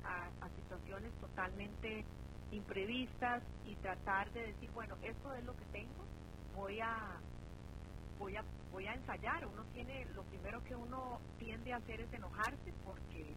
a, 0.05 0.49
situaciones 0.51 1.11
totalmente 1.19 2.05
imprevistas 2.51 3.43
y 3.65 3.75
tratar 3.77 4.31
de 4.33 4.49
decir, 4.49 4.71
bueno, 4.73 4.97
esto 5.03 5.33
es 5.33 5.45
lo 5.47 5.57
que 5.57 5.65
tengo, 5.73 6.05
voy 6.55 6.79
a 6.81 7.19
voy 8.19 8.37
a 8.37 8.45
voy 8.71 8.87
a 8.87 8.93
ensayar. 8.93 9.47
Uno 9.47 9.65
tiene 9.73 10.05
lo 10.15 10.25
primero 10.25 10.63
que 10.65 10.77
uno 10.77 11.21
tiende 11.39 11.73
a 11.73 11.77
hacer 11.77 12.03
es 12.03 12.13
enojarse 12.13 12.75
porque 12.85 13.35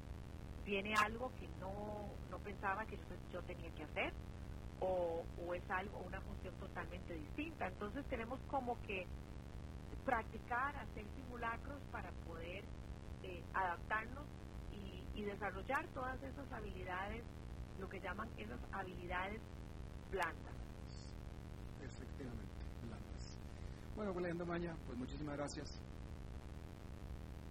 viene 0.65 0.93
algo 1.05 1.31
que 1.39 1.47
no 1.57 2.09
no 2.29 2.37
pensaba 2.39 2.85
que 2.85 2.99
yo 3.31 3.41
tenía 3.43 3.71
que 3.75 3.83
hacer 3.83 4.13
o, 4.81 5.25
es 5.53 5.69
algo, 5.69 5.99
una 5.99 6.21
función 6.21 6.53
totalmente 6.55 7.13
distinta. 7.13 7.67
Entonces 7.67 8.05
tenemos 8.07 8.39
como 8.49 8.79
que 8.81 9.07
practicar, 10.03 10.75
hacer 10.75 11.05
simulacros 11.15 11.81
para 11.91 12.11
poder 12.25 12.63
eh, 13.23 13.43
adaptarnos 13.53 14.25
y, 14.71 15.23
desarrollar 15.23 15.87
todas 15.93 16.21
esas 16.21 16.51
habilidades, 16.51 17.23
lo 17.79 17.89
que 17.89 17.99
llaman 17.99 18.29
esas 18.37 18.59
habilidades 18.73 19.41
blandas. 20.11 20.53
Efectivamente, 21.81 22.53
blandas. 22.83 23.37
Bueno, 23.95 24.13
Glenda 24.13 24.45
Maña, 24.45 24.75
pues 24.85 24.97
muchísimas 24.97 25.37
gracias. 25.37 25.79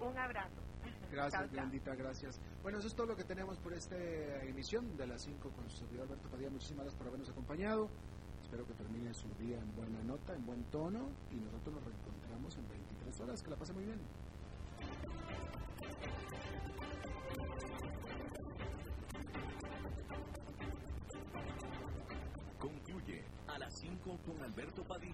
Un 0.01 0.19
abrazo. 0.19 0.64
Gracias, 1.11 1.51
Glendita, 1.53 1.95
gracias. 1.95 2.41
Bueno, 2.63 2.79
eso 2.79 2.89
es 2.89 2.95
todo 2.95 3.07
lo 3.07 3.17
que 3.17 3.25
tenemos 3.25 3.59
por 3.59 3.73
esta 3.73 3.97
emisión 4.43 4.97
de 4.97 5.07
las 5.07 5.23
5 5.23 5.51
con 5.51 5.71
su 5.71 5.77
servidor 5.79 6.07
Alberto 6.07 6.29
Padilla. 6.29 6.51
Muchísimas 6.51 6.85
gracias 6.85 6.99
por 6.99 7.07
habernos 7.07 7.29
acompañado. 7.29 7.89
Espero 8.43 8.67
que 8.67 8.75
termine 8.75 9.15
su 9.15 9.29
día 9.35 9.59
en 9.59 9.75
buena 9.75 10.03
nota, 10.03 10.35
en 10.35 10.45
buen 10.45 10.65
tono 10.65 11.09
y 11.31 11.37
nosotros 11.37 11.77
nos 11.77 11.85
reencontramos 11.85 12.57
en 12.57 12.69
23 12.69 13.21
horas. 13.21 13.43
Que 13.43 13.51
la 13.51 13.57
pase 13.57 13.73
muy 13.73 13.85
bien. 13.85 14.01
Concluye 22.59 23.25
a 23.49 23.59
las 23.59 23.75
5 23.75 24.19
con 24.27 24.43
Alberto 24.43 24.83
Padilla 24.83 25.14